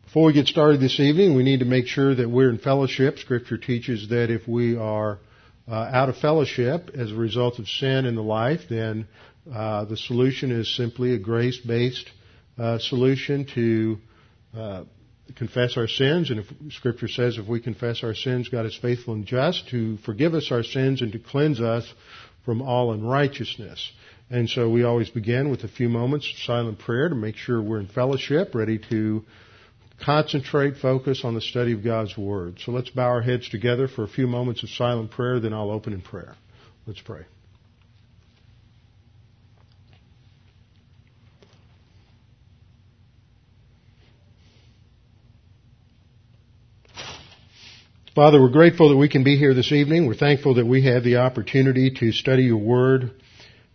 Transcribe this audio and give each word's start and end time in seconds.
Before 0.06 0.26
we 0.26 0.34
get 0.34 0.48
started 0.48 0.82
this 0.82 1.00
evening, 1.00 1.36
we 1.36 1.44
need 1.44 1.60
to 1.60 1.66
make 1.66 1.86
sure 1.86 2.16
that 2.16 2.30
we're 2.30 2.50
in 2.50 2.58
fellowship. 2.58 3.20
Scripture 3.20 3.60
teaches 3.60 4.10
that 4.10 4.32
if 4.32 4.48
we 4.48 4.76
are 4.76 5.20
uh, 5.68 5.74
out 5.74 6.10
of 6.10 6.18
fellowship 6.18 6.90
as 6.96 7.12
a 7.12 7.16
result 7.16 7.60
of 7.60 7.68
sin 7.68 8.06
in 8.06 8.16
the 8.16 8.24
life, 8.24 8.62
then 8.68 9.08
uh, 9.54 9.86
the 9.86 9.98
solution 9.98 10.52
is 10.52 10.76
simply 10.76 11.14
a 11.14 11.20
grace-based 11.20 12.10
uh, 12.58 12.80
solution 12.80 13.46
to 13.54 14.00
uh, 14.56 14.84
confess 15.36 15.78
our 15.78 15.88
sins. 15.88 16.30
And 16.32 16.40
if 16.40 16.74
Scripture 16.74 17.08
says 17.08 17.38
if 17.38 17.48
we 17.48 17.60
confess 17.60 18.04
our 18.04 18.14
sins, 18.14 18.50
God 18.50 18.66
is 18.66 18.78
faithful 18.82 19.14
and 19.14 19.26
just 19.26 19.70
to 19.70 19.98
forgive 19.98 20.34
us 20.34 20.52
our 20.52 20.64
sins 20.64 21.02
and 21.02 21.12
to 21.14 21.20
cleanse 21.20 21.60
us 21.60 21.92
from 22.46 22.62
all 22.62 22.92
unrighteousness. 22.92 23.92
And 24.30 24.50
so 24.50 24.70
we 24.70 24.84
always 24.84 25.10
begin 25.10 25.50
with 25.50 25.64
a 25.64 25.68
few 25.68 25.90
moments 25.90 26.32
of 26.32 26.40
silent 26.44 26.80
prayer 26.80 27.10
to 27.10 27.16
make 27.16 27.36
sure 27.36 27.62
we're 27.62 27.80
in 27.80 27.88
fellowship, 27.88 28.56
ready 28.56 28.80
to 28.90 29.24
concentrate, 30.04 30.78
focus 30.78 31.22
on 31.24 31.36
the 31.36 31.42
study 31.42 31.74
of 31.74 31.84
God's 31.84 32.18
Word. 32.18 32.60
So 32.60 32.72
let's 32.72 32.90
bow 32.90 33.06
our 33.06 33.22
heads 33.22 33.50
together 33.50 33.88
for 33.88 34.04
a 34.04 34.08
few 34.08 34.28
moments 34.28 34.64
of 34.64 34.70
silent 34.70 35.12
prayer, 35.12 35.40
then 35.40 35.54
I'll 35.54 35.72
open 35.72 35.94
in 35.94 36.02
prayer. 36.02 36.36
Let's 36.88 37.02
pray. 37.02 37.26
Father, 48.16 48.40
we're 48.40 48.48
grateful 48.48 48.88
that 48.88 48.96
we 48.96 49.10
can 49.10 49.26
be 49.26 49.36
here 49.36 49.54
this 49.54 49.74
evening. 49.74 50.08
We're 50.08 50.16
thankful 50.16 50.54
that 50.54 50.66
we 50.66 50.86
have 50.86 51.04
the 51.04 51.18
opportunity 51.18 51.92
to 52.00 52.14
study 52.14 52.44
your 52.44 52.56
word. 52.56 53.12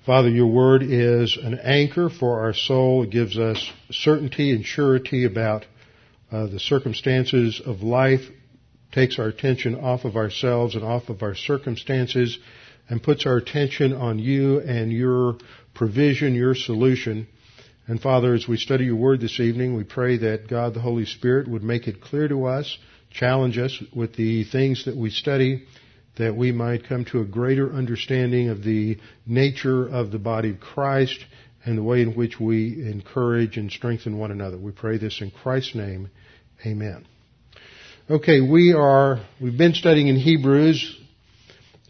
Father, 0.06 0.30
your 0.30 0.46
word 0.46 0.82
is 0.82 1.36
an 1.36 1.58
anchor 1.58 2.08
for 2.08 2.40
our 2.40 2.54
soul. 2.54 3.02
It 3.02 3.10
gives 3.10 3.38
us 3.38 3.70
certainty 3.90 4.52
and 4.52 4.64
surety 4.64 5.26
about 5.26 5.66
uh, 6.32 6.46
the 6.46 6.58
circumstances 6.58 7.60
of 7.62 7.82
life, 7.82 8.22
takes 8.92 9.18
our 9.18 9.26
attention 9.26 9.74
off 9.74 10.06
of 10.06 10.16
ourselves 10.16 10.74
and 10.74 10.84
off 10.84 11.10
of 11.10 11.22
our 11.22 11.34
circumstances, 11.34 12.38
and 12.88 13.02
puts 13.02 13.26
our 13.26 13.36
attention 13.36 13.92
on 13.92 14.18
you 14.18 14.60
and 14.60 14.90
your 14.90 15.36
provision, 15.74 16.34
your 16.34 16.54
solution. 16.54 17.26
And 17.86 18.00
Father, 18.00 18.32
as 18.32 18.48
we 18.48 18.56
study 18.56 18.86
your 18.86 18.96
word 18.96 19.20
this 19.20 19.38
evening, 19.38 19.76
we 19.76 19.84
pray 19.84 20.16
that 20.16 20.48
God 20.48 20.72
the 20.72 20.80
Holy 20.80 21.04
Spirit 21.04 21.46
would 21.46 21.62
make 21.62 21.86
it 21.86 22.00
clear 22.00 22.26
to 22.26 22.46
us 22.46 22.78
challenge 23.10 23.58
us 23.58 23.82
with 23.94 24.14
the 24.16 24.44
things 24.44 24.84
that 24.84 24.96
we 24.96 25.10
study 25.10 25.66
that 26.16 26.36
we 26.36 26.52
might 26.52 26.86
come 26.86 27.04
to 27.06 27.20
a 27.20 27.24
greater 27.24 27.72
understanding 27.72 28.48
of 28.48 28.62
the 28.62 28.98
nature 29.26 29.88
of 29.88 30.10
the 30.10 30.18
body 30.18 30.50
of 30.50 30.60
Christ 30.60 31.18
and 31.64 31.78
the 31.78 31.82
way 31.82 32.02
in 32.02 32.14
which 32.14 32.38
we 32.40 32.86
encourage 32.90 33.56
and 33.56 33.70
strengthen 33.70 34.18
one 34.18 34.30
another. 34.30 34.58
We 34.58 34.72
pray 34.72 34.98
this 34.98 35.20
in 35.20 35.30
Christ's 35.30 35.74
name. 35.74 36.10
Amen. 36.66 37.06
Okay, 38.10 38.40
we 38.40 38.72
are, 38.72 39.20
we've 39.40 39.56
been 39.56 39.74
studying 39.74 40.08
in 40.08 40.16
Hebrews, 40.16 40.98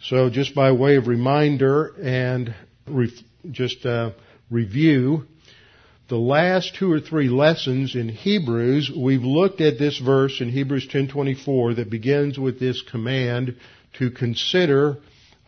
so 0.02 0.28
just 0.28 0.54
by 0.54 0.72
way 0.72 0.96
of 0.96 1.06
reminder 1.06 1.94
and 2.00 2.54
just 3.50 3.84
uh, 3.86 4.10
review, 4.50 5.26
the 6.10 6.16
last 6.16 6.74
two 6.74 6.90
or 6.92 6.98
three 6.98 7.28
lessons 7.28 7.94
in 7.94 8.08
Hebrews, 8.08 8.90
we've 8.90 9.22
looked 9.22 9.60
at 9.60 9.78
this 9.78 9.96
verse 9.98 10.40
in 10.40 10.50
Hebrews 10.50 10.88
10:24 10.88 11.74
that 11.76 11.88
begins 11.88 12.36
with 12.36 12.58
this 12.58 12.82
command 12.82 13.54
to 13.94 14.10
consider 14.10 14.98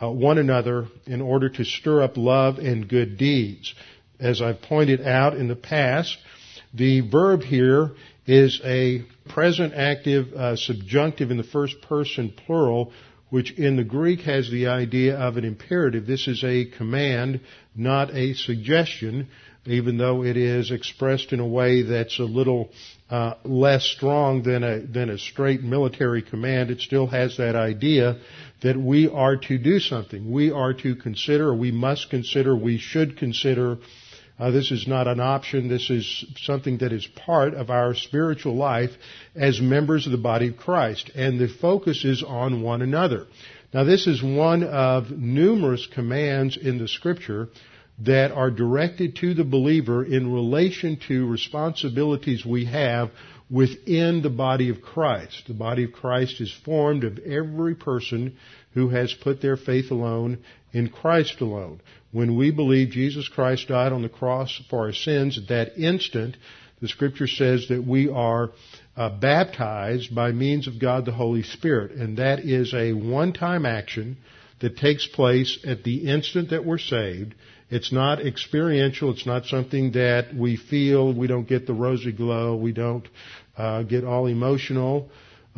uh, 0.01 0.09
one 0.09 0.39
another 0.39 0.87
in 1.05 1.21
order 1.21 1.49
to 1.49 1.65
stir 1.65 2.03
up 2.03 2.17
love 2.17 2.61
and 2.61 2.89
good 2.89 3.19
deeds. 3.19 3.75
As 4.21 4.41
I've 4.41 4.63
pointed 4.63 5.01
out 5.01 5.37
in 5.37 5.49
the 5.49 5.57
past, 5.57 6.17
the 6.73 7.01
verb 7.01 7.43
here 7.43 7.91
is 8.25 8.61
a 8.65 9.03
present 9.31 9.75
active 9.75 10.33
uh, 10.33 10.55
subjunctive 10.55 11.33
in 11.33 11.39
the 11.39 11.43
first 11.43 11.83
person 11.83 12.33
plural, 12.47 12.93
which 13.31 13.51
in 13.59 13.75
the 13.75 13.85
Greek 13.85 14.21
has 14.21 14.49
the 14.49 14.69
idea 14.69 15.17
of 15.17 15.37
an 15.39 15.45
imperative. 15.45 16.07
This 16.07 16.29
is 16.29 16.45
a 16.45 16.67
command, 16.67 17.41
not 17.75 18.15
a 18.15 18.35
suggestion 18.35 19.27
even 19.67 19.97
though 19.97 20.25
it 20.25 20.37
is 20.37 20.71
expressed 20.71 21.33
in 21.33 21.41
a 21.41 21.47
way 21.47 21.83
that's 21.83 22.19
a 22.19 22.25
little 22.25 22.71
uh, 23.11 23.35
less 23.45 23.85
strong 23.85 24.43
than 24.43 24.65
a 24.65 24.81
than 24.81 25.11
a 25.11 25.19
straight 25.19 25.63
military 25.63 26.23
command, 26.23 26.71
it 26.71 26.81
still 26.81 27.07
has 27.07 27.37
that 27.37 27.55
idea 27.55 28.19
that 28.63 28.77
we 28.77 29.09
are 29.09 29.37
to 29.37 29.59
do 29.59 29.79
something. 29.79 30.33
We 30.33 30.51
are 30.51 30.75
to 30.75 30.97
consider, 30.97 31.55
we 31.55 31.71
must 31.71 32.11
consider, 32.11 32.57
we 32.57 32.79
should 32.79 33.17
consider. 33.17 33.79
Uh, 34.39 34.51
this 34.51 34.73
is 34.73 34.89
not 34.89 35.07
an 35.07 35.21
option. 35.21 35.69
This 35.69 35.91
is 35.91 36.25
something 36.39 36.79
that 36.79 36.93
is 36.93 37.07
part 37.07 37.55
of 37.55 37.71
our 37.71 37.95
spiritual 37.95 38.57
life 38.57 38.91
as 39.37 39.61
members 39.61 40.07
of 40.07 40.13
the 40.13 40.19
body 40.19 40.49
of 40.49 40.57
Christ. 40.57 41.11
And 41.15 41.39
the 41.39 41.49
focus 41.49 42.05
is 42.05 42.25
on 42.27 42.63
one 42.63 42.83
another. 42.83 43.27
Now 43.73 43.85
this 43.85 44.07
is 44.07 44.23
one 44.23 44.65
of 44.65 45.11
numerous 45.11 45.87
commands 45.87 46.57
in 46.57 46.79
the 46.79 46.89
scripture 46.89 47.51
that 48.05 48.33
are 48.33 48.51
directed 48.51 49.17
to 49.17 49.35
the 49.35 49.45
believer 49.45 50.05
in 50.05 50.33
relation 50.33 50.99
to 51.09 51.29
responsibilities 51.29 52.45
we 52.45 52.65
have 52.65 53.11
within 53.51 54.23
the 54.23 54.31
body 54.31 54.71
of 54.71 54.81
Christ. 54.81 55.45
The 55.47 55.55
body 55.55 55.85
of 55.85 55.93
Christ 55.93 56.41
is 56.41 56.53
formed 56.65 57.05
of 57.05 57.19
every 57.19 57.75
person 57.75 58.37
who 58.73 58.89
has 58.89 59.13
put 59.13 59.43
their 59.43 59.57
faith 59.57 59.91
alone 59.91 60.39
in 60.73 60.89
Christ 60.89 61.41
alone. 61.41 61.81
When 62.11 62.37
we 62.37 62.51
believe 62.51 62.91
Jesus 62.91 63.29
Christ 63.29 63.69
died 63.69 63.93
on 63.93 64.03
the 64.03 64.09
cross 64.09 64.61
for 64.71 64.87
our 64.87 64.93
sins, 64.93 65.39
at 65.39 65.49
that 65.49 65.79
instant, 65.79 66.37
the 66.81 66.89
scripture 66.89 67.27
says 67.29 67.69
that 67.69 67.87
we 67.87 68.09
are 68.09 68.51
uh, 68.97 69.11
baptized 69.11 70.15
by 70.15 70.33
means 70.33 70.67
of 70.67 70.81
God 70.81 71.05
the 71.05 71.13
Holy 71.13 71.43
Spirit. 71.43 71.93
And 71.93 72.17
that 72.17 72.41
is 72.41 72.75
a 72.75 72.93
one-time 72.93 73.67
action 73.67 74.17
that 74.61 74.79
takes 74.79 75.07
place 75.07 75.59
at 75.67 75.85
the 75.85 76.09
instant 76.09 76.51
that 76.51 76.65
we're 76.65 76.79
saved. 76.79 77.35
It's 77.73 77.91
not 77.91 78.21
experiential. 78.21 79.13
It's 79.13 79.25
not 79.25 79.47
something 79.47 79.93
that 79.93 80.35
we 80.37 80.59
feel. 80.59 81.11
We 81.15 81.27
don't 81.27 81.49
get 81.49 81.67
the 81.67 81.73
rosy 81.73 82.13
glow. 82.13 82.55
We 82.55 82.73
don't 82.73 83.09
uh, 83.57 83.85
get 83.85 84.05
all 84.05 84.27
emotional. 84.27 85.09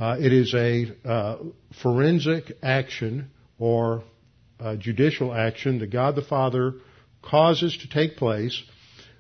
Uh, 0.00 0.16
it 0.20 0.32
is 0.32 0.55
a 0.55 0.93
uh, 1.05 1.38
forensic 1.82 2.52
action 2.62 3.31
or 3.58 4.05
judicial 4.78 5.34
action 5.34 5.81
that 5.81 5.90
God 5.90 6.14
the 6.14 6.22
Father 6.22 6.75
causes 7.20 7.76
to 7.78 7.88
take 7.88 8.16
place. 8.16 8.62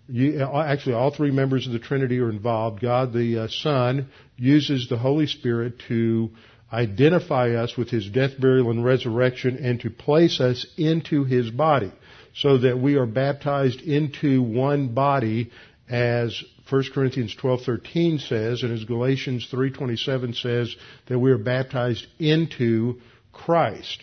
You, 0.06 0.40
actually, 0.40 0.94
all 0.94 1.10
three 1.10 1.32
members 1.32 1.66
of 1.66 1.72
the 1.72 1.80
Trinity 1.80 2.20
are 2.20 2.30
involved. 2.30 2.80
God 2.80 3.12
the 3.12 3.40
uh, 3.40 3.48
Son 3.48 4.08
uses 4.36 4.88
the 4.88 4.98
Holy 4.98 5.26
Spirit 5.26 5.80
to 5.88 6.30
identify 6.72 7.54
us 7.54 7.76
with 7.76 7.90
His 7.90 8.08
death, 8.08 8.40
burial, 8.40 8.70
and 8.70 8.84
resurrection 8.84 9.56
and 9.56 9.80
to 9.80 9.90
place 9.90 10.38
us 10.38 10.64
into 10.76 11.24
His 11.24 11.50
body 11.50 11.90
so 12.34 12.58
that 12.58 12.78
we 12.78 12.96
are 12.96 13.06
baptized 13.06 13.80
into 13.80 14.42
one 14.42 14.88
body 14.88 15.50
as 15.88 16.42
1 16.68 16.84
Corinthians 16.92 17.34
12:13 17.34 18.18
says 18.18 18.62
and 18.62 18.72
as 18.72 18.84
Galatians 18.84 19.46
3:27 19.50 20.34
says 20.34 20.74
that 21.06 21.18
we 21.18 21.30
are 21.30 21.38
baptized 21.38 22.06
into 22.18 23.00
Christ. 23.32 24.02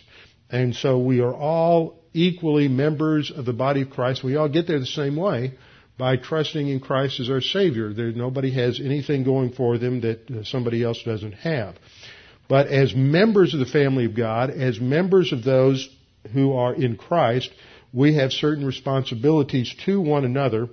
And 0.50 0.74
so 0.74 0.98
we 0.98 1.20
are 1.20 1.34
all 1.34 1.98
equally 2.14 2.68
members 2.68 3.30
of 3.30 3.44
the 3.44 3.52
body 3.52 3.82
of 3.82 3.90
Christ. 3.90 4.22
We 4.22 4.36
all 4.36 4.48
get 4.48 4.66
there 4.66 4.78
the 4.78 4.86
same 4.86 5.16
way 5.16 5.54
by 5.98 6.16
trusting 6.16 6.68
in 6.68 6.80
Christ 6.80 7.20
as 7.20 7.30
our 7.30 7.40
Savior. 7.40 7.92
There, 7.92 8.12
nobody 8.12 8.50
has 8.52 8.80
anything 8.80 9.24
going 9.24 9.52
for 9.52 9.78
them 9.78 10.02
that 10.02 10.30
uh, 10.30 10.44
somebody 10.44 10.82
else 10.82 11.02
doesn't 11.04 11.32
have. 11.32 11.76
But 12.48 12.66
as 12.68 12.94
members 12.94 13.54
of 13.54 13.60
the 13.60 13.66
family 13.66 14.04
of 14.04 14.14
God, 14.14 14.50
as 14.50 14.80
members 14.80 15.32
of 15.32 15.42
those 15.42 15.88
who 16.32 16.52
are 16.52 16.74
in 16.74 16.96
Christ, 16.96 17.50
we 17.92 18.14
have 18.16 18.32
certain 18.32 18.64
responsibilities 18.64 19.74
to 19.84 20.00
one 20.00 20.24
another. 20.24 20.68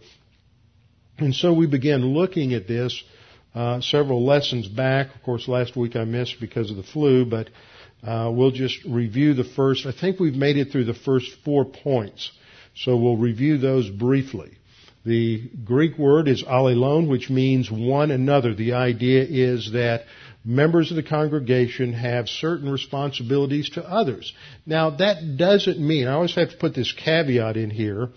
And 1.17 1.35
so 1.35 1.53
we 1.53 1.67
began 1.67 2.01
looking 2.01 2.53
at 2.53 2.67
this 2.67 3.03
uh, 3.53 3.81
several 3.81 4.25
lessons 4.25 4.67
back. 4.67 5.13
Of 5.15 5.23
course, 5.23 5.47
last 5.47 5.75
week 5.75 5.95
I 5.95 6.05
missed 6.05 6.39
because 6.39 6.71
of 6.71 6.77
the 6.77 6.83
flu, 6.83 7.25
but 7.25 7.49
uh, 8.07 8.31
we'll 8.33 8.51
just 8.51 8.83
review 8.85 9.33
the 9.33 9.43
first. 9.43 9.85
I 9.85 9.91
think 9.91 10.19
we've 10.19 10.35
made 10.35 10.57
it 10.57 10.71
through 10.71 10.85
the 10.85 10.93
first 10.93 11.27
four 11.43 11.65
points, 11.65 12.31
so 12.75 12.95
we'll 12.95 13.17
review 13.17 13.57
those 13.57 13.89
briefly. 13.89 14.57
The 15.05 15.49
Greek 15.63 15.97
word 15.97 16.27
is 16.27 16.43
allelon, 16.43 17.09
which 17.09 17.29
means 17.29 17.71
one 17.71 18.11
another. 18.11 18.53
The 18.53 18.73
idea 18.73 19.23
is 19.23 19.71
that 19.73 20.03
members 20.49 20.89
of 20.89 20.95
the 20.95 21.03
congregation 21.03 21.93
have 21.93 22.27
certain 22.27 22.71
responsibilities 22.71 23.69
to 23.69 23.87
others. 23.87 24.33
Now 24.65 24.89
that 24.89 25.37
doesn't 25.37 25.79
mean, 25.79 26.07
I 26.07 26.13
always 26.13 26.33
have 26.33 26.49
to 26.49 26.57
put 26.57 26.73
this 26.73 26.91
caveat 26.91 27.55
in 27.55 27.69
here, 27.69 28.09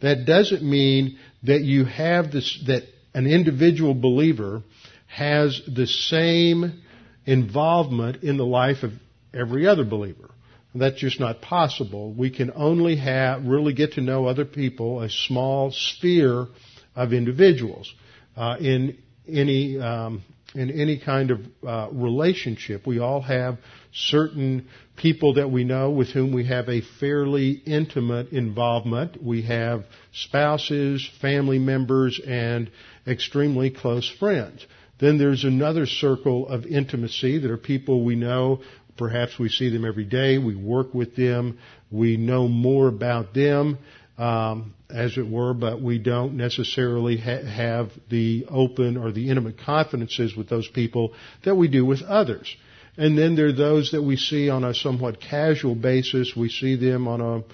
that 0.00 0.24
doesn't 0.24 0.62
mean 0.62 1.18
that 1.42 1.62
you 1.62 1.84
have 1.84 2.30
this, 2.30 2.62
that 2.68 2.84
an 3.12 3.26
individual 3.26 3.94
believer 3.94 4.62
has 5.08 5.60
the 5.66 5.88
same 5.88 6.80
involvement 7.26 8.22
in 8.22 8.36
the 8.36 8.46
life 8.46 8.84
of 8.84 8.92
every 9.34 9.66
other 9.66 9.84
believer. 9.84 10.30
That's 10.72 11.00
just 11.00 11.18
not 11.18 11.42
possible. 11.42 12.12
We 12.12 12.30
can 12.30 12.52
only 12.54 12.96
have, 12.96 13.44
really 13.44 13.72
get 13.72 13.94
to 13.94 14.00
know 14.00 14.26
other 14.26 14.44
people, 14.44 15.02
a 15.02 15.10
small 15.10 15.72
sphere 15.72 16.46
of 16.94 17.12
individuals. 17.12 17.92
Uh, 18.36 18.56
in 18.60 18.98
any 19.26 19.76
um, 19.80 20.22
in 20.54 20.70
any 20.70 20.98
kind 20.98 21.30
of 21.30 21.40
uh, 21.66 21.88
relationship, 21.92 22.86
we 22.86 22.98
all 22.98 23.20
have 23.20 23.58
certain 23.92 24.68
people 24.96 25.34
that 25.34 25.50
we 25.50 25.64
know 25.64 25.90
with 25.90 26.08
whom 26.08 26.32
we 26.32 26.46
have 26.46 26.68
a 26.68 26.82
fairly 26.98 27.52
intimate 27.66 28.32
involvement. 28.32 29.22
We 29.22 29.42
have 29.42 29.84
spouses, 30.12 31.08
family 31.20 31.58
members, 31.58 32.20
and 32.24 32.70
extremely 33.06 33.70
close 33.70 34.08
friends. 34.18 34.66
Then 34.98 35.16
there's 35.16 35.44
another 35.44 35.86
circle 35.86 36.46
of 36.48 36.66
intimacy 36.66 37.38
that 37.38 37.50
are 37.50 37.56
people 37.56 38.04
we 38.04 38.16
know 38.16 38.60
Perhaps 39.00 39.38
we 39.38 39.48
see 39.48 39.70
them 39.70 39.86
every 39.86 40.04
day. 40.04 40.36
We 40.36 40.54
work 40.54 40.92
with 40.92 41.16
them. 41.16 41.58
We 41.90 42.18
know 42.18 42.48
more 42.48 42.86
about 42.86 43.32
them, 43.32 43.78
um, 44.20 44.74
as 44.90 45.16
it 45.16 45.26
were, 45.26 45.54
but 45.54 45.80
we 45.80 45.98
don't 45.98 46.36
necessarily 46.36 47.16
ha- 47.16 47.42
have 47.42 47.90
the 48.10 48.44
open 48.50 48.98
or 48.98 49.12
the 49.12 49.30
intimate 49.30 49.56
confidences 49.58 50.36
with 50.36 50.46
those 50.48 50.68
people 50.68 51.14
that 51.44 51.54
we 51.54 51.68
do 51.68 51.86
with 51.86 52.02
others. 52.02 52.54
And 52.98 53.16
then 53.16 53.34
there 53.34 53.46
are 53.46 53.52
those 53.52 53.92
that 53.92 54.02
we 54.02 54.16
see 54.16 54.50
on 54.50 54.62
a 54.62 54.74
somewhat 54.74 55.22
casual 55.22 55.74
basis. 55.74 56.34
We 56.36 56.50
see 56.50 56.76
them 56.76 57.08
on 57.08 57.22
a 57.22 57.44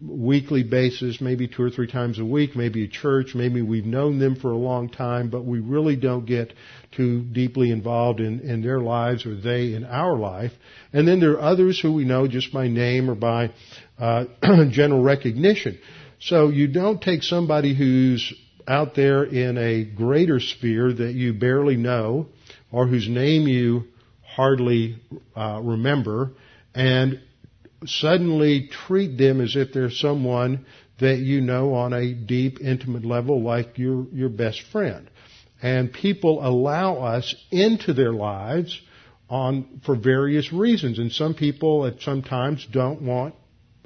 weekly 0.00 0.62
basis, 0.62 1.20
maybe 1.20 1.48
two 1.48 1.62
or 1.62 1.70
three 1.70 1.86
times 1.86 2.18
a 2.18 2.24
week, 2.24 2.56
maybe 2.56 2.84
a 2.84 2.88
church, 2.88 3.34
maybe 3.34 3.60
we've 3.60 3.84
known 3.84 4.18
them 4.18 4.36
for 4.36 4.50
a 4.50 4.56
long 4.56 4.88
time, 4.88 5.28
but 5.28 5.44
we 5.44 5.60
really 5.60 5.96
don't 5.96 6.24
get 6.24 6.54
too 6.92 7.22
deeply 7.24 7.70
involved 7.70 8.20
in, 8.20 8.40
in 8.40 8.62
their 8.62 8.80
lives 8.80 9.26
or 9.26 9.36
they 9.36 9.74
in 9.74 9.84
our 9.84 10.16
life. 10.16 10.52
And 10.94 11.06
then 11.06 11.20
there 11.20 11.32
are 11.32 11.42
others 11.42 11.78
who 11.78 11.92
we 11.92 12.04
know 12.04 12.26
just 12.26 12.54
by 12.54 12.68
name 12.68 13.10
or 13.10 13.14
by 13.14 13.52
uh, 13.98 14.24
general 14.70 15.02
recognition. 15.02 15.78
So 16.20 16.48
you 16.48 16.68
don't 16.68 17.00
take 17.00 17.22
somebody 17.22 17.74
who's 17.74 18.32
out 18.66 18.94
there 18.94 19.24
in 19.24 19.58
a 19.58 19.84
greater 19.84 20.40
sphere 20.40 20.92
that 20.92 21.12
you 21.14 21.34
barely 21.34 21.76
know 21.76 22.26
or 22.72 22.86
whose 22.86 23.08
name 23.08 23.46
you 23.46 23.84
hardly 24.22 24.98
uh, 25.36 25.60
remember 25.62 26.32
and 26.74 27.20
suddenly 27.84 28.68
treat 28.86 29.16
them 29.16 29.40
as 29.40 29.56
if 29.56 29.72
they're 29.72 29.90
someone 29.90 30.66
that 30.98 31.18
you 31.18 31.40
know 31.40 31.74
on 31.74 31.92
a 31.92 32.12
deep, 32.14 32.60
intimate 32.60 33.04
level 33.04 33.42
like 33.42 33.78
your, 33.78 34.06
your 34.12 34.28
best 34.28 34.62
friend. 34.72 35.10
And 35.62 35.92
people 35.92 36.46
allow 36.46 36.96
us 36.96 37.34
into 37.50 37.92
their 37.92 38.12
lives 38.12 38.78
on, 39.28 39.80
for 39.84 39.96
various 39.96 40.52
reasons. 40.52 40.98
And 40.98 41.12
some 41.12 41.34
people 41.34 41.86
at 41.86 42.00
some 42.00 42.22
times 42.22 42.66
don't 42.70 43.02
want 43.02 43.34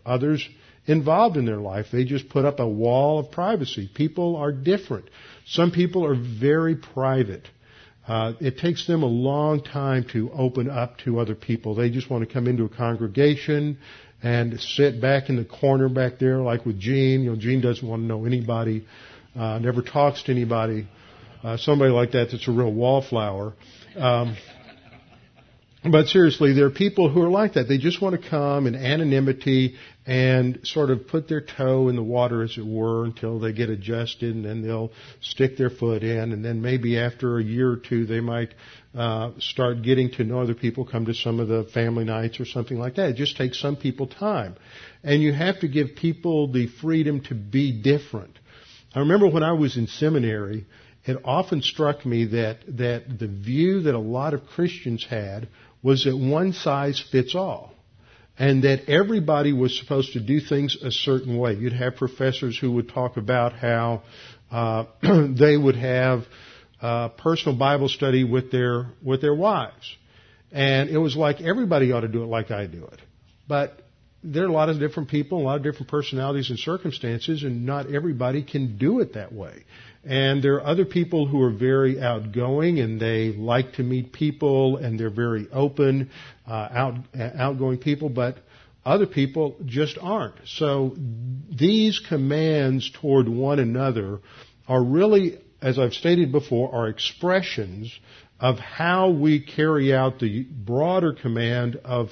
others 0.04 0.46
involved 0.90 1.36
in 1.36 1.44
their 1.46 1.58
life. 1.58 1.86
They 1.92 2.04
just 2.04 2.28
put 2.28 2.44
up 2.44 2.58
a 2.58 2.66
wall 2.66 3.20
of 3.20 3.30
privacy. 3.30 3.88
People 3.92 4.36
are 4.36 4.52
different. 4.52 5.08
Some 5.46 5.70
people 5.70 6.04
are 6.04 6.16
very 6.16 6.76
private. 6.76 7.48
Uh, 8.06 8.32
it 8.40 8.58
takes 8.58 8.86
them 8.86 9.02
a 9.02 9.06
long 9.06 9.62
time 9.62 10.04
to 10.12 10.30
open 10.32 10.68
up 10.68 10.98
to 10.98 11.20
other 11.20 11.34
people. 11.34 11.74
They 11.74 11.90
just 11.90 12.10
want 12.10 12.26
to 12.26 12.32
come 12.32 12.48
into 12.48 12.64
a 12.64 12.68
congregation 12.68 13.78
and 14.22 14.58
sit 14.60 15.00
back 15.00 15.28
in 15.28 15.36
the 15.36 15.44
corner 15.44 15.88
back 15.88 16.18
there, 16.18 16.38
like 16.38 16.66
with 16.66 16.78
Gene. 16.78 17.22
You 17.22 17.30
know, 17.30 17.36
Gene 17.36 17.60
doesn't 17.60 17.86
want 17.86 18.02
to 18.02 18.06
know 18.06 18.24
anybody, 18.24 18.86
uh, 19.36 19.58
never 19.58 19.82
talks 19.82 20.24
to 20.24 20.32
anybody. 20.32 20.88
Uh, 21.42 21.56
somebody 21.56 21.90
like 21.90 22.12
that 22.12 22.30
that's 22.32 22.48
a 22.48 22.52
real 22.52 22.72
wallflower. 22.72 23.54
Um, 23.96 24.36
but 25.82 26.08
seriously, 26.08 26.52
there 26.52 26.66
are 26.66 26.70
people 26.70 27.08
who 27.08 27.22
are 27.22 27.30
like 27.30 27.54
that. 27.54 27.66
They 27.66 27.78
just 27.78 28.02
want 28.02 28.20
to 28.20 28.28
come 28.28 28.66
in 28.66 28.74
anonymity 28.74 29.76
and 30.10 30.58
sort 30.64 30.90
of 30.90 31.06
put 31.06 31.28
their 31.28 31.40
toe 31.40 31.88
in 31.88 31.94
the 31.94 32.02
water, 32.02 32.42
as 32.42 32.58
it 32.58 32.66
were, 32.66 33.04
until 33.04 33.38
they 33.38 33.52
get 33.52 33.70
adjusted, 33.70 34.34
and 34.34 34.44
then 34.44 34.60
they'll 34.60 34.90
stick 35.20 35.56
their 35.56 35.70
foot 35.70 36.02
in, 36.02 36.32
and 36.32 36.44
then 36.44 36.60
maybe 36.60 36.98
after 36.98 37.38
a 37.38 37.44
year 37.44 37.70
or 37.70 37.76
two, 37.76 38.06
they 38.06 38.18
might 38.18 38.52
uh, 38.92 39.30
start 39.38 39.82
getting 39.82 40.10
to 40.10 40.24
know 40.24 40.40
other 40.40 40.54
people, 40.54 40.84
come 40.84 41.06
to 41.06 41.14
some 41.14 41.38
of 41.38 41.46
the 41.46 41.62
family 41.72 42.02
nights 42.02 42.40
or 42.40 42.44
something 42.44 42.76
like 42.76 42.96
that. 42.96 43.10
It 43.10 43.16
just 43.16 43.36
takes 43.36 43.60
some 43.60 43.76
people 43.76 44.08
time, 44.08 44.56
and 45.04 45.22
you 45.22 45.32
have 45.32 45.60
to 45.60 45.68
give 45.68 45.94
people 45.94 46.50
the 46.50 46.66
freedom 46.66 47.20
to 47.28 47.34
be 47.36 47.80
different. 47.80 48.36
I 48.92 48.98
remember 48.98 49.28
when 49.28 49.44
I 49.44 49.52
was 49.52 49.76
in 49.76 49.86
seminary, 49.86 50.66
it 51.04 51.18
often 51.24 51.62
struck 51.62 52.04
me 52.04 52.24
that 52.24 52.58
that 52.78 53.16
the 53.16 53.28
view 53.28 53.82
that 53.82 53.94
a 53.94 54.00
lot 54.00 54.34
of 54.34 54.44
Christians 54.46 55.06
had 55.08 55.46
was 55.84 56.02
that 56.02 56.16
one 56.16 56.52
size 56.52 56.98
fits 57.12 57.36
all. 57.36 57.72
And 58.40 58.64
that 58.64 58.88
everybody 58.88 59.52
was 59.52 59.78
supposed 59.78 60.14
to 60.14 60.20
do 60.20 60.40
things 60.40 60.76
a 60.82 60.90
certain 60.90 61.36
way. 61.38 61.52
You'd 61.54 61.74
have 61.74 61.96
professors 61.96 62.58
who 62.58 62.72
would 62.72 62.88
talk 62.88 63.18
about 63.18 63.52
how 63.52 64.02
uh, 64.50 64.86
they 65.02 65.56
would 65.56 65.76
have 65.76 66.24
uh, 66.80 67.10
personal 67.10 67.56
Bible 67.58 67.88
study 67.88 68.24
with 68.24 68.50
their 68.50 68.86
with 69.04 69.20
their 69.20 69.34
wives, 69.34 69.94
and 70.50 70.88
it 70.88 70.96
was 70.96 71.14
like 71.14 71.42
everybody 71.42 71.92
ought 71.92 72.00
to 72.00 72.08
do 72.08 72.22
it 72.22 72.26
like 72.26 72.50
I 72.50 72.66
do 72.66 72.86
it. 72.86 73.00
But 73.46 73.82
there 74.22 74.44
are 74.44 74.48
a 74.48 74.52
lot 74.52 74.68
of 74.68 74.78
different 74.78 75.08
people, 75.08 75.38
a 75.38 75.44
lot 75.44 75.56
of 75.56 75.62
different 75.62 75.88
personalities 75.88 76.50
and 76.50 76.58
circumstances, 76.58 77.42
and 77.42 77.64
not 77.64 77.92
everybody 77.92 78.42
can 78.42 78.78
do 78.78 79.00
it 79.00 79.14
that 79.14 79.32
way. 79.32 79.64
And 80.04 80.42
there 80.42 80.54
are 80.54 80.66
other 80.66 80.86
people 80.86 81.26
who 81.26 81.42
are 81.42 81.50
very 81.50 82.00
outgoing 82.00 82.80
and 82.80 82.98
they 82.98 83.32
like 83.32 83.74
to 83.74 83.82
meet 83.82 84.12
people 84.12 84.78
and 84.78 84.98
they're 84.98 85.10
very 85.10 85.46
open, 85.52 86.10
uh, 86.48 86.68
out, 86.72 86.94
outgoing 87.18 87.78
people, 87.78 88.08
but 88.08 88.38
other 88.84 89.06
people 89.06 89.56
just 89.66 89.98
aren't. 90.00 90.36
So 90.46 90.96
these 90.96 91.98
commands 91.98 92.90
toward 93.00 93.28
one 93.28 93.58
another 93.58 94.20
are 94.66 94.82
really, 94.82 95.38
as 95.60 95.78
I've 95.78 95.92
stated 95.92 96.32
before, 96.32 96.74
are 96.74 96.88
expressions 96.88 97.92
of 98.38 98.58
how 98.58 99.10
we 99.10 99.40
carry 99.40 99.94
out 99.94 100.18
the 100.18 100.44
broader 100.44 101.12
command 101.12 101.76
of 101.84 102.08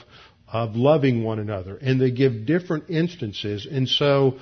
of 0.51 0.77
loving 0.77 1.23
one 1.23 1.39
another. 1.39 1.77
And 1.77 2.01
they 2.01 2.11
give 2.11 2.47
different 2.47 2.89
instances. 2.89 3.67
And 3.71 3.89
so 3.89 4.39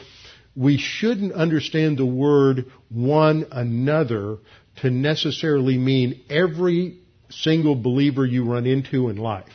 we 0.56 0.78
shouldn't 0.78 1.32
understand 1.32 1.98
the 1.98 2.06
word 2.06 2.66
one 2.88 3.46
another 3.52 4.38
to 4.76 4.90
necessarily 4.90 5.76
mean 5.76 6.22
every 6.30 6.98
single 7.28 7.74
believer 7.74 8.24
you 8.24 8.44
run 8.44 8.66
into 8.66 9.08
in 9.08 9.16
life. 9.16 9.52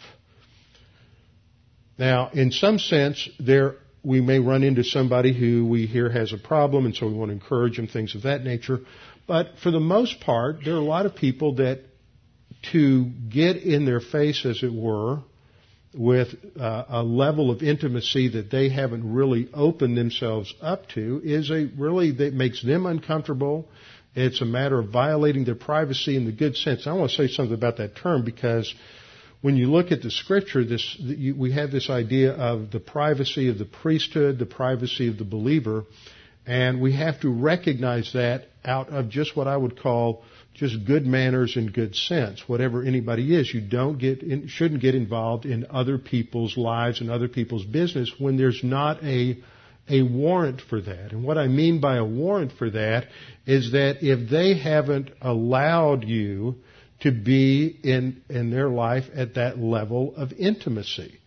Now, 1.98 2.29
in 2.29 2.51
some 2.51 2.79
sense, 2.79 3.27
there 3.39 3.75
we 4.03 4.22
may 4.22 4.39
run 4.39 4.63
into 4.63 4.84
somebody 4.84 5.38
who 5.38 5.65
we 5.65 5.86
hear 5.86 6.10
has 6.10 6.34
a 6.34 6.38
problem, 6.38 6.86
and 6.86 6.96
so 6.96 7.08
we 7.08 7.13
want 7.13 7.29
to 7.29 7.34
encourage 7.34 7.77
them, 7.77 7.88
things 7.88 8.15
of 8.15 8.24
that 8.24 8.43
nature. 8.43 8.79
But 9.27 9.60
for 9.62 9.72
the 9.72 9.79
most 9.79 10.20
part, 10.20 10.58
there 10.65 10.74
are 10.75 10.79
a 10.79 10.84
lot 10.84 11.05
of 11.05 11.15
people 11.15 11.55
that 11.55 11.81
to 12.72 13.05
get 13.05 13.58
in 13.58 13.86
their 13.86 14.00
face, 14.00 14.46
as 14.46 14.62
it 14.63 14.74
were, 14.74 15.20
with 15.93 16.29
uh, 16.60 16.86
a 16.88 17.03
level 17.03 17.51
of 17.51 17.62
intimacy 17.62 18.29
that 18.29 18.50
they 18.50 18.69
haven't 18.69 19.13
really 19.13 19.50
opened 19.53 19.98
themselves 19.98 20.53
up 20.62 20.88
to 20.89 21.21
is 21.24 21.50
a 21.51 21.69
really 21.77 22.12
that 22.12 22.33
makes 22.33 22.63
them 22.63 22.86
uncomfortable. 22.86 23.67
It's 24.15 24.41
a 24.41 24.45
matter 24.45 24.79
of 24.79 24.89
violating 24.89 25.45
their 25.45 25.55
privacy 25.55 26.15
in 26.15 26.25
the 26.25 26.31
good 26.31 26.55
sense. 26.55 26.88
I 26.88 26.93
want 26.93 27.12
to 27.12 27.17
say 27.17 27.27
something 27.27 27.53
about 27.53 27.77
that 27.77 27.95
term 27.95 28.24
because 28.24 28.74
when 29.41 29.57
you 29.57 29.71
look 29.71 29.91
at 29.91 30.01
the 30.01 30.12
scripture, 30.12 30.63
this, 30.63 30.98
we 31.38 31.51
have 31.53 31.71
this 31.71 31.89
idea 31.89 32.33
of 32.33 32.71
the 32.71 32.79
privacy 32.79 33.50
of 33.50 33.57
the 33.57 33.65
priesthood, 33.65 34.39
the 34.39 34.45
privacy 34.45 35.07
of 35.07 35.17
the 35.17 35.25
believer, 35.25 35.86
and 36.45 36.79
we 36.81 36.93
have 36.93 37.19
to 37.21 37.29
recognize 37.29 38.13
that 38.13 38.45
out 38.63 38.89
of 38.89 39.10
just 39.10 39.36
what 39.36 39.48
I 39.48 39.57
would 39.57 39.79
call 39.81 40.24
just 40.53 40.86
good 40.86 41.05
manners 41.05 41.55
and 41.55 41.74
good 41.74 41.96
sense. 41.96 42.48
Whatever 42.48 42.84
anybody 42.84 43.36
is, 43.36 43.53
you 43.53 43.62
don't 43.62 43.98
get 43.98 44.22
in, 44.22 44.48
shouldn't 44.48 44.81
get 44.81 44.96
involved 44.96 45.46
in 45.46 45.65
other 45.70 45.98
people's 45.98 46.58
lives 46.58 47.01
and 47.01 47.10
other 47.10 47.27
people's 47.27 47.65
business 47.65 48.12
when 48.17 48.38
there's 48.38 48.63
not 48.63 49.03
a 49.03 49.38
a 49.89 50.03
warrant 50.03 50.62
for 50.62 50.79
that. 50.79 51.12
And 51.12 51.24
what 51.24 51.38
I 51.38 51.48
mean 51.48 51.81
by 51.81 51.98
a 51.98 52.05
warrant 52.05 52.53
for 52.53 52.70
that 52.70 53.08
is 53.46 53.72
that 53.72 53.98
if 54.01 54.29
they 54.29 54.58
haven't 54.58 55.10
allowed 55.22 56.03
you 56.03 56.55
to 57.01 57.12
be 57.12 57.79
in 57.84 58.22
in 58.29 58.51
their 58.51 58.70
life 58.70 59.05
at 59.15 59.36
that 59.36 59.58
level 59.58 60.13
of 60.15 60.31
intimacy. 60.34 61.20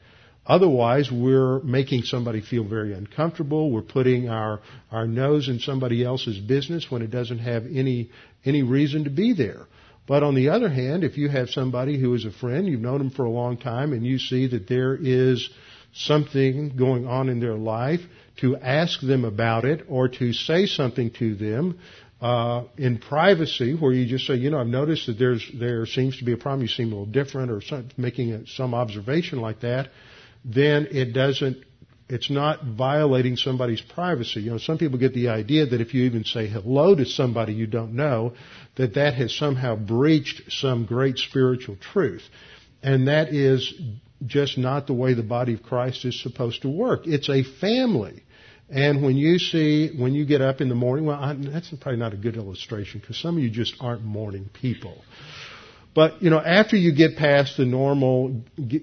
Otherwise, 0.46 1.10
we're 1.10 1.60
making 1.60 2.02
somebody 2.02 2.42
feel 2.42 2.64
very 2.64 2.92
uncomfortable. 2.92 3.70
We're 3.70 3.80
putting 3.80 4.28
our, 4.28 4.60
our 4.92 5.06
nose 5.06 5.48
in 5.48 5.58
somebody 5.58 6.04
else's 6.04 6.38
business 6.38 6.90
when 6.90 7.00
it 7.00 7.10
doesn't 7.10 7.38
have 7.38 7.64
any, 7.64 8.10
any 8.44 8.62
reason 8.62 9.04
to 9.04 9.10
be 9.10 9.32
there. 9.32 9.66
But 10.06 10.22
on 10.22 10.34
the 10.34 10.50
other 10.50 10.68
hand, 10.68 11.02
if 11.02 11.16
you 11.16 11.28
have 11.28 11.48
somebody 11.48 11.98
who 11.98 12.12
is 12.14 12.24
a 12.24 12.30
friend, 12.30 12.66
you've 12.66 12.80
known 12.80 12.98
them 12.98 13.10
for 13.10 13.24
a 13.24 13.30
long 13.30 13.56
time, 13.56 13.92
and 13.92 14.04
you 14.04 14.18
see 14.18 14.46
that 14.48 14.68
there 14.68 14.94
is 14.94 15.48
something 15.94 16.76
going 16.76 17.06
on 17.06 17.28
in 17.28 17.40
their 17.40 17.54
life, 17.54 18.00
to 18.40 18.56
ask 18.56 19.00
them 19.00 19.24
about 19.24 19.64
it 19.64 19.86
or 19.88 20.08
to 20.08 20.32
say 20.32 20.66
something 20.66 21.10
to 21.12 21.36
them 21.36 21.78
uh, 22.20 22.64
in 22.76 22.98
privacy, 22.98 23.74
where 23.74 23.92
you 23.92 24.06
just 24.06 24.26
say, 24.26 24.34
you 24.34 24.50
know, 24.50 24.58
I've 24.58 24.66
noticed 24.66 25.06
that 25.06 25.18
there's 25.18 25.48
there 25.54 25.86
seems 25.86 26.18
to 26.18 26.24
be 26.24 26.32
a 26.32 26.36
problem. 26.36 26.62
You 26.62 26.68
seem 26.68 26.88
a 26.92 26.96
little 26.96 27.06
different, 27.06 27.50
or 27.50 27.60
some, 27.62 27.88
making 27.96 28.32
a, 28.32 28.46
some 28.46 28.74
observation 28.74 29.40
like 29.40 29.60
that 29.60 29.88
then 30.44 30.88
it 30.90 31.14
doesn't, 31.14 31.64
it's 32.08 32.30
not 32.30 32.64
violating 32.64 33.36
somebody's 33.36 33.80
privacy. 33.80 34.40
You 34.40 34.52
know, 34.52 34.58
some 34.58 34.76
people 34.76 34.98
get 34.98 35.14
the 35.14 35.28
idea 35.28 35.66
that 35.66 35.80
if 35.80 35.94
you 35.94 36.04
even 36.04 36.24
say 36.24 36.48
hello 36.48 36.94
to 36.94 37.06
somebody 37.06 37.54
you 37.54 37.66
don't 37.66 37.94
know, 37.94 38.34
that 38.76 38.94
that 38.94 39.14
has 39.14 39.34
somehow 39.34 39.76
breached 39.76 40.52
some 40.52 40.84
great 40.84 41.16
spiritual 41.18 41.76
truth. 41.76 42.22
And 42.82 43.08
that 43.08 43.32
is 43.32 43.72
just 44.26 44.58
not 44.58 44.86
the 44.86 44.92
way 44.92 45.14
the 45.14 45.22
body 45.22 45.54
of 45.54 45.62
Christ 45.62 46.04
is 46.04 46.22
supposed 46.22 46.62
to 46.62 46.68
work. 46.68 47.06
It's 47.06 47.30
a 47.30 47.42
family. 47.42 48.22
And 48.68 49.02
when 49.02 49.16
you 49.16 49.38
see, 49.38 49.90
when 49.96 50.14
you 50.14 50.26
get 50.26 50.42
up 50.42 50.60
in 50.60 50.68
the 50.68 50.74
morning, 50.74 51.06
well, 51.06 51.18
I, 51.18 51.34
that's 51.34 51.70
probably 51.80 51.98
not 51.98 52.12
a 52.12 52.16
good 52.16 52.36
illustration 52.36 53.00
because 53.00 53.18
some 53.18 53.36
of 53.36 53.42
you 53.42 53.50
just 53.50 53.74
aren't 53.80 54.02
morning 54.02 54.50
people. 54.52 55.02
But, 55.94 56.22
you 56.22 56.28
know, 56.28 56.40
after 56.40 56.76
you 56.76 56.94
get 56.94 57.16
past 57.16 57.56
the 57.56 57.64
normal 57.64 58.42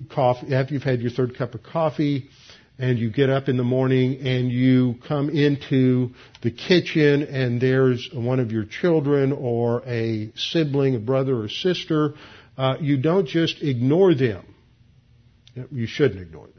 coffee, 0.10 0.56
after 0.56 0.74
you've 0.74 0.84
had 0.84 1.02
your 1.02 1.12
third 1.12 1.36
cup 1.38 1.56
of 1.56 1.64
coffee, 1.64 2.30
and 2.78 2.98
you 2.98 3.12
get 3.12 3.30
up 3.30 3.48
in 3.48 3.58
the 3.58 3.64
morning 3.64 4.26
and 4.26 4.52
you 4.52 4.96
come 5.08 5.30
into 5.30 6.12
the 6.42 6.52
kitchen 6.52 7.24
and 7.24 7.62
there's 7.62 8.10
one 8.14 8.40
of 8.40 8.52
your 8.52 8.66
children 8.66 9.32
or 9.32 9.84
a 9.86 10.32
sibling, 10.36 10.96
a 10.96 11.00
brother 11.00 11.40
or 11.40 11.48
sister, 11.48 12.16
uh, 12.58 12.76
you 12.80 12.98
don't 12.98 13.28
just 13.28 13.62
ignore 13.62 14.16
them. 14.16 14.46
You 15.72 15.86
shouldn't 15.86 16.22
ignore 16.22 16.48
them. 16.48 16.56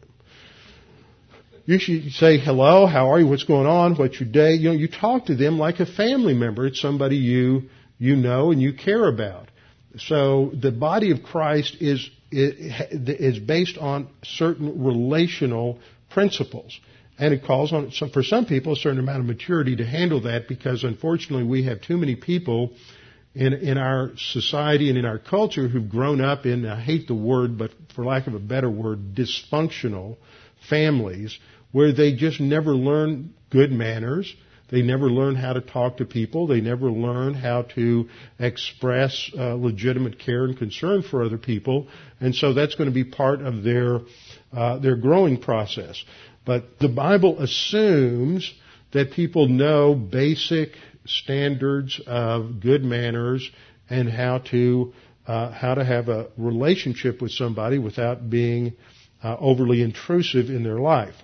You 1.64 1.78
should 1.78 2.10
say 2.12 2.38
hello, 2.38 2.86
how 2.86 3.12
are 3.12 3.20
you, 3.20 3.26
what's 3.26 3.44
going 3.44 3.66
on, 3.66 3.94
what's 3.94 4.18
your 4.18 4.28
day? 4.28 4.54
You 4.54 4.70
know, 4.70 4.74
you 4.74 4.88
talk 4.88 5.26
to 5.26 5.36
them 5.36 5.58
like 5.58 5.80
a 5.80 5.86
family 5.86 6.34
member. 6.34 6.66
It's 6.66 6.80
somebody 6.80 7.16
you, 7.16 7.70
you 7.98 8.16
know 8.16 8.50
and 8.50 8.60
you 8.60 8.72
care 8.72 9.08
about. 9.08 9.48
So 9.98 10.50
the 10.60 10.72
body 10.72 11.12
of 11.12 11.22
Christ 11.22 11.76
is, 11.80 12.08
is 12.32 13.38
based 13.38 13.78
on 13.78 14.08
certain 14.24 14.82
relational 14.82 15.78
principles. 16.12 16.78
And 17.18 17.34
it 17.34 17.44
calls 17.44 17.72
on, 17.72 17.90
for 18.12 18.22
some 18.22 18.46
people, 18.46 18.72
a 18.72 18.76
certain 18.76 18.98
amount 18.98 19.20
of 19.20 19.26
maturity 19.26 19.76
to 19.76 19.84
handle 19.84 20.22
that 20.22 20.48
because 20.48 20.82
unfortunately 20.82 21.44
we 21.44 21.64
have 21.64 21.80
too 21.82 21.96
many 21.98 22.16
people 22.16 22.72
in, 23.34 23.52
in 23.52 23.78
our 23.78 24.12
society 24.16 24.88
and 24.88 24.98
in 24.98 25.04
our 25.04 25.18
culture 25.18 25.68
who've 25.68 25.88
grown 25.88 26.20
up 26.20 26.46
in, 26.46 26.66
I 26.66 26.80
hate 26.80 27.06
the 27.06 27.14
word, 27.14 27.58
but 27.58 27.70
for 27.94 28.04
lack 28.04 28.26
of 28.26 28.34
a 28.34 28.38
better 28.38 28.70
word, 28.70 29.14
dysfunctional 29.14 30.16
families 30.68 31.38
where 31.70 31.92
they 31.92 32.14
just 32.14 32.40
never 32.40 32.74
learn 32.74 33.34
good 33.50 33.72
manners 33.72 34.34
they 34.72 34.80
never 34.80 35.10
learn 35.10 35.34
how 35.34 35.52
to 35.52 35.60
talk 35.60 35.98
to 35.98 36.06
people. 36.06 36.46
They 36.46 36.62
never 36.62 36.90
learn 36.90 37.34
how 37.34 37.62
to 37.74 38.08
express 38.38 39.30
uh, 39.38 39.54
legitimate 39.54 40.18
care 40.18 40.44
and 40.44 40.56
concern 40.56 41.02
for 41.02 41.22
other 41.22 41.36
people. 41.36 41.88
And 42.20 42.34
so 42.34 42.54
that's 42.54 42.74
going 42.74 42.88
to 42.88 42.94
be 42.94 43.04
part 43.04 43.42
of 43.42 43.62
their 43.62 44.00
uh, 44.52 44.78
their 44.78 44.96
growing 44.96 45.40
process. 45.40 46.02
But 46.44 46.78
the 46.80 46.88
Bible 46.88 47.40
assumes 47.40 48.52
that 48.92 49.12
people 49.12 49.48
know 49.48 49.94
basic 49.94 50.72
standards 51.06 52.00
of 52.06 52.60
good 52.60 52.84
manners 52.84 53.50
and 53.88 54.08
how 54.08 54.38
to 54.38 54.92
uh, 55.26 55.52
how 55.52 55.74
to 55.74 55.84
have 55.84 56.08
a 56.08 56.28
relationship 56.36 57.22
with 57.22 57.30
somebody 57.30 57.78
without 57.78 58.28
being 58.28 58.72
uh, 59.22 59.36
overly 59.38 59.80
intrusive 59.80 60.50
in 60.50 60.64
their 60.64 60.80
life. 60.80 61.14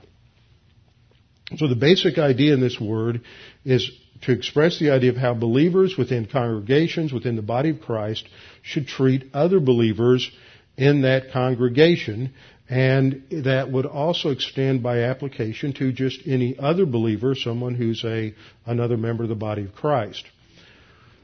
So 1.57 1.67
the 1.67 1.75
basic 1.75 2.19
idea 2.19 2.55
in 2.55 2.61
this 2.61 2.79
word 2.79 3.23
is 3.65 3.91
to 4.23 4.33
express 4.33 4.79
the 4.79 4.91
idea 4.91 5.11
of 5.11 5.17
how 5.17 5.35
believers 5.35 5.97
within 5.97 6.27
congregations, 6.27 7.13
within 7.13 7.37
the 7.37 7.43
body 7.43 7.71
of 7.71 7.81
Christ, 7.81 8.29
should 8.63 8.87
treat 8.87 9.31
other 9.33 9.59
believers 9.59 10.31
in 10.77 11.03
that 11.03 11.33
congregation, 11.33 12.35
and 12.69 13.23
that 13.31 13.71
would 13.71 13.87
also 13.87 14.29
extend 14.31 14.83
by 14.83 15.01
application 15.05 15.73
to 15.75 15.93
just 15.93 16.21
any 16.27 16.59
other 16.59 16.85
believer, 16.85 17.35
someone 17.35 17.75
who's 17.75 18.05
a 18.05 18.35
another 18.67 18.97
member 18.97 19.23
of 19.23 19.29
the 19.29 19.35
body 19.35 19.65
of 19.65 19.75
Christ. 19.75 20.25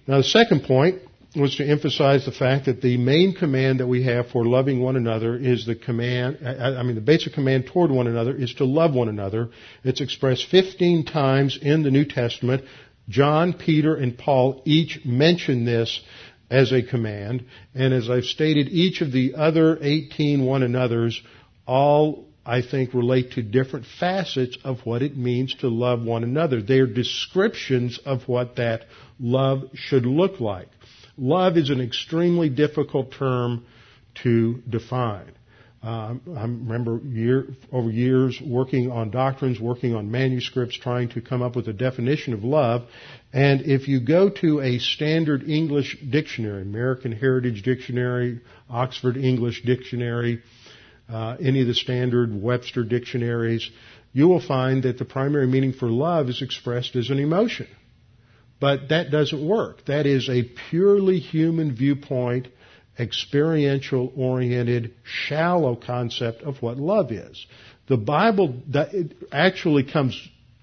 Now 0.06 0.18
the 0.18 0.24
second 0.24 0.64
point 0.64 1.02
was 1.36 1.56
to 1.56 1.64
emphasize 1.64 2.24
the 2.24 2.32
fact 2.32 2.66
that 2.66 2.80
the 2.80 2.96
main 2.96 3.34
command 3.34 3.80
that 3.80 3.86
we 3.86 4.04
have 4.04 4.28
for 4.28 4.44
loving 4.44 4.80
one 4.80 4.96
another 4.96 5.36
is 5.36 5.66
the 5.66 5.74
command, 5.74 6.38
I 6.46 6.82
mean, 6.82 6.94
the 6.94 7.00
basic 7.00 7.32
command 7.32 7.66
toward 7.66 7.90
one 7.90 8.06
another 8.06 8.34
is 8.34 8.54
to 8.54 8.64
love 8.64 8.94
one 8.94 9.08
another. 9.08 9.50
It's 9.82 10.00
expressed 10.00 10.46
15 10.46 11.04
times 11.06 11.58
in 11.60 11.82
the 11.82 11.90
New 11.90 12.04
Testament. 12.04 12.64
John, 13.08 13.52
Peter, 13.52 13.96
and 13.96 14.16
Paul 14.16 14.62
each 14.64 15.00
mention 15.04 15.64
this 15.64 16.00
as 16.50 16.72
a 16.72 16.82
command. 16.82 17.44
And 17.74 17.92
as 17.92 18.10
I've 18.10 18.24
stated, 18.24 18.68
each 18.68 19.00
of 19.00 19.12
the 19.12 19.34
other 19.36 19.78
18 19.80 20.44
one 20.44 20.62
another's 20.62 21.20
all, 21.66 22.26
I 22.44 22.62
think, 22.62 22.94
relate 22.94 23.32
to 23.32 23.42
different 23.42 23.86
facets 23.98 24.58
of 24.64 24.80
what 24.84 25.02
it 25.02 25.16
means 25.16 25.54
to 25.60 25.68
love 25.68 26.02
one 26.02 26.24
another. 26.24 26.62
They 26.62 26.80
are 26.80 26.86
descriptions 26.86 27.98
of 28.04 28.28
what 28.28 28.56
that 28.56 28.82
love 29.18 29.70
should 29.74 30.06
look 30.06 30.40
like. 30.40 30.68
Love 31.16 31.56
is 31.56 31.70
an 31.70 31.80
extremely 31.80 32.48
difficult 32.48 33.12
term 33.12 33.64
to 34.22 34.62
define. 34.68 35.32
Uh, 35.84 36.14
I 36.34 36.42
remember 36.42 36.98
year, 37.04 37.46
over 37.70 37.90
years 37.90 38.40
working 38.40 38.90
on 38.90 39.10
doctrines, 39.10 39.60
working 39.60 39.94
on 39.94 40.10
manuscripts, 40.10 40.78
trying 40.78 41.10
to 41.10 41.20
come 41.20 41.42
up 41.42 41.56
with 41.56 41.68
a 41.68 41.74
definition 41.74 42.32
of 42.32 42.42
love. 42.42 42.86
And 43.34 43.60
if 43.62 43.86
you 43.86 44.00
go 44.00 44.30
to 44.30 44.62
a 44.62 44.78
standard 44.78 45.42
English 45.42 45.98
dictionary, 46.08 46.62
American 46.62 47.12
Heritage 47.12 47.62
Dictionary, 47.62 48.40
Oxford 48.70 49.18
English 49.18 49.62
Dictionary, 49.64 50.42
uh, 51.06 51.36
any 51.38 51.60
of 51.60 51.66
the 51.66 51.74
standard 51.74 52.34
Webster 52.34 52.82
dictionaries, 52.82 53.68
you 54.14 54.26
will 54.28 54.40
find 54.40 54.84
that 54.84 54.96
the 54.96 55.04
primary 55.04 55.46
meaning 55.46 55.74
for 55.74 55.88
love 55.88 56.30
is 56.30 56.40
expressed 56.40 56.96
as 56.96 57.10
an 57.10 57.18
emotion. 57.18 57.66
But 58.58 58.88
that 58.88 59.10
doesn't 59.10 59.46
work. 59.46 59.84
That 59.84 60.06
is 60.06 60.30
a 60.30 60.44
purely 60.70 61.18
human 61.18 61.76
viewpoint, 61.76 62.48
experiential 62.98 64.12
oriented, 64.16 64.94
shallow 65.02 65.76
concept 65.76 66.42
of 66.42 66.62
what 66.62 66.78
love 66.78 67.10
is. 67.10 67.46
The 67.88 67.96
Bible 67.96 68.62
actually 69.32 69.84
comes, 69.84 70.20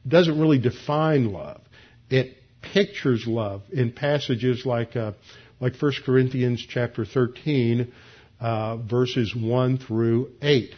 doesn't 0.08 0.40
really 0.40 0.60
define 0.60 1.32
love. 1.32 1.62
It 2.10 2.38
pictures 2.62 3.26
love 3.28 3.64
in 3.72 3.92
passages 3.92 4.66
like, 4.66 4.96
uh, 4.96 5.14
like 5.60 5.76
1 5.76 5.92
Corinthians 6.06 6.66
chapter 6.68 7.06
13, 7.06 7.92
uh, 8.40 8.78
verses 8.78 9.36
1 9.36 9.78
through 9.78 10.32
8, 10.42 10.74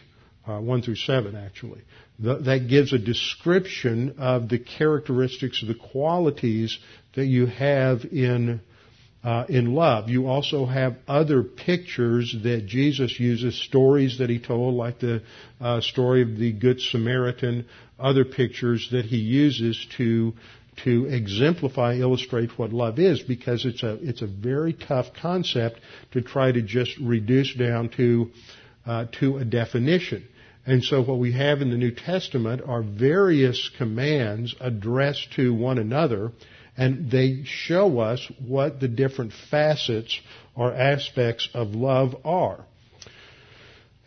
uh, 0.47 0.59
1 0.59 0.81
through 0.81 0.95
7 0.95 1.35
actually. 1.35 1.81
The, 2.19 2.35
that 2.39 2.67
gives 2.67 2.93
a 2.93 2.99
description 2.99 4.15
of 4.19 4.49
the 4.49 4.59
characteristics, 4.59 5.61
of 5.61 5.67
the 5.67 5.75
qualities 5.75 6.77
that 7.15 7.25
you 7.25 7.47
have 7.47 8.05
in 8.05 8.61
uh, 9.23 9.45
in 9.47 9.73
love. 9.73 10.09
You 10.09 10.27
also 10.27 10.65
have 10.65 10.97
other 11.07 11.43
pictures 11.43 12.35
that 12.43 12.65
Jesus 12.65 13.19
uses, 13.19 13.55
stories 13.61 14.19
that 14.19 14.29
he 14.29 14.39
told, 14.39 14.75
like 14.75 14.99
the 14.99 15.23
uh, 15.61 15.81
story 15.81 16.21
of 16.21 16.37
the 16.37 16.51
Good 16.51 16.81
Samaritan, 16.81 17.65
other 17.99 18.25
pictures 18.25 18.89
that 18.91 19.05
he 19.05 19.17
uses 19.17 19.87
to 19.97 20.33
to 20.75 21.05
exemplify, 21.05 21.95
illustrate 21.95 22.57
what 22.57 22.73
love 22.73 22.97
is 22.97 23.21
because 23.21 23.63
it's 23.63 23.83
a, 23.83 23.93
it's 24.01 24.23
a 24.23 24.27
very 24.27 24.73
tough 24.73 25.13
concept 25.13 25.79
to 26.11 26.21
try 26.21 26.51
to 26.51 26.63
just 26.63 26.97
reduce 26.97 27.53
down 27.53 27.89
to, 27.89 28.31
uh, 28.85 29.05
to 29.19 29.37
a 29.37 29.45
definition. 29.45 30.27
And 30.65 30.83
so 30.83 31.03
what 31.03 31.19
we 31.19 31.33
have 31.33 31.61
in 31.61 31.69
the 31.69 31.77
New 31.77 31.91
Testament 31.91 32.61
are 32.65 32.81
various 32.81 33.69
commands 33.77 34.55
addressed 34.59 35.33
to 35.33 35.53
one 35.53 35.77
another 35.77 36.31
and 36.77 37.11
they 37.11 37.43
show 37.45 37.99
us 37.99 38.31
what 38.45 38.79
the 38.79 38.87
different 38.87 39.33
facets 39.51 40.19
or 40.55 40.73
aspects 40.73 41.49
of 41.53 41.69
love 41.69 42.15
are. 42.25 42.65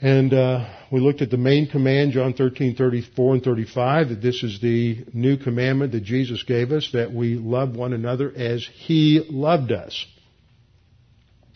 And 0.01 0.35
uh, 0.35 0.69
we 0.93 1.01
looked 1.01 1.23
at 1.23 1.31
the 1.31 1.39
main 1.39 1.69
command, 1.69 2.13
John 2.13 2.35
13, 2.35 2.77
34 2.77 3.35
and 3.35 3.43
35, 3.43 4.11
that 4.11 4.21
this 4.21 4.43
is 4.43 4.61
the 4.61 5.05
new 5.15 5.39
commandment 5.39 5.93
that 5.93 6.03
Jesus 6.03 6.43
gave 6.43 6.71
us, 6.71 6.91
that 6.93 7.13
we 7.13 7.37
love 7.37 7.75
one 7.75 7.95
another 7.95 8.31
as 8.37 8.67
He 8.67 9.27
loved 9.31 9.73
us. 9.73 10.07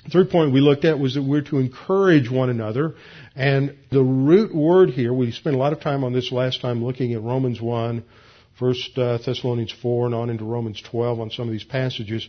The 0.04 0.10
third 0.10 0.30
point 0.30 0.54
we 0.54 0.62
looked 0.62 0.86
at 0.86 0.98
was 0.98 1.14
that 1.14 1.22
we're 1.22 1.42
to 1.42 1.58
encourage 1.58 2.30
one 2.30 2.48
another. 2.48 2.94
And 3.36 3.76
the 3.90 4.02
root 4.02 4.54
word 4.54 4.90
here, 4.90 5.12
we 5.12 5.30
spent 5.32 5.54
a 5.54 5.58
lot 5.58 5.74
of 5.74 5.80
time 5.80 6.02
on 6.04 6.14
this 6.14 6.32
last 6.32 6.62
time 6.62 6.82
looking 6.82 7.12
at 7.12 7.22
Romans 7.22 7.60
1, 7.60 8.02
1 8.60 8.74
uh, 8.96 9.18
Thessalonians 9.24 9.74
4, 9.80 10.06
and 10.06 10.14
on 10.14 10.30
into 10.30 10.44
Romans 10.44 10.82
12 10.82 11.18
on 11.18 11.30
some 11.30 11.48
of 11.48 11.52
these 11.52 11.64
passages. 11.64 12.28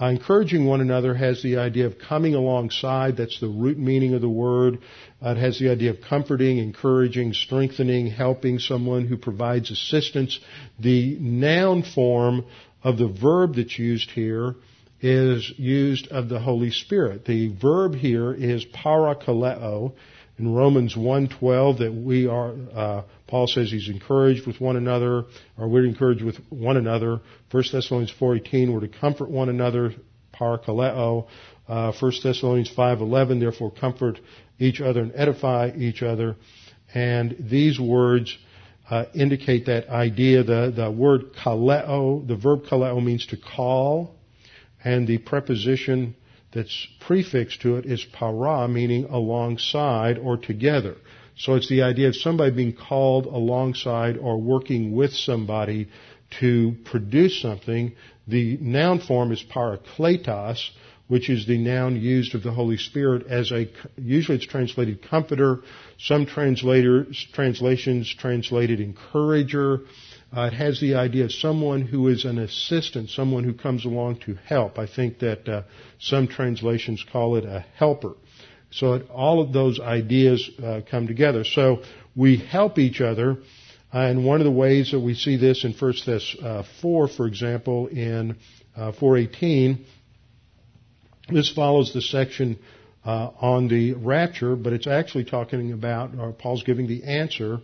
Uh, 0.00 0.06
encouraging 0.06 0.64
one 0.64 0.80
another 0.80 1.14
has 1.14 1.42
the 1.42 1.56
idea 1.56 1.84
of 1.84 1.98
coming 1.98 2.34
alongside. 2.34 3.16
That's 3.16 3.40
the 3.40 3.48
root 3.48 3.78
meaning 3.78 4.14
of 4.14 4.20
the 4.20 4.28
word. 4.28 4.78
Uh, 5.20 5.30
it 5.30 5.38
has 5.38 5.58
the 5.58 5.70
idea 5.70 5.90
of 5.90 6.00
comforting, 6.00 6.58
encouraging, 6.58 7.32
strengthening, 7.32 8.06
helping 8.06 8.60
someone 8.60 9.06
who 9.06 9.16
provides 9.16 9.70
assistance. 9.70 10.38
The 10.78 11.16
noun 11.18 11.82
form 11.82 12.44
of 12.82 12.96
the 12.96 13.08
verb 13.08 13.56
that's 13.56 13.78
used 13.78 14.10
here 14.10 14.54
is 15.00 15.52
used 15.56 16.08
of 16.08 16.28
the 16.28 16.38
Holy 16.38 16.70
Spirit. 16.70 17.24
The 17.24 17.48
verb 17.48 17.94
here 17.94 18.32
is 18.32 18.64
parakaleo. 18.64 19.94
In 20.38 20.54
Romans 20.54 20.94
1.12 20.94 21.78
that 21.78 21.92
we 21.92 22.28
are, 22.28 22.54
uh, 22.72 23.02
Paul 23.26 23.48
says 23.48 23.72
he's 23.72 23.88
encouraged 23.88 24.46
with 24.46 24.60
one 24.60 24.76
another, 24.76 25.24
or 25.56 25.68
we're 25.68 25.84
encouraged 25.84 26.22
with 26.22 26.36
one 26.48 26.76
another. 26.76 27.20
1 27.50 27.64
Thessalonians 27.72 28.12
4.18, 28.20 28.72
we're 28.72 28.80
to 28.80 28.88
comfort 28.88 29.28
one 29.30 29.48
another, 29.48 29.94
parakaleo. 30.32 31.26
Uh, 31.66 31.92
1 31.98 32.12
Thessalonians 32.22 32.70
5.11, 32.70 33.40
therefore 33.40 33.72
comfort 33.72 34.20
each 34.60 34.80
other 34.80 35.00
and 35.00 35.12
edify 35.16 35.72
each 35.76 36.02
other. 36.02 36.36
And 36.94 37.36
these 37.40 37.80
words 37.80 38.36
uh, 38.88 39.06
indicate 39.14 39.66
that 39.66 39.88
idea. 39.88 40.44
The, 40.44 40.72
the 40.74 40.90
word 40.90 41.32
kaleo, 41.34 42.26
the 42.26 42.36
verb 42.36 42.62
kaleo 42.64 43.04
means 43.04 43.26
to 43.26 43.36
call, 43.36 44.14
and 44.84 45.06
the 45.08 45.18
preposition 45.18 46.14
that's 46.52 46.86
prefixed 47.00 47.62
to 47.62 47.76
it 47.76 47.86
is 47.86 48.04
para, 48.04 48.68
meaning 48.68 49.04
alongside 49.04 50.18
or 50.18 50.36
together. 50.36 50.96
So 51.36 51.54
it's 51.54 51.68
the 51.68 51.82
idea 51.82 52.08
of 52.08 52.16
somebody 52.16 52.50
being 52.54 52.74
called 52.74 53.26
alongside 53.26 54.16
or 54.16 54.38
working 54.40 54.94
with 54.94 55.12
somebody 55.12 55.88
to 56.40 56.74
produce 56.84 57.40
something. 57.40 57.92
The 58.26 58.58
noun 58.60 59.00
form 59.00 59.30
is 59.32 59.42
parakletos, 59.42 60.70
which 61.06 61.30
is 61.30 61.46
the 61.46 61.58
noun 61.58 61.96
used 61.96 62.34
of 62.34 62.42
the 62.42 62.52
Holy 62.52 62.76
Spirit 62.76 63.26
as 63.28 63.50
a, 63.52 63.68
usually 63.96 64.36
it's 64.36 64.46
translated 64.46 65.08
comforter, 65.08 65.60
some 65.98 66.26
translators, 66.26 67.26
translations 67.32 68.14
translated 68.18 68.80
encourager. 68.80 69.80
Uh, 70.36 70.42
it 70.42 70.52
has 70.52 70.78
the 70.80 70.94
idea 70.94 71.24
of 71.24 71.32
someone 71.32 71.80
who 71.80 72.08
is 72.08 72.26
an 72.26 72.38
assistant, 72.38 73.08
someone 73.08 73.44
who 73.44 73.54
comes 73.54 73.86
along 73.86 74.18
to 74.18 74.34
help. 74.34 74.78
I 74.78 74.86
think 74.86 75.20
that 75.20 75.48
uh, 75.48 75.62
some 75.98 76.28
translations 76.28 77.04
call 77.10 77.36
it 77.36 77.44
a 77.44 77.64
helper. 77.76 78.12
So 78.70 78.94
it, 78.94 79.10
all 79.10 79.40
of 79.40 79.54
those 79.54 79.80
ideas 79.80 80.50
uh, 80.62 80.82
come 80.88 81.06
together. 81.06 81.44
So 81.44 81.82
we 82.14 82.36
help 82.36 82.78
each 82.78 83.00
other, 83.00 83.38
uh, 83.92 84.00
and 84.00 84.26
one 84.26 84.40
of 84.40 84.44
the 84.44 84.50
ways 84.50 84.90
that 84.90 85.00
we 85.00 85.14
see 85.14 85.36
this 85.36 85.64
in 85.64 85.72
First 85.72 86.04
Thess 86.04 86.36
uh, 86.42 86.62
4, 86.82 87.08
for 87.08 87.26
example, 87.26 87.86
in 87.86 88.36
uh, 88.76 88.92
418, 88.92 89.86
this 91.30 91.50
follows 91.50 91.94
the 91.94 92.02
section 92.02 92.58
on 93.04 93.68
the 93.68 93.94
rapture, 93.94 94.54
but 94.54 94.74
it's 94.74 94.86
actually 94.86 95.24
talking 95.24 95.72
about, 95.72 96.38
Paul's 96.38 96.62
giving 96.62 96.86
the 96.86 97.04
answer 97.04 97.58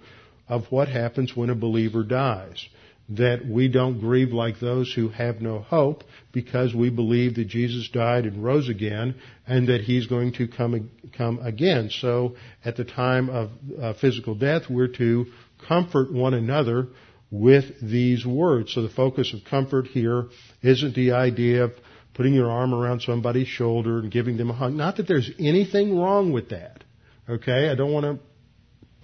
of 0.48 0.64
what 0.70 0.88
happens 0.88 1.37
when 1.37 1.50
a 1.50 1.54
believer 1.54 2.02
dies. 2.02 2.68
That 3.11 3.46
we 3.46 3.68
don't 3.68 4.00
grieve 4.00 4.33
like 4.33 4.61
those 4.61 4.90
who 4.92 5.09
have 5.11 5.42
no 5.42 5.59
hope 5.59 6.04
because 6.33 6.74
we 6.74 6.88
believe 6.88 7.35
that 7.35 7.48
Jesus 7.48 7.90
died 7.90 8.24
and 8.24 8.42
rose 8.42 8.70
again 8.70 9.16
and 9.46 9.68
that 9.68 9.83
He's 9.83 10.07
going 10.07 10.33
to 10.35 10.48
come, 10.48 10.90
come 11.14 11.38
again. 11.40 11.90
So 11.90 12.37
at 12.64 12.76
the 12.76 12.85
time 12.85 13.28
of 13.28 13.50
uh, 13.80 13.92
physical 14.00 14.35
death, 14.35 14.70
we're 14.70 14.88
to 14.88 15.26
comfort 15.68 16.12
one 16.12 16.33
another 16.33 16.88
with 17.30 17.64
these 17.83 18.24
words. 18.24 18.72
So 18.72 18.83
the 18.83 18.88
focus 18.88 19.35
of 19.35 19.40
comfort 19.50 19.87
here 19.88 20.28
isn't 20.62 20.94
the 20.94 21.12
idea 21.12 21.64
of 21.64 21.72
putting 22.14 22.33
your 22.33 22.50
arm 22.50 22.72
around 22.72 23.02
somebody's 23.02 23.48
shoulder 23.48 23.98
and 23.98 24.11
giving 24.11 24.37
them 24.37 24.50
a 24.50 24.54
hug. 24.54 24.72
Not 24.72 24.96
that 24.96 25.09
there's 25.09 25.30
anything 25.38 25.98
wrong 25.98 26.33
with 26.33 26.50
that. 26.50 26.85
Okay? 27.28 27.68
I 27.68 27.74
don't 27.74 27.92
want 27.92 28.04
to 28.04 28.24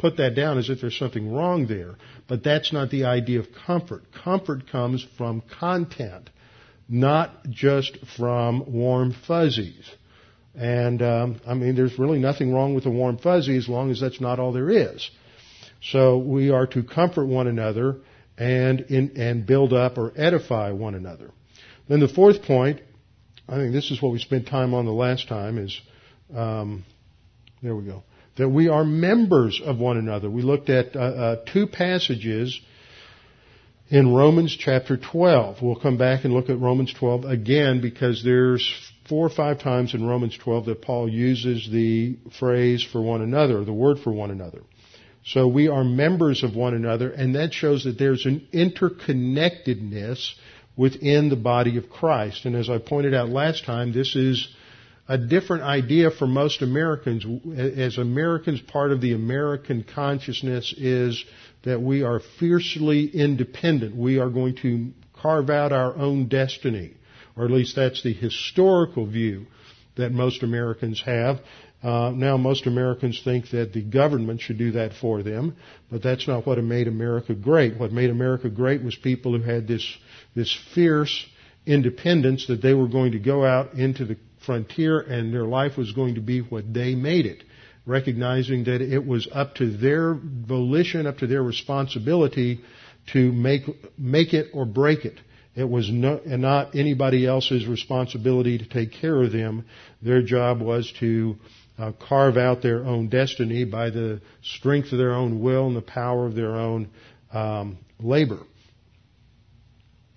put 0.01 0.17
that 0.17 0.35
down 0.35 0.59
as 0.59 0.71
if 0.71 0.81
there's 0.81 0.99
something 0.99 1.33
wrong 1.33 1.67
there. 1.67 1.97
But 2.29 2.43
that's 2.43 2.73
not 2.73 2.91
the 2.91 3.05
idea 3.05 3.41
of 3.41 3.47
comfort. 3.67 4.05
Comfort 4.25 4.71
comes 4.71 5.07
from 5.17 5.43
content, 5.59 6.31
not 6.89 7.49
just 7.49 7.99
from 8.17 8.73
warm 8.73 9.15
fuzzies. 9.27 9.89
And 10.55 11.01
um, 11.03 11.41
I 11.47 11.55
mean, 11.55 11.77
there's 11.77 11.99
really 11.99 12.19
nothing 12.19 12.53
wrong 12.53 12.75
with 12.75 12.87
a 12.87 12.91
warm 12.91 13.19
fuzzy 13.19 13.57
as 13.57 13.69
long 13.69 13.91
as 13.91 14.01
that's 14.01 14.21
not 14.21 14.41
all 14.41 14.53
there 14.53 14.71
is. 14.71 15.09
So 15.83 16.19
we 16.19 16.51
are 16.51 16.67
to 16.69 16.83
comfort 16.83 17.27
one 17.27 17.47
another 17.47 17.99
and 18.37 18.81
in, 18.81 19.13
and 19.17 19.47
build 19.47 19.73
up 19.73 19.97
or 19.97 20.13
edify 20.17 20.73
one 20.73 20.95
another. 20.95 21.31
Then 21.89 22.01
the 22.01 22.09
fourth 22.09 22.43
point 22.43 22.81
I 23.51 23.57
think 23.57 23.73
this 23.73 23.91
is 23.91 24.01
what 24.01 24.13
we 24.13 24.21
spent 24.21 24.47
time 24.47 24.75
on 24.75 24.85
the 24.85 24.93
last 24.93 25.27
time 25.27 25.59
is, 25.59 25.81
um, 26.33 26.85
there 27.63 27.75
we 27.75 27.85
go, 27.85 28.05
that 28.40 28.48
we 28.48 28.68
are 28.68 28.85
members 28.85 29.61
of 29.62 29.79
one 29.79 29.98
another. 29.98 30.31
We 30.31 30.40
looked 30.40 30.70
at 30.70 30.96
uh, 30.96 30.98
uh, 30.98 31.37
two 31.53 31.66
passages 31.66 32.59
in 33.88 34.14
Romans 34.14 34.57
chapter 34.59 34.96
12. 34.96 35.61
We'll 35.61 35.79
come 35.79 35.98
back 35.98 36.24
and 36.24 36.33
look 36.33 36.48
at 36.48 36.59
Romans 36.59 36.94
12 36.94 37.24
again 37.24 37.83
because 37.83 38.24
there's 38.24 38.66
four 39.11 39.26
or 39.26 39.31
five 39.31 39.61
times 39.61 39.92
in 39.92 40.07
Romans 40.07 40.38
12 40.38 40.66
that 40.66 40.81
Paul 40.81 41.09
uses 41.09 41.68
the 41.70 42.16
phrase 42.38 42.83
for 42.83 43.03
one 43.03 43.20
another, 43.20 43.62
the 43.62 43.74
word 43.74 43.98
for 43.98 44.12
one 44.12 44.31
another. 44.31 44.62
So 45.22 45.46
we 45.46 45.68
are 45.68 45.85
members 45.85 46.42
of 46.42 46.57
one 46.57 46.72
another 46.72 47.11
and 47.11 47.35
that 47.35 47.53
shows 47.53 47.85
that 47.85 47.98
there's 47.98 48.24
an 48.24 48.48
interconnectedness 48.55 50.33
within 50.79 51.29
the 51.29 51.37
body 51.37 51.76
of 51.76 51.90
Christ. 51.90 52.46
And 52.46 52.57
as 52.57 52.70
I 52.70 52.79
pointed 52.79 53.12
out 53.12 53.29
last 53.29 53.66
time, 53.66 53.92
this 53.92 54.16
is 54.16 54.48
a 55.11 55.18
different 55.18 55.64
idea 55.64 56.09
for 56.12 56.29
most 56.29 56.62
Americans. 56.62 57.27
As 57.59 57.99
Americans, 57.99 58.61
part 58.61 58.92
of 58.92 59.01
the 59.01 59.12
American 59.12 59.83
consciousness 59.83 60.73
is 60.79 61.25
that 61.64 61.83
we 61.83 62.05
are 62.05 62.20
fiercely 62.38 63.07
independent. 63.09 63.96
We 63.96 64.20
are 64.20 64.31
going 64.31 64.55
to 64.62 64.92
carve 65.20 65.51
out 65.51 65.73
our 65.73 65.96
own 65.96 66.29
destiny. 66.29 66.94
Or 67.37 67.44
at 67.44 67.51
least 67.51 67.75
that's 67.75 68.05
the 68.05 68.12
historical 68.12 69.05
view 69.05 69.46
that 69.96 70.12
most 70.12 70.44
Americans 70.44 71.03
have. 71.05 71.40
Uh, 71.83 72.12
now, 72.14 72.37
most 72.37 72.68
Americans 72.68 73.20
think 73.25 73.51
that 73.51 73.73
the 73.73 73.83
government 73.83 74.40
should 74.40 74.59
do 74.59 74.70
that 74.73 74.92
for 74.92 75.25
them, 75.25 75.57
but 75.90 76.05
that's 76.05 76.29
not 76.29 76.46
what 76.46 76.62
made 76.62 76.87
America 76.87 77.35
great. 77.35 77.77
What 77.77 77.90
made 77.90 78.11
America 78.11 78.49
great 78.49 78.85
was 78.85 78.94
people 78.94 79.37
who 79.37 79.42
had 79.42 79.66
this 79.66 79.85
this 80.37 80.57
fierce 80.73 81.27
independence 81.66 82.46
that 82.46 82.62
they 82.62 82.75
were 82.75 82.88
going 82.88 83.12
to 83.12 83.18
go 83.18 83.44
out 83.44 83.75
into 83.75 84.05
the 84.05 84.16
frontier 84.51 84.99
and 84.99 85.33
their 85.33 85.45
life 85.45 85.77
was 85.77 85.93
going 85.93 86.17
to 86.17 86.21
be 86.21 86.41
what 86.41 86.75
they 86.75 86.97
made 86.97 87.25
it, 87.25 87.45
recognizing 87.87 88.65
that 88.65 88.81
it 88.81 89.07
was 89.07 89.29
up 89.31 89.55
to 89.55 89.71
their 89.77 90.13
volition, 90.13 91.07
up 91.07 91.19
to 91.19 91.29
their 91.29 91.41
responsibility 91.41 92.61
to 93.13 93.31
make 93.31 93.63
make 93.97 94.35
it 94.35 94.49
or 94.53 94.65
break 94.65 95.05
it. 95.05 95.21
It 95.55 95.69
was 95.69 95.89
no, 95.89 96.21
not 96.27 96.75
anybody 96.75 97.29
else's 97.29 97.65
responsibility 97.65 98.59
to 98.59 98.69
take 98.69 98.91
care 98.95 99.23
of 99.23 99.31
them. 99.31 99.67
Their 100.03 100.21
job 100.21 100.61
was 100.61 100.93
to 100.99 101.37
uh, 101.79 101.93
carve 102.09 102.37
out 102.37 102.61
their 102.61 102.85
own 102.85 103.09
destiny 103.09 103.65
by 103.65 103.91
the 103.91 104.21
strength 104.43 104.91
of 104.91 104.99
their 104.99 105.13
own 105.13 105.41
will 105.41 105.69
and 105.69 105.77
the 105.77 105.81
power 105.81 106.27
of 106.27 106.35
their 106.35 106.57
own 106.57 106.91
um, 107.33 107.79
labor. 108.01 108.41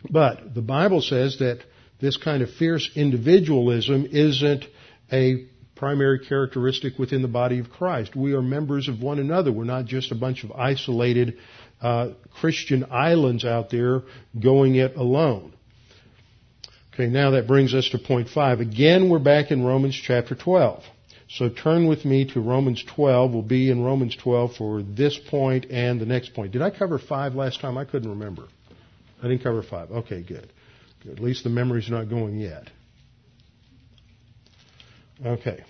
But 0.10 0.56
the 0.56 0.64
Bible 0.64 1.02
says 1.02 1.38
that 1.38 1.60
this 2.04 2.18
kind 2.18 2.44
of 2.44 2.50
fierce 2.56 2.92
individualism 2.96 4.06
isn't 4.12 4.66
a 5.10 5.46
primary 5.78 6.20
characteristic 6.20 7.00
within 7.00 7.22
the 7.22 7.30
body 7.30 7.60
of 7.60 7.70
Christ. 7.70 8.14
We 8.14 8.34
are 8.34 8.42
members 8.42 8.90
of 8.90 9.02
one 9.02 9.20
another. 9.20 9.54
We're 9.54 9.64
not 9.64 9.86
just 9.86 10.12
a 10.12 10.16
bunch 10.16 10.44
of 10.44 10.52
isolated 10.52 11.38
uh, 11.82 12.10
Christian 12.42 12.88
islands 12.92 13.46
out 13.46 13.70
there 13.70 14.02
going 14.38 14.76
it 14.76 14.98
alone. 14.98 15.54
Okay, 16.94 17.08
now 17.08 17.32
that 17.32 17.48
brings 17.48 17.74
us 17.74 17.88
to 17.92 18.00
point 18.00 18.28
five. 18.28 18.60
Again, 18.60 19.10
we're 19.10 19.20
back 19.20 19.50
in 19.50 19.64
Romans 19.64 19.96
chapter 19.96 20.36
12. 20.36 20.84
So 21.30 21.48
turn 21.48 21.88
with 21.88 22.04
me 22.04 22.26
to 22.34 22.42
Romans 22.42 22.84
12. 22.96 23.32
We'll 23.32 23.44
be 23.44 23.72
in 23.72 23.82
Romans 23.82 24.18
12 24.18 24.58
for 24.58 24.84
this 24.84 25.18
point 25.30 25.68
and 25.72 26.02
the 26.02 26.06
next 26.06 26.34
point. 26.34 26.52
Did 26.52 26.64
I 26.64 26.70
cover 26.70 27.00
five 27.00 27.34
last 27.34 27.62
time? 27.62 27.78
I 27.78 27.86
couldn't 27.86 28.10
remember. 28.10 28.44
I 29.22 29.30
didn't 29.30 29.42
cover 29.42 29.64
five. 29.64 29.90
Okay, 29.90 30.22
good. 30.22 30.52
At 31.10 31.20
least 31.20 31.44
the 31.44 31.50
memory's 31.50 31.90
not 31.90 32.10
going 32.10 32.38
yet. 32.38 32.70
Okay. 35.26 35.64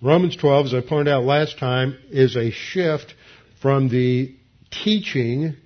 Romans 0.00 0.36
12, 0.36 0.66
as 0.66 0.74
I 0.74 0.80
pointed 0.80 1.12
out 1.12 1.24
last 1.24 1.58
time, 1.58 1.96
is 2.10 2.36
a 2.36 2.50
shift 2.50 3.14
from 3.60 3.88
the 3.88 4.34
teaching 4.70 5.56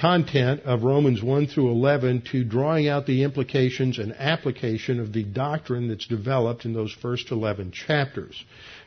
content 0.00 0.62
of 0.62 0.82
Romans 0.82 1.22
1 1.22 1.46
through 1.48 1.70
11 1.70 2.22
to 2.32 2.44
drawing 2.44 2.88
out 2.88 3.06
the 3.06 3.24
implications 3.24 3.98
and 3.98 4.12
application 4.14 5.00
of 5.00 5.12
the 5.12 5.24
doctrine 5.24 5.88
that's 5.88 6.06
developed 6.06 6.64
in 6.64 6.72
those 6.72 6.92
first 6.92 7.30
11 7.30 7.72
chapters. 7.72 8.44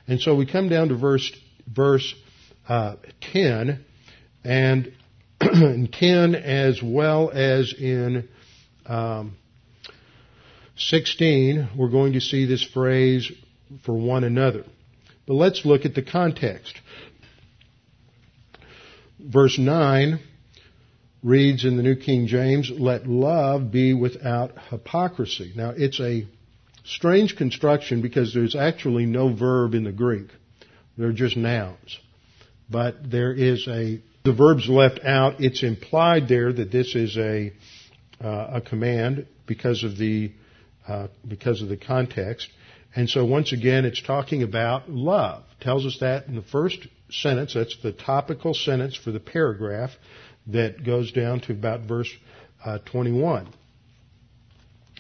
And 0.08 0.20
so 0.20 0.36
we 0.36 0.46
come 0.46 0.70
down 0.70 0.90
to 0.90 0.96
verse, 0.96 1.32
verse 1.68 2.14
uh, 2.68 2.96
10, 3.34 3.84
and 4.44 4.94
in 5.42 5.90
10 6.00 6.36
as 6.36 6.82
well 6.84 7.30
as 7.30 7.74
in 7.74 8.28
um, 8.86 9.38
16, 10.78 11.70
we're 11.78 11.90
going 11.90 12.14
to 12.14 12.22
see 12.22 12.46
this 12.46 12.64
phrase 12.64 13.32
for 13.86 13.94
one 13.94 14.24
another. 14.24 14.64
But 15.28 15.36
let's 15.36 15.66
look 15.66 15.86
at 15.86 15.96
the 15.96 16.02
context. 16.02 16.74
Verse 19.20 19.58
9 19.58 20.20
reads 21.24 21.66
in 21.66 21.78
the 21.78 21.84
New 21.84 21.96
King 21.96 22.28
James, 22.28 22.72
let 22.72 23.08
love 23.08 23.72
be 23.72 23.94
without 23.94 24.54
hypocrisy. 24.70 25.54
Now 25.56 25.74
it's 25.76 26.00
a 26.00 26.28
strange 26.84 27.36
construction 27.36 28.02
because 28.02 28.34
there's 28.34 28.56
actually 28.56 29.06
no 29.06 29.34
verb 29.34 29.76
in 29.76 29.84
the 29.84 29.92
Greek. 29.92 30.30
They're 30.98 31.12
just 31.12 31.38
nouns. 31.38 32.00
But 32.70 33.10
there 33.10 33.34
is 33.34 33.68
a, 33.68 34.02
the 34.24 34.34
verb's 34.34 34.68
left 34.68 35.02
out. 35.06 35.42
It's 35.42 35.62
implied 35.62 36.28
there 36.28 36.52
that 36.52 36.72
this 36.72 36.96
is 36.96 37.18
a, 37.18 37.54
a 38.28 38.62
command 38.62 39.28
because 39.48 39.84
of 39.84 39.98
the, 39.98 40.32
uh, 40.88 41.08
because 41.28 41.62
of 41.62 41.70
the 41.70 41.78
context. 41.78 42.48
And 42.96 43.10
so 43.10 43.26
once 43.26 43.54
again, 43.54 43.86
it's 43.86 44.02
talking 44.02 44.44
about 44.44 44.90
love. 44.90 45.44
Tells 45.62 45.86
us 45.86 45.98
that 46.02 46.28
in 46.28 46.36
the 46.36 46.42
first 46.42 46.88
sentence. 47.10 47.54
That's 47.54 47.78
the 47.82 47.92
topical 47.92 48.54
sentence 48.54 48.96
for 48.96 49.12
the 49.12 49.20
paragraph 49.20 49.92
that 50.48 50.84
goes 50.84 51.12
down 51.12 51.42
to 51.42 51.54
about 51.54 51.82
verse 51.82 52.12
uh, 52.66 52.80
21. 52.92 53.48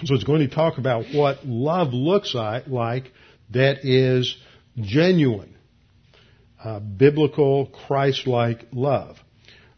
So 0.03 0.15
it's 0.15 0.23
going 0.23 0.47
to 0.47 0.53
talk 0.53 0.77
about 0.77 1.05
what 1.13 1.45
love 1.45 1.93
looks 1.93 2.33
like 2.33 3.11
that 3.51 3.85
is 3.85 4.35
genuine, 4.77 5.53
uh, 6.63 6.79
biblical, 6.79 7.67
Christ-like 7.67 8.67
love. 8.71 9.17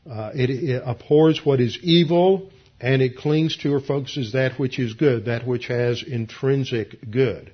Uh, 0.10 0.32
it, 0.34 0.50
it, 0.50 0.84
abhors 0.86 1.42
what 1.46 1.60
is 1.60 1.78
evil 1.82 2.52
and 2.84 3.02
it 3.02 3.16
clings 3.16 3.56
to 3.56 3.74
or 3.74 3.80
focuses 3.80 4.34
that 4.34 4.60
which 4.60 4.78
is 4.78 4.94
good, 4.94 5.26
that 5.26 5.48
which 5.48 5.68
has 5.68 6.04
intrinsic 6.04 7.10
good. 7.10 7.54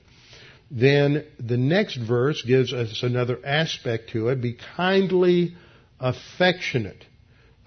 Then 0.71 1.23
the 1.39 1.55
next 1.55 1.97
verse 1.97 2.41
gives 2.41 2.73
us 2.73 3.03
another 3.03 3.39
aspect 3.45 4.09
to 4.09 4.29
it. 4.29 4.41
Be 4.41 4.57
kindly 4.75 5.55
affectionate 5.99 7.05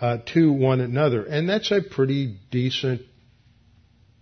uh, 0.01 0.19
to 0.35 0.53
one 0.53 0.81
another. 0.81 1.25
And 1.25 1.49
that's 1.49 1.71
a 1.71 1.81
pretty 1.81 2.37
decent 2.51 3.03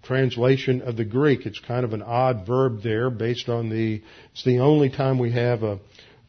translation 0.03 0.83
of 0.83 0.99
the 0.99 1.07
Greek. 1.07 1.47
It's 1.47 1.61
kind 1.61 1.87
of 1.87 1.95
an 1.95 2.03
odd 2.03 2.47
verb 2.47 2.83
there 2.83 3.09
based 3.09 3.49
on 3.49 3.71
the, 3.71 4.03
it's 4.33 4.45
the 4.45 4.59
only 4.59 4.91
time 4.91 5.19
we 5.19 5.33
have 5.33 5.63
a, 5.63 5.79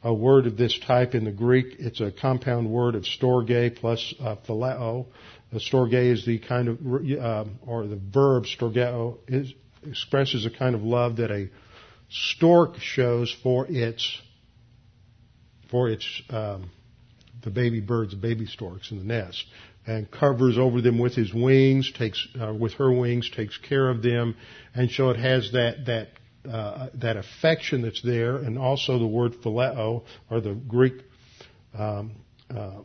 a 0.02 0.14
word 0.14 0.48
of 0.48 0.56
this 0.56 0.80
type 0.80 1.14
in 1.14 1.26
the 1.26 1.32
Greek. 1.32 1.76
It's 1.78 2.00
a 2.00 2.10
compound 2.10 2.72
word 2.72 2.96
of 2.96 3.04
storge 3.04 3.76
plus 3.76 4.14
uh, 4.18 4.38
phileo. 4.48 5.08
The 5.52 5.60
storge 5.60 5.94
is 5.94 6.26
the 6.26 6.40
kind 6.40 6.70
of, 6.70 6.78
uh, 6.80 7.46
or 7.66 7.86
the 7.86 7.98
verb 7.98 8.46
storgeo 8.46 9.18
is, 9.28 9.54
expresses 9.86 10.46
a 10.46 10.50
kind 10.50 10.76
of 10.76 10.84
love 10.84 11.18
that 11.18 11.30
a 11.30 11.50
stork 12.10 12.78
shows 12.80 13.36
for 13.44 13.66
its, 13.68 14.18
for 15.70 15.90
its, 15.90 16.06
um, 16.30 16.70
the 17.44 17.50
baby 17.50 17.82
birds, 17.82 18.12
the 18.12 18.18
baby 18.18 18.46
storks 18.46 18.92
in 18.92 19.00
the 19.00 19.04
nest, 19.04 19.44
and 19.86 20.10
covers 20.10 20.58
over 20.58 20.80
them 20.80 21.00
with 21.00 21.16
his 21.16 21.34
wings, 21.34 21.92
takes 21.92 22.26
uh, 22.40 22.54
with 22.54 22.74
her 22.74 22.92
wings, 22.92 23.30
takes 23.30 23.58
care 23.58 23.90
of 23.90 24.02
them, 24.02 24.36
and 24.74 24.90
so 24.92 25.10
it 25.10 25.18
has 25.18 25.52
that 25.52 25.86
that 25.86 26.08
uh, 26.50 26.88
that 26.94 27.18
affection 27.18 27.82
that's 27.82 28.02
there, 28.04 28.38
and 28.38 28.58
also 28.58 29.00
the 29.00 29.08
word 29.08 29.34
phileo 29.44 30.04
or 30.30 30.40
the 30.40 30.54
Greek 30.54 30.94
um, 31.78 32.12
uh, 32.56 32.80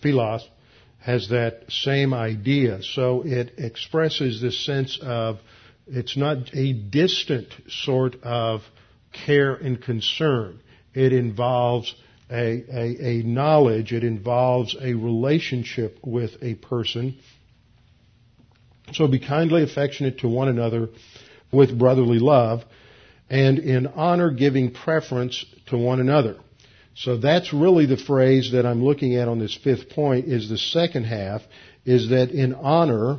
philos 0.00 0.48
has 0.98 1.28
that 1.28 1.64
same 1.68 2.12
idea. 2.12 2.82
So 2.82 3.22
it 3.24 3.54
expresses 3.58 4.40
this 4.40 4.64
sense 4.64 4.98
of 5.00 5.38
it's 5.86 6.16
not 6.16 6.54
a 6.54 6.72
distant 6.72 7.48
sort 7.68 8.22
of 8.22 8.62
care 9.12 9.54
and 9.54 9.80
concern. 9.80 10.60
It 10.94 11.12
involves 11.12 11.94
a, 12.30 12.34
a, 12.34 13.20
a 13.20 13.22
knowledge, 13.22 13.92
it 13.92 14.04
involves 14.04 14.76
a 14.78 14.94
relationship 14.94 15.98
with 16.04 16.32
a 16.42 16.54
person. 16.54 17.18
So 18.92 19.06
be 19.06 19.18
kindly 19.18 19.62
affectionate 19.62 20.18
to 20.20 20.28
one 20.28 20.48
another 20.48 20.90
with 21.52 21.78
brotherly 21.78 22.18
love 22.18 22.64
and 23.30 23.58
in 23.58 23.86
honor 23.86 24.30
giving 24.30 24.72
preference 24.72 25.44
to 25.66 25.76
one 25.76 26.00
another. 26.00 26.36
So 26.98 27.16
that's 27.16 27.52
really 27.52 27.86
the 27.86 27.96
phrase 27.96 28.50
that 28.52 28.66
I'm 28.66 28.84
looking 28.84 29.14
at 29.14 29.28
on 29.28 29.38
this 29.38 29.56
fifth 29.62 29.90
point 29.90 30.26
is 30.26 30.48
the 30.48 30.58
second 30.58 31.04
half 31.04 31.42
is 31.84 32.08
that 32.08 32.30
in 32.30 32.54
honor 32.54 33.18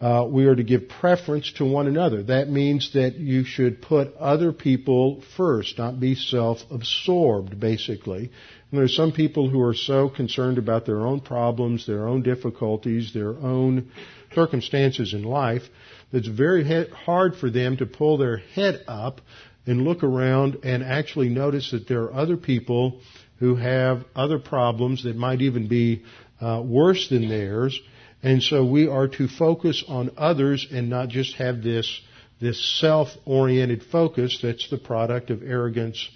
uh, 0.00 0.26
we 0.28 0.46
are 0.46 0.56
to 0.56 0.64
give 0.64 0.88
preference 0.88 1.52
to 1.52 1.64
one 1.64 1.86
another. 1.86 2.24
That 2.24 2.48
means 2.48 2.92
that 2.94 3.14
you 3.14 3.44
should 3.44 3.80
put 3.80 4.16
other 4.16 4.52
people 4.52 5.22
first, 5.36 5.78
not 5.78 6.00
be 6.00 6.16
self-absorbed, 6.16 7.60
basically. 7.60 8.22
And 8.24 8.78
there 8.78 8.82
are 8.82 8.88
some 8.88 9.12
people 9.12 9.48
who 9.48 9.62
are 9.62 9.74
so 9.74 10.08
concerned 10.08 10.58
about 10.58 10.84
their 10.84 11.06
own 11.06 11.20
problems, 11.20 11.86
their 11.86 12.08
own 12.08 12.22
difficulties, 12.22 13.14
their 13.14 13.36
own 13.36 13.92
circumstances 14.34 15.14
in 15.14 15.22
life, 15.22 15.62
that 16.10 16.18
it's 16.18 16.26
very 16.26 16.88
hard 16.88 17.36
for 17.36 17.50
them 17.50 17.76
to 17.76 17.86
pull 17.86 18.18
their 18.18 18.38
head 18.38 18.82
up 18.88 19.20
and 19.66 19.82
look 19.82 20.02
around 20.02 20.58
and 20.64 20.82
actually 20.82 21.28
notice 21.28 21.70
that 21.70 21.88
there 21.88 22.02
are 22.02 22.14
other 22.14 22.36
people 22.36 23.00
who 23.38 23.56
have 23.56 24.04
other 24.14 24.38
problems 24.38 25.04
that 25.04 25.16
might 25.16 25.40
even 25.40 25.68
be 25.68 26.04
uh, 26.40 26.62
worse 26.64 27.08
than 27.08 27.28
theirs 27.28 27.80
and 28.22 28.42
so 28.42 28.64
we 28.64 28.86
are 28.86 29.08
to 29.08 29.26
focus 29.26 29.84
on 29.88 30.10
others 30.16 30.66
and 30.70 30.88
not 30.88 31.08
just 31.08 31.34
have 31.36 31.62
this, 31.62 32.00
this 32.40 32.78
self-oriented 32.80 33.82
focus 33.90 34.38
that's 34.40 34.70
the 34.70 34.78
product 34.78 35.30
of 35.30 35.42
arrogance, 35.42 36.08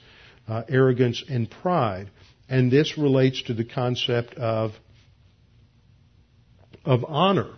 uh, 0.47 0.63
arrogance 0.69 1.25
and 1.29 1.51
pride. 1.51 2.11
And 2.49 2.71
this 2.71 2.97
relates 2.97 3.43
to 3.45 3.55
the 3.55 3.65
concept 3.65 4.35
of, 4.35 4.73
of 6.85 7.05
honor, 7.09 7.51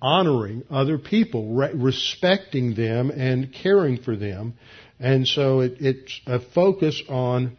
honoring 0.00 0.62
other 0.70 0.98
people, 0.98 1.54
re- 1.54 1.72
respecting 1.74 2.76
them 2.76 3.10
and 3.10 3.52
caring 3.52 4.00
for 4.00 4.14
them. 4.14 4.54
And 4.98 5.26
so 5.26 5.60
it, 5.60 5.76
it's 5.80 6.20
a 6.26 6.40
focus 6.40 7.02
on 7.08 7.56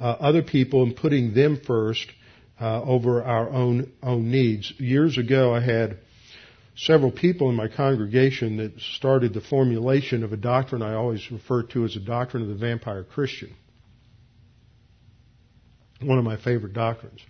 uh, 0.00 0.04
other 0.04 0.42
people 0.42 0.82
and 0.82 0.96
putting 0.96 1.34
them 1.34 1.60
first 1.64 2.06
uh, 2.60 2.82
over 2.82 3.22
our 3.22 3.48
own 3.50 3.92
own 4.02 4.30
needs. 4.30 4.72
Years 4.78 5.16
ago, 5.18 5.54
I 5.54 5.60
had 5.60 5.98
several 6.76 7.10
people 7.10 7.48
in 7.50 7.56
my 7.56 7.68
congregation 7.68 8.56
that 8.58 8.78
started 8.96 9.34
the 9.34 9.40
formulation 9.40 10.24
of 10.24 10.32
a 10.32 10.36
doctrine 10.36 10.82
I 10.82 10.94
always 10.94 11.30
refer 11.30 11.62
to 11.64 11.84
as 11.84 11.96
a 11.96 12.00
doctrine 12.00 12.42
of 12.42 12.48
the 12.48 12.54
vampire 12.54 13.04
Christian. 13.04 13.54
One 16.02 16.18
of 16.18 16.24
my 16.24 16.38
favorite 16.38 16.72
doctrines. 16.72 17.20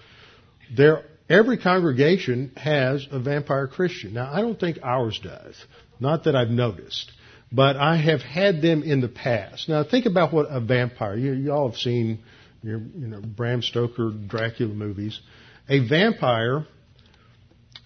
There, 0.76 1.02
every 1.28 1.58
congregation 1.58 2.52
has 2.56 3.06
a 3.10 3.18
vampire 3.18 3.66
Christian. 3.66 4.14
Now, 4.14 4.32
I 4.32 4.40
don't 4.40 4.58
think 4.58 4.78
ours 4.82 5.20
does. 5.22 5.56
Not 5.98 6.24
that 6.24 6.36
I've 6.36 6.50
noticed. 6.50 7.10
But 7.52 7.76
I 7.76 7.96
have 7.96 8.20
had 8.22 8.62
them 8.62 8.82
in 8.82 9.00
the 9.00 9.08
past. 9.08 9.68
Now, 9.68 9.82
think 9.82 10.06
about 10.06 10.32
what 10.32 10.46
a 10.48 10.60
vampire, 10.60 11.16
you, 11.16 11.32
you 11.32 11.52
all 11.52 11.68
have 11.70 11.78
seen 11.78 12.20
your, 12.62 12.78
you 12.78 13.08
know, 13.08 13.20
Bram 13.20 13.62
Stoker 13.62 14.10
Dracula 14.10 14.72
movies. 14.72 15.20
A 15.68 15.80
vampire 15.88 16.66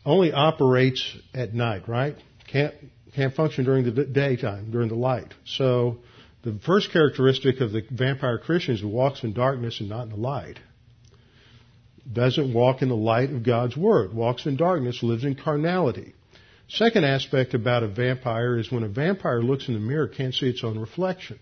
only 0.05 0.33
operates 0.33 1.17
at 1.33 1.55
night, 1.55 1.89
right? 1.89 2.17
Can't 2.51 2.75
can't 3.15 3.35
function 3.35 3.65
during 3.65 3.85
the 3.85 4.05
daytime, 4.05 4.71
during 4.73 4.89
the 4.89 4.97
light. 4.97 5.33
So 5.45 5.99
The 6.45 6.59
first 6.67 6.93
characteristic 6.93 7.61
of 7.63 7.73
the 7.73 7.83
vampire 7.91 8.39
Christian 8.39 8.75
is 8.75 8.85
walks 8.85 9.25
in 9.25 9.33
darkness 9.33 9.81
and 9.81 9.89
not 9.89 10.03
in 10.03 10.11
the 10.11 10.17
light. 10.17 10.59
Doesn't 12.11 12.53
walk 12.53 12.83
in 12.83 12.91
the 12.91 12.97
light 12.97 13.31
of 13.31 13.43
God's 13.43 13.79
Word. 13.79 14.13
Walks 14.13 14.45
in 14.45 14.57
darkness, 14.57 15.03
lives 15.03 15.25
in 15.25 15.37
carnality. 15.37 16.13
Second 16.69 17.05
aspect 17.05 17.55
about 17.55 17.83
a 17.83 17.89
vampire 17.89 18.59
is 18.59 18.73
when 18.73 18.83
a 18.83 18.89
vampire 18.89 19.43
looks 19.43 19.69
in 19.69 19.75
the 19.75 19.81
mirror, 19.81 20.09
can't 20.09 20.35
see 20.35 20.49
its 20.49 20.65
own 20.65 20.79
reflection. 20.79 21.39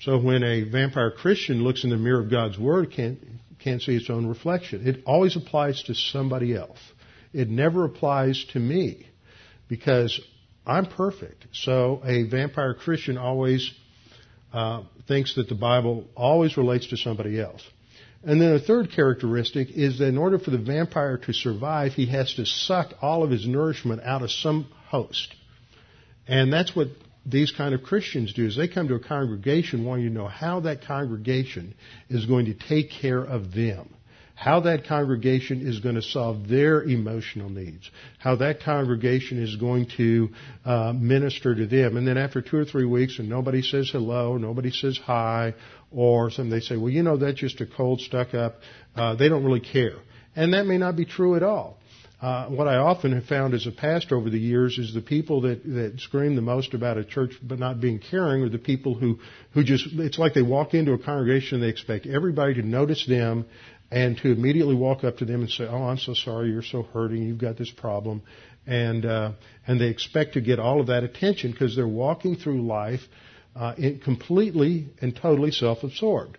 So 0.00 0.18
when 0.18 0.42
a 0.42 0.64
vampire 0.64 1.12
Christian 1.12 1.62
looks 1.62 1.84
in 1.84 1.90
the 1.90 1.96
mirror 1.96 2.20
of 2.20 2.30
God's 2.30 2.58
Word, 2.58 2.90
can't, 2.90 3.18
can't 3.60 3.80
see 3.80 3.94
its 3.94 4.10
own 4.10 4.26
reflection. 4.26 4.86
It 4.86 5.04
always 5.06 5.36
applies 5.36 5.82
to 5.84 5.94
somebody 5.94 6.56
else. 6.56 6.78
It 7.32 7.48
never 7.48 7.84
applies 7.84 8.44
to 8.52 8.58
me 8.58 9.06
because 9.68 10.20
I'm 10.66 10.86
perfect. 10.86 11.46
So 11.52 12.02
a 12.04 12.24
vampire 12.24 12.74
Christian 12.74 13.16
always 13.16 13.72
uh, 14.52 14.82
thinks 15.06 15.36
that 15.36 15.48
the 15.48 15.54
Bible 15.54 16.08
always 16.16 16.56
relates 16.56 16.88
to 16.88 16.96
somebody 16.96 17.40
else. 17.40 17.62
And 18.24 18.40
then 18.40 18.52
a 18.52 18.60
third 18.60 18.92
characteristic 18.92 19.70
is 19.70 19.98
that 19.98 20.06
in 20.06 20.18
order 20.18 20.38
for 20.38 20.50
the 20.50 20.58
vampire 20.58 21.18
to 21.18 21.32
survive, 21.32 21.92
he 21.92 22.06
has 22.06 22.34
to 22.34 22.46
suck 22.46 22.92
all 23.02 23.24
of 23.24 23.30
his 23.30 23.46
nourishment 23.46 24.02
out 24.02 24.22
of 24.22 24.30
some 24.30 24.68
host. 24.88 25.34
And 26.28 26.52
that's 26.52 26.74
what 26.76 26.88
these 27.26 27.50
kind 27.50 27.74
of 27.74 27.82
Christians 27.82 28.32
do 28.32 28.46
is 28.46 28.56
they 28.56 28.68
come 28.68 28.88
to 28.88 28.94
a 28.94 29.00
congregation 29.00 29.84
wanting 29.84 30.06
to 30.06 30.12
know 30.12 30.28
how 30.28 30.60
that 30.60 30.84
congregation 30.84 31.74
is 32.08 32.26
going 32.26 32.46
to 32.46 32.54
take 32.54 32.90
care 32.90 33.22
of 33.22 33.52
them 33.52 33.88
how 34.34 34.60
that 34.60 34.86
congregation 34.86 35.66
is 35.66 35.80
going 35.80 35.94
to 35.94 36.02
solve 36.02 36.48
their 36.48 36.82
emotional 36.82 37.48
needs, 37.48 37.90
how 38.18 38.36
that 38.36 38.60
congregation 38.62 39.42
is 39.42 39.56
going 39.56 39.86
to 39.96 40.30
uh, 40.64 40.92
minister 40.92 41.54
to 41.54 41.66
them. 41.66 41.96
And 41.96 42.06
then 42.06 42.18
after 42.18 42.42
two 42.42 42.56
or 42.56 42.64
three 42.64 42.86
weeks 42.86 43.18
and 43.18 43.28
nobody 43.28 43.62
says 43.62 43.90
hello, 43.90 44.36
nobody 44.36 44.70
says 44.70 44.98
hi, 45.04 45.54
or 45.90 46.30
some 46.30 46.50
they 46.50 46.60
say, 46.60 46.76
well, 46.76 46.90
you 46.90 47.02
know, 47.02 47.16
that's 47.16 47.38
just 47.38 47.60
a 47.60 47.66
cold 47.66 48.00
stuck 48.00 48.34
up, 48.34 48.56
uh, 48.96 49.14
they 49.14 49.28
don't 49.28 49.44
really 49.44 49.60
care. 49.60 49.96
And 50.34 50.54
that 50.54 50.66
may 50.66 50.78
not 50.78 50.96
be 50.96 51.04
true 51.04 51.36
at 51.36 51.42
all. 51.42 51.78
Uh, 52.22 52.46
what 52.46 52.68
I 52.68 52.76
often 52.76 53.12
have 53.14 53.24
found 53.24 53.52
as 53.52 53.66
a 53.66 53.72
pastor 53.72 54.16
over 54.16 54.30
the 54.30 54.38
years 54.38 54.78
is 54.78 54.94
the 54.94 55.00
people 55.00 55.40
that, 55.40 55.64
that 55.64 55.98
scream 55.98 56.36
the 56.36 56.40
most 56.40 56.72
about 56.72 56.96
a 56.96 57.04
church 57.04 57.32
but 57.42 57.58
not 57.58 57.80
being 57.80 57.98
caring 57.98 58.44
are 58.44 58.48
the 58.48 58.58
people 58.58 58.94
who, 58.94 59.18
who 59.54 59.64
just, 59.64 59.88
it's 59.94 60.20
like 60.20 60.32
they 60.32 60.42
walk 60.42 60.72
into 60.72 60.92
a 60.92 60.98
congregation 60.98 61.56
and 61.56 61.64
they 61.64 61.68
expect 61.68 62.06
everybody 62.06 62.54
to 62.54 62.62
notice 62.62 63.04
them 63.06 63.44
and 63.92 64.16
to 64.16 64.32
immediately 64.32 64.74
walk 64.74 65.04
up 65.04 65.18
to 65.18 65.24
them 65.26 65.42
and 65.42 65.50
say, 65.50 65.66
"Oh, 65.66 65.84
I'm 65.84 65.98
so 65.98 66.14
sorry, 66.14 66.50
you're 66.50 66.62
so 66.62 66.82
hurting, 66.82 67.22
you've 67.22 67.38
got 67.38 67.58
this 67.58 67.70
problem," 67.70 68.22
and 68.66 69.04
uh, 69.04 69.32
and 69.66 69.80
they 69.80 69.88
expect 69.88 70.34
to 70.34 70.40
get 70.40 70.58
all 70.58 70.80
of 70.80 70.86
that 70.86 71.04
attention 71.04 71.52
because 71.52 71.76
they're 71.76 71.86
walking 71.86 72.36
through 72.36 72.66
life 72.66 73.02
uh, 73.54 73.74
completely 74.02 74.88
and 75.02 75.14
totally 75.14 75.50
self-absorbed. 75.50 76.38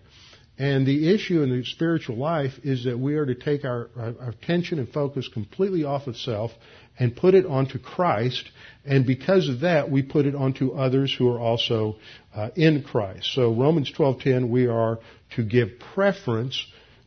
And 0.58 0.86
the 0.86 1.12
issue 1.12 1.42
in 1.42 1.50
the 1.50 1.64
spiritual 1.64 2.16
life 2.16 2.52
is 2.62 2.84
that 2.84 2.98
we 2.98 3.16
are 3.16 3.26
to 3.26 3.34
take 3.34 3.64
our, 3.64 3.88
our, 3.96 4.30
attention 4.30 4.78
and 4.78 4.88
focus 4.88 5.28
completely 5.32 5.82
off 5.82 6.06
of 6.06 6.16
self 6.16 6.52
and 6.96 7.16
put 7.16 7.34
it 7.34 7.44
onto 7.44 7.78
Christ. 7.80 8.48
And 8.84 9.04
because 9.04 9.48
of 9.48 9.60
that, 9.60 9.90
we 9.90 10.02
put 10.02 10.26
it 10.26 10.36
onto 10.36 10.72
others 10.72 11.12
who 11.12 11.28
are 11.28 11.40
also 11.40 11.96
uh, 12.32 12.50
in 12.54 12.84
Christ. 12.84 13.32
So 13.34 13.52
Romans 13.52 13.92
12:10, 13.92 14.48
we 14.48 14.66
are 14.66 15.00
to 15.34 15.44
give 15.44 15.80
preference 15.94 16.64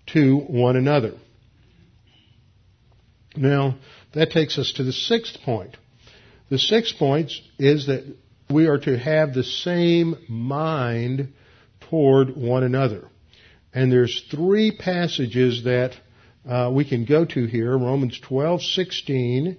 to 0.08 0.38
one 0.38 0.76
another. 0.76 1.14
Now, 3.36 3.78
that 4.14 4.32
takes 4.32 4.58
us 4.58 4.74
to 4.74 4.84
the 4.84 4.92
sixth 4.92 5.42
point. 5.44 5.78
The 6.50 6.58
sixth 6.58 6.98
point 6.98 7.32
is 7.60 7.88
that 7.88 8.04
we 8.50 8.68
are 8.68 8.80
to 8.80 8.98
have 8.98 9.34
the 9.34 9.44
same 9.44 10.16
mind 10.28 11.34
toward 11.90 12.36
one 12.36 12.64
another. 12.64 13.08
And 13.74 13.92
there's 13.92 14.24
three 14.32 14.76
passages 14.76 15.66
that 15.66 15.94
uh, 16.50 16.72
we 16.74 16.86
can 16.86 17.06
go 17.06 17.26
to 17.26 17.46
here: 17.46 17.78
Romans 17.78 18.20
12:16, 18.28 19.58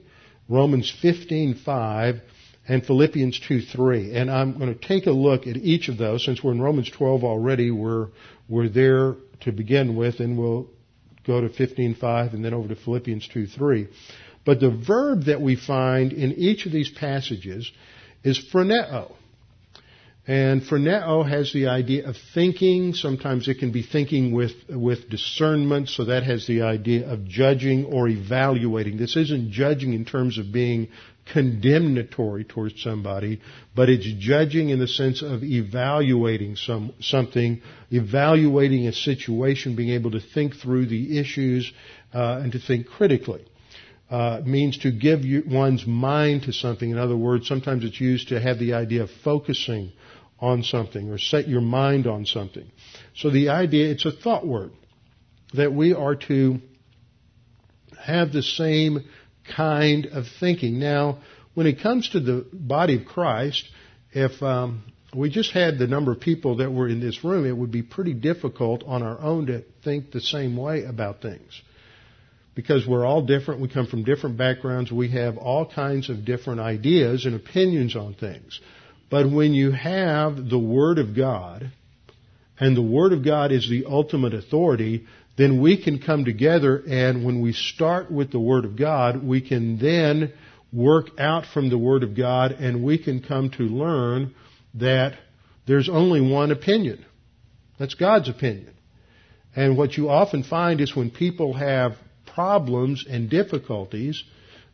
Romans 0.48 0.92
15:5, 1.02 2.20
and 2.66 2.84
Philippians 2.84 3.40
2:3. 3.40 4.16
And 4.16 4.30
I'm 4.30 4.58
going 4.58 4.72
to 4.76 4.88
take 4.88 5.06
a 5.06 5.12
look 5.12 5.46
at 5.46 5.56
each 5.56 5.88
of 5.88 5.98
those. 5.98 6.24
Since 6.24 6.42
we're 6.42 6.52
in 6.52 6.62
Romans 6.62 6.90
12 6.90 7.22
already, 7.22 7.70
we're 7.70 8.08
we're 8.48 8.68
there 8.68 9.16
to 9.40 9.52
begin 9.52 9.96
with, 9.96 10.20
and 10.20 10.38
we'll 10.38 10.68
go 11.26 11.40
to 11.40 11.48
15.5 11.48 12.32
and 12.32 12.44
then 12.44 12.54
over 12.54 12.68
to 12.68 12.76
Philippians 12.76 13.28
2.3. 13.28 13.88
But 14.44 14.60
the 14.60 14.70
verb 14.70 15.24
that 15.24 15.40
we 15.40 15.56
find 15.56 16.12
in 16.12 16.32
each 16.32 16.66
of 16.66 16.72
these 16.72 16.88
passages 16.88 17.70
is 18.24 18.38
phroneo. 18.52 19.12
And 20.26 20.62
phroneo 20.62 21.26
has 21.26 21.52
the 21.54 21.68
idea 21.68 22.06
of 22.06 22.16
thinking. 22.34 22.92
Sometimes 22.92 23.48
it 23.48 23.58
can 23.58 23.72
be 23.72 23.82
thinking 23.82 24.32
with, 24.32 24.52
with 24.68 25.08
discernment, 25.08 25.88
so 25.88 26.04
that 26.04 26.22
has 26.22 26.46
the 26.46 26.62
idea 26.62 27.10
of 27.10 27.26
judging 27.26 27.86
or 27.86 28.08
evaluating. 28.08 28.98
This 28.98 29.16
isn't 29.16 29.50
judging 29.50 29.94
in 29.94 30.04
terms 30.04 30.36
of 30.36 30.52
being 30.52 30.88
condemnatory 31.32 32.44
towards 32.44 32.82
somebody, 32.82 33.40
but 33.74 33.88
it's 33.88 34.06
judging 34.18 34.70
in 34.70 34.78
the 34.78 34.88
sense 34.88 35.22
of 35.22 35.42
evaluating 35.42 36.56
some, 36.56 36.92
something, 37.00 37.60
evaluating 37.90 38.86
a 38.86 38.92
situation, 38.92 39.76
being 39.76 39.90
able 39.90 40.10
to 40.10 40.20
think 40.20 40.56
through 40.56 40.86
the 40.86 41.18
issues 41.18 41.72
uh, 42.14 42.40
and 42.42 42.52
to 42.52 42.58
think 42.58 42.86
critically. 42.86 43.44
Uh, 44.10 44.40
means 44.42 44.78
to 44.78 44.90
give 44.90 45.22
you, 45.22 45.42
one's 45.46 45.86
mind 45.86 46.42
to 46.44 46.52
something. 46.52 46.90
In 46.90 46.96
other 46.96 47.16
words, 47.16 47.46
sometimes 47.46 47.84
it's 47.84 48.00
used 48.00 48.28
to 48.28 48.40
have 48.40 48.58
the 48.58 48.72
idea 48.72 49.02
of 49.02 49.10
focusing 49.22 49.92
on 50.40 50.62
something 50.62 51.10
or 51.10 51.18
set 51.18 51.46
your 51.46 51.60
mind 51.60 52.06
on 52.06 52.24
something. 52.24 52.70
So 53.14 53.28
the 53.28 53.50
idea, 53.50 53.90
it's 53.90 54.06
a 54.06 54.12
thought 54.12 54.46
word 54.46 54.70
that 55.52 55.74
we 55.74 55.92
are 55.92 56.14
to 56.14 56.60
have 58.00 58.32
the 58.32 58.42
same 58.42 59.04
kind 59.56 60.06
of 60.06 60.24
thinking. 60.40 60.78
Now, 60.78 61.18
when 61.54 61.66
it 61.66 61.80
comes 61.80 62.08
to 62.10 62.20
the 62.20 62.46
body 62.52 62.96
of 62.96 63.06
Christ, 63.06 63.68
if 64.12 64.42
um, 64.42 64.84
we 65.14 65.30
just 65.30 65.52
had 65.52 65.78
the 65.78 65.86
number 65.86 66.12
of 66.12 66.20
people 66.20 66.56
that 66.56 66.70
were 66.70 66.88
in 66.88 67.00
this 67.00 67.24
room, 67.24 67.46
it 67.46 67.56
would 67.56 67.72
be 67.72 67.82
pretty 67.82 68.14
difficult 68.14 68.84
on 68.86 69.02
our 69.02 69.20
own 69.20 69.46
to 69.46 69.64
think 69.82 70.10
the 70.10 70.20
same 70.20 70.56
way 70.56 70.84
about 70.84 71.22
things. 71.22 71.62
Because 72.54 72.86
we're 72.86 73.06
all 73.06 73.22
different, 73.22 73.60
we 73.60 73.68
come 73.68 73.86
from 73.86 74.04
different 74.04 74.36
backgrounds, 74.36 74.90
we 74.90 75.10
have 75.10 75.36
all 75.36 75.64
kinds 75.64 76.10
of 76.10 76.24
different 76.24 76.60
ideas 76.60 77.24
and 77.24 77.34
opinions 77.34 77.94
on 77.96 78.14
things. 78.14 78.60
But 79.10 79.30
when 79.30 79.54
you 79.54 79.70
have 79.70 80.48
the 80.48 80.58
Word 80.58 80.98
of 80.98 81.16
God, 81.16 81.70
and 82.60 82.76
the 82.76 82.82
Word 82.82 83.12
of 83.12 83.24
God 83.24 83.52
is 83.52 83.68
the 83.68 83.84
ultimate 83.86 84.34
authority, 84.34 85.06
then 85.38 85.62
we 85.62 85.82
can 85.82 86.00
come 86.00 86.24
together 86.24 86.82
and 86.86 87.24
when 87.24 87.40
we 87.40 87.52
start 87.52 88.10
with 88.10 88.32
the 88.32 88.40
Word 88.40 88.64
of 88.64 88.76
God, 88.76 89.24
we 89.24 89.40
can 89.40 89.78
then 89.78 90.32
work 90.72 91.10
out 91.16 91.46
from 91.46 91.70
the 91.70 91.78
Word 91.78 92.02
of 92.02 92.16
God 92.16 92.52
and 92.52 92.82
we 92.82 92.98
can 92.98 93.22
come 93.22 93.48
to 93.50 93.62
learn 93.62 94.34
that 94.74 95.14
there's 95.66 95.88
only 95.88 96.20
one 96.20 96.50
opinion. 96.50 97.06
That's 97.78 97.94
God's 97.94 98.28
opinion. 98.28 98.74
And 99.54 99.78
what 99.78 99.96
you 99.96 100.10
often 100.10 100.42
find 100.42 100.80
is 100.80 100.94
when 100.94 101.10
people 101.10 101.54
have 101.54 101.92
problems 102.34 103.04
and 103.08 103.30
difficulties, 103.30 104.22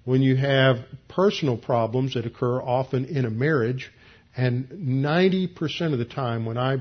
when 0.04 0.22
you 0.22 0.34
have 0.36 0.78
personal 1.08 1.58
problems 1.58 2.14
that 2.14 2.24
occur 2.24 2.62
often 2.62 3.04
in 3.04 3.26
a 3.26 3.30
marriage, 3.30 3.92
and 4.36 4.68
90% 4.68 5.92
of 5.92 5.98
the 5.98 6.04
time 6.06 6.46
when 6.46 6.56
I 6.56 6.78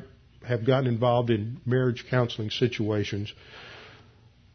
have 0.48 0.66
gotten 0.66 0.88
involved 0.88 1.30
in 1.30 1.60
marriage 1.66 2.06
counseling 2.10 2.50
situations, 2.50 3.32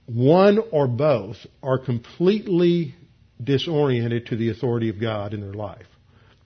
one 0.09 0.59
or 0.73 0.89
both 0.89 1.37
are 1.63 1.79
completely 1.79 2.95
disoriented 3.43 4.27
to 4.27 4.37
the 4.37 4.51
authority 4.51 4.89
of 4.89 5.01
God 5.01 5.35
in 5.35 5.41
their 5.41 5.53
life. 5.53 5.87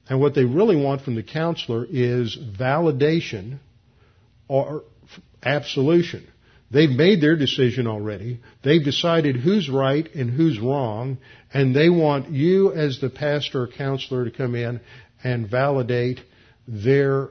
And 0.09 0.21
what 0.21 0.35
they 0.35 0.45
really 0.45 0.77
want 0.77 1.03
from 1.03 1.15
the 1.15 1.23
counselor 1.23 1.87
is 1.89 2.37
validation 2.37 3.61
or 4.49 4.83
absolution. 5.45 6.27
They've 6.73 6.91
made 6.91 7.21
their 7.21 7.37
decision 7.37 7.87
already. 7.87 8.41
They've 8.65 8.83
decided 8.83 9.37
who's 9.37 9.69
right 9.69 10.13
and 10.15 10.31
who's 10.31 10.59
wrong, 10.59 11.19
and 11.53 11.75
they 11.75 11.89
want 11.89 12.31
you 12.31 12.73
as 12.73 12.99
the 12.99 13.11
pastor 13.11 13.63
or 13.63 13.69
counselor 13.69 14.25
to 14.25 14.31
come 14.31 14.55
in 14.55 14.81
and 15.23 15.49
validate 15.49 16.21
their, 16.67 17.29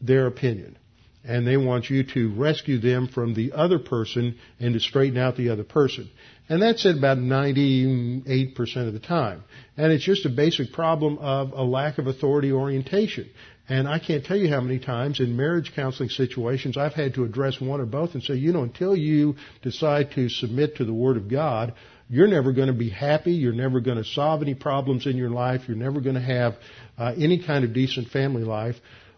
their 0.00 0.26
opinion 0.26 0.78
and 1.26 1.46
they 1.46 1.56
want 1.56 1.90
you 1.90 2.04
to 2.04 2.32
rescue 2.34 2.78
them 2.78 3.08
from 3.08 3.34
the 3.34 3.52
other 3.52 3.78
person 3.78 4.36
and 4.60 4.74
to 4.74 4.80
straighten 4.80 5.18
out 5.18 5.36
the 5.36 5.50
other 5.50 5.64
person. 5.64 6.08
And 6.48 6.62
that's 6.62 6.86
at 6.86 6.96
about 6.96 7.18
98% 7.18 8.86
of 8.86 8.92
the 8.92 9.00
time. 9.00 9.42
And 9.76 9.92
it's 9.92 10.04
just 10.04 10.24
a 10.24 10.30
basic 10.30 10.72
problem 10.72 11.18
of 11.18 11.52
a 11.52 11.62
lack 11.62 11.98
of 11.98 12.06
authority 12.06 12.52
orientation. 12.52 13.28
And 13.68 13.88
I 13.88 13.98
can't 13.98 14.24
tell 14.24 14.36
you 14.36 14.48
how 14.48 14.60
many 14.60 14.78
times 14.78 15.18
in 15.18 15.36
marriage 15.36 15.72
counseling 15.74 16.08
situations 16.08 16.76
I've 16.76 16.94
had 16.94 17.14
to 17.14 17.24
address 17.24 17.60
one 17.60 17.80
or 17.80 17.86
both 17.86 18.14
and 18.14 18.22
say, 18.22 18.34
you 18.34 18.52
know, 18.52 18.62
until 18.62 18.94
you 18.94 19.34
decide 19.62 20.12
to 20.12 20.28
submit 20.28 20.76
to 20.76 20.84
the 20.84 20.94
Word 20.94 21.16
of 21.16 21.28
God, 21.28 21.74
you're 22.08 22.28
never 22.28 22.52
going 22.52 22.68
to 22.68 22.72
be 22.72 22.90
happy. 22.90 23.32
You're 23.32 23.52
never 23.52 23.80
going 23.80 23.96
to 23.96 24.04
solve 24.04 24.42
any 24.42 24.54
problems 24.54 25.06
in 25.06 25.16
your 25.16 25.30
life. 25.30 25.62
You're 25.66 25.76
never 25.76 26.00
going 26.00 26.14
to 26.14 26.20
have 26.20 26.54
uh, 26.96 27.14
any 27.18 27.44
kind 27.44 27.64
of 27.64 27.72
decent 27.72 28.10
family 28.10 28.44
life 28.44 28.76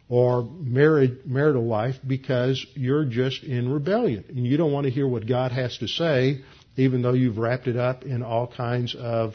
or 0.09 0.42
married, 0.42 1.27
marital 1.27 1.66
life 1.66 1.97
because 2.07 2.64
you're 2.75 3.05
just 3.05 3.42
in 3.44 3.71
rebellion 3.71 4.25
and 4.29 4.47
you 4.47 4.57
don't 4.57 4.73
want 4.73 4.85
to 4.85 4.90
hear 4.90 5.07
what 5.07 5.27
God 5.27 5.53
has 5.53 5.77
to 5.79 5.88
say, 5.88 6.42
even 6.77 7.03
though 7.03 7.12
you've 7.12 7.38
wrapped 7.38 7.66
it 7.66 7.77
up 7.77 8.05
in 8.05 8.23
all 8.23 8.47
kinds 8.47 8.94
of 8.94 9.35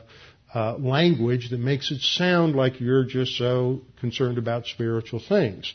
uh, 0.53 0.75
language 0.77 1.49
that 1.51 1.59
makes 1.59 1.91
it 1.91 2.01
sound 2.01 2.55
like 2.55 2.79
you're 2.79 3.05
just 3.05 3.37
so 3.37 3.81
concerned 3.99 4.37
about 4.37 4.65
spiritual 4.65 5.19
things. 5.19 5.73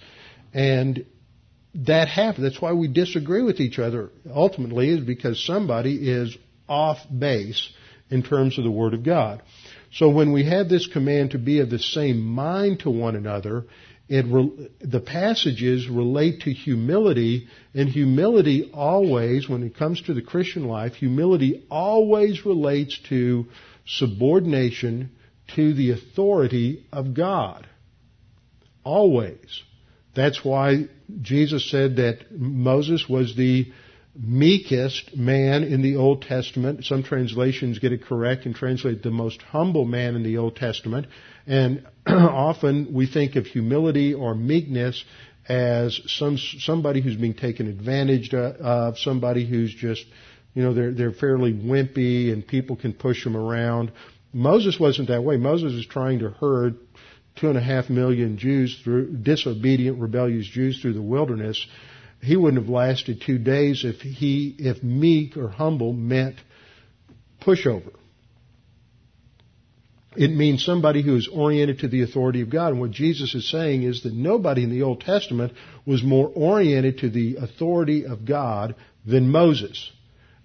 And 0.53 1.05
that 1.75 2.09
happens. 2.09 2.43
That's 2.43 2.63
why 2.63 2.73
we 2.73 2.89
disagree 2.89 3.43
with 3.43 3.61
each 3.61 3.79
other 3.79 4.11
ultimately 4.33 4.91
is 4.91 5.01
because 5.01 5.45
somebody 5.45 6.11
is 6.11 6.37
off 6.69 6.99
base 7.17 7.71
in 8.11 8.23
terms 8.23 8.59
of 8.59 8.65
the 8.65 8.71
Word 8.71 8.95
of 8.95 9.05
God. 9.05 9.43
So 9.93 10.09
when 10.11 10.33
we 10.33 10.45
have 10.45 10.69
this 10.69 10.87
command 10.87 11.33
to 11.33 11.39
be 11.39 11.61
of 11.61 11.71
the 11.71 11.79
same 11.79 12.21
mind 12.21 12.81
to 12.81 12.91
one 12.91 13.17
another, 13.17 13.65
it 14.09 14.25
re- 14.27 14.71
the 14.81 15.01
passages 15.01 15.89
relate 15.89 16.43
to 16.43 16.53
humility, 16.53 17.49
and 17.75 17.89
humility 17.89 18.71
always, 18.73 19.49
when 19.49 19.63
it 19.63 19.77
comes 19.77 20.01
to 20.03 20.15
the 20.15 20.23
Christian 20.23 20.65
life, 20.65 20.95
humility 20.95 21.67
always 21.71 22.47
relates 22.47 22.99
to 23.11 23.47
subordination 23.87 25.11
to 25.55 25.75
the 25.75 25.91
authority 25.91 26.87
of 26.93 27.15
God. 27.15 27.67
Always. 28.85 29.63
That's 30.15 30.45
why 30.45 30.89
Jesus 31.21 31.71
said 31.71 31.97
that 31.97 32.33
Moses 32.33 33.09
was 33.09 33.37
the 33.37 33.73
meekest 34.21 35.17
man 35.17 35.63
in 35.63 35.81
the 35.83 35.97
Old 35.97 36.23
Testament. 36.23 36.85
Some 36.85 37.05
translations 37.05 37.79
get 37.79 37.93
it 37.93 38.05
correct 38.05 38.47
and 38.47 38.55
translate 38.55 39.03
the 39.03 39.11
most 39.11 39.41
humble 39.43 39.85
man 39.85 40.17
in 40.17 40.25
the 40.25 40.39
Old 40.39 40.57
Testament. 40.57 41.07
And 41.47 41.87
often 42.07 42.93
we 42.93 43.07
think 43.07 43.37
of 43.37 43.47
humility 43.47 44.15
or 44.15 44.35
meekness 44.35 45.05
as 45.49 46.01
some 46.07 46.37
somebody 46.37 47.01
who's 47.01 47.17
being 47.17 47.35
taken 47.35 47.69
advantage 47.69 48.35
of, 48.35 48.99
somebody 48.99 49.47
who's 49.47 49.73
just, 49.73 50.05
you 50.53 50.63
know, 50.63 50.75
they're 50.75 50.93
they're 50.93 51.13
fairly 51.13 51.53
wimpy 51.53 52.33
and 52.33 52.47
people 52.47 52.77
can 52.77 52.93
push 52.93 53.25
them 53.25 53.37
around. 53.37 53.93
Moses 54.33 54.79
wasn't 54.79 55.09
that 55.09 55.23
way. 55.23 55.37
Moses 55.37 55.73
is 55.73 55.87
trying 55.87 56.19
to 56.19 56.31
herd 56.31 56.77
two 57.37 57.49
and 57.49 57.57
a 57.57 57.63
half 57.63 57.89
million 57.89 58.37
Jews 58.37 58.79
through 58.83 59.17
disobedient, 59.19 60.01
rebellious 60.01 60.47
Jews 60.47 60.83
through 60.83 60.95
the 60.95 61.03
wilderness 61.03 61.65
he 62.21 62.37
wouldn't 62.37 62.63
have 62.63 62.71
lasted 62.71 63.23
two 63.25 63.39
days 63.39 63.85
if 63.85 64.01
he, 64.01 64.55
if 64.59 64.83
meek 64.83 65.37
or 65.37 65.49
humble 65.49 65.93
meant 65.93 66.37
pushover. 67.41 67.93
It 70.17 70.33
means 70.33 70.65
somebody 70.65 71.03
who 71.03 71.15
is 71.15 71.29
oriented 71.29 71.81
to 71.81 71.89
the 71.89 72.03
authority 72.03 72.41
of 72.41 72.51
God. 72.51 72.73
And 72.73 72.81
what 72.81 72.91
Jesus 72.91 73.35
is 73.35 73.49
saying 73.49 73.85
is 73.85 74.03
that 74.03 74.13
nobody 74.13 74.65
in 74.65 74.71
the 74.71 74.83
Old 74.83 75.01
Testament 75.01 75.53
was 75.87 76.03
more 76.03 76.29
oriented 76.29 76.99
to 76.99 77.11
the 77.11 77.37
authority 77.37 78.05
of 78.05 78.25
God 78.25 78.75
than 79.07 79.31
Moses. 79.31 79.93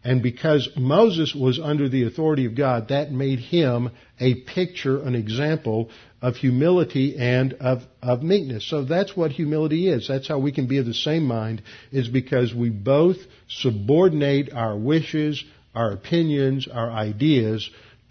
And 0.04 0.22
because 0.22 0.70
Moses 0.76 1.34
was 1.34 1.60
under 1.60 1.88
the 1.88 2.04
authority 2.04 2.46
of 2.46 2.56
God, 2.56 2.90
that 2.90 3.12
made 3.12 3.40
him 3.40 3.92
a 4.20 4.36
picture, 4.36 5.02
an 5.02 5.16
example 5.16 5.90
of 6.22 6.36
humility 6.36 7.16
and 7.18 7.54
of, 7.54 7.84
of 8.02 8.22
meekness. 8.22 8.70
So 8.70 8.84
that's 8.84 9.16
what 9.16 9.32
humility 9.32 9.88
is. 9.88 10.08
That's 10.08 10.28
how 10.28 10.40
we 10.40 10.52
can 10.52 10.68
be 10.68 10.78
of 10.78 10.86
the 10.86 10.94
same 10.94 11.24
mind, 11.24 11.64
is 11.92 12.10
because 12.10 12.54
we 12.54 12.70
both 12.70 13.18
subordinate 13.48 14.52
our 14.54 14.78
wishes, 14.78 15.44
our 15.74 15.92
opinions, 15.92 16.68
our 16.68 16.92
ideas 16.92 17.70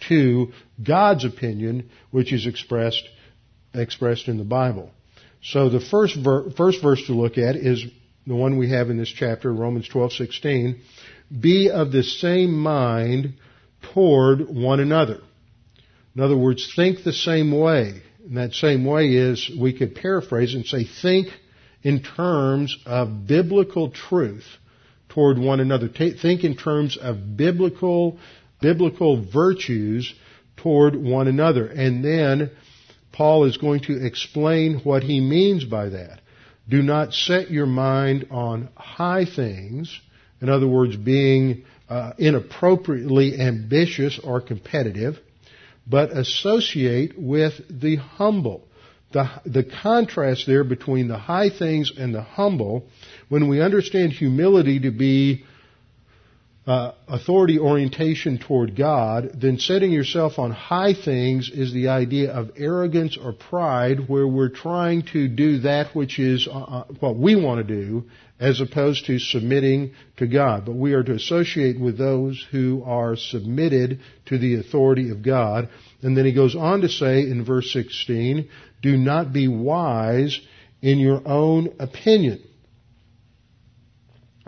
to 0.09 0.53
God's 0.83 1.27
opinion, 1.27 1.91
which 2.11 2.33
is 2.33 2.47
expressed, 2.47 3.07
expressed 3.75 4.29
in 4.29 4.39
the 4.39 4.45
Bible. 4.45 4.91
So 5.43 5.69
the 5.69 5.81
first, 5.81 6.17
ver- 6.17 6.51
first 6.51 6.81
verse 6.83 7.05
to 7.07 7.13
look 7.13 7.37
at 7.37 7.57
is 7.57 7.85
the 8.27 8.35
one 8.35 8.57
we 8.57 8.71
have 8.71 8.89
in 8.89 8.97
this 8.97 9.11
chapter, 9.11 9.53
Romans 9.53 9.89
12:16 9.89 10.81
be 11.41 11.71
of 11.71 11.93
the 11.93 12.03
same 12.03 12.53
mind 12.53 13.35
toward 13.95 14.49
one 14.49 14.81
another. 14.81 15.21
In 16.15 16.23
other 16.23 16.37
words, 16.37 16.73
think 16.77 17.05
the 17.05 17.13
same 17.13 17.57
way. 17.59 18.03
And 18.25 18.37
that 18.37 18.53
same 18.53 18.85
way 18.85 19.09
is, 19.09 19.51
we 19.59 19.77
could 19.77 19.95
paraphrase 19.95 20.55
and 20.55 20.65
say, 20.65 20.85
think 20.85 21.29
in 21.83 22.03
terms 22.03 22.77
of 22.87 23.27
biblical 23.27 23.91
truth 23.91 24.45
toward 25.09 25.39
one 25.39 25.61
another. 25.61 25.89
Think 25.89 26.45
in 26.45 26.57
terms 26.57 26.97
of 26.97 27.37
biblical, 27.37 28.19
biblical 28.61 29.25
virtues 29.25 30.13
toward 30.57 30.95
one 30.95 31.29
another. 31.29 31.67
And 31.67 32.05
then 32.05 32.51
Paul 33.13 33.45
is 33.45 33.57
going 33.57 33.81
to 33.83 34.05
explain 34.05 34.81
what 34.85 35.03
he 35.03 35.21
means 35.21 35.65
by 35.65 35.89
that. 35.91 36.21
Do 36.69 36.83
not 36.83 37.13
set 37.13 37.51
your 37.51 37.67
mind 37.67 38.29
on 38.31 38.69
high 38.77 39.25
things, 39.25 40.01
in 40.43 40.49
other 40.49 40.67
words, 40.67 40.97
being 40.97 41.65
uh, 41.89 42.13
inappropriately 42.19 43.41
ambitious 43.41 44.19
or 44.23 44.41
competitive, 44.41 45.19
but 45.87 46.11
associate 46.11 47.15
with 47.17 47.55
the 47.71 47.97
humble. 47.97 48.67
The, 49.13 49.31
the 49.47 49.63
contrast 49.63 50.47
there 50.47 50.65
between 50.65 51.07
the 51.07 51.19
high 51.19 51.51
things 51.51 51.93
and 51.97 52.15
the 52.15 52.23
humble, 52.23 52.85
when 53.29 53.49
we 53.49 53.61
understand 53.61 54.13
humility 54.13 54.81
to 54.81 54.91
be 54.91 55.45
uh, 56.65 56.93
authority 57.09 57.59
orientation 57.59 58.39
toward 58.39 58.77
God, 58.77 59.33
then 59.35 59.59
setting 59.59 59.91
yourself 59.91 60.39
on 60.39 60.53
high 60.53 60.95
things 60.95 61.51
is 61.51 61.73
the 61.73 61.89
idea 61.89 62.31
of 62.31 62.53
arrogance 62.57 63.19
or 63.21 63.33
pride, 63.33 64.09
where 64.09 64.29
we're 64.29 64.49
trying 64.49 65.03
to 65.13 65.27
do 65.27 65.59
that 65.61 65.95
which 65.97 66.21
is 66.21 66.47
uh, 66.47 66.53
uh, 66.53 66.85
what 67.01 67.17
we 67.17 67.35
want 67.35 67.67
to 67.67 67.75
do, 67.75 68.05
as 68.39 68.61
opposed 68.61 69.07
to 69.07 69.19
submitting 69.19 69.93
to 70.19 70.29
God. 70.29 70.65
But 70.65 70.77
we 70.77 70.93
are 70.93 71.03
to 71.03 71.15
associate 71.15 71.81
with 71.81 71.99
those 71.99 72.45
who 72.53 72.85
are 72.87 73.17
submitted 73.17 73.99
to 74.27 74.39
the 74.39 74.57
authority 74.57 75.11
of 75.11 75.23
God. 75.23 75.69
And 76.01 76.17
then 76.17 76.27
he 76.27 76.33
goes 76.33 76.55
on 76.55 76.83
to 76.83 76.89
say 76.89 77.23
in 77.23 77.45
verse 77.45 77.73
16, 77.73 78.49
do 78.83 78.97
not 78.97 79.33
be 79.33 79.49
wise 79.49 80.41
in 80.81 80.99
your 80.99 81.27
own 81.27 81.75
opinion. 81.81 82.43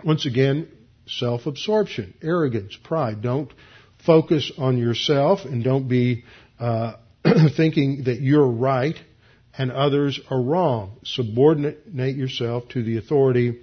Once 0.03 0.25
again, 0.25 0.69
self-absorption, 1.07 2.13
arrogance, 2.21 2.77
pride. 2.83 3.21
Don't 3.21 3.51
focus 4.05 4.51
on 4.57 4.77
yourself 4.77 5.45
and 5.45 5.63
don't 5.63 5.87
be 5.87 6.23
uh, 6.59 6.93
thinking 7.55 8.03
that 8.05 8.21
you're 8.21 8.47
right 8.47 8.95
and 9.57 9.71
others 9.71 10.19
are 10.29 10.41
wrong. 10.41 10.97
Subordinate 11.03 12.15
yourself 12.15 12.67
to 12.69 12.83
the 12.83 12.97
authority 12.97 13.61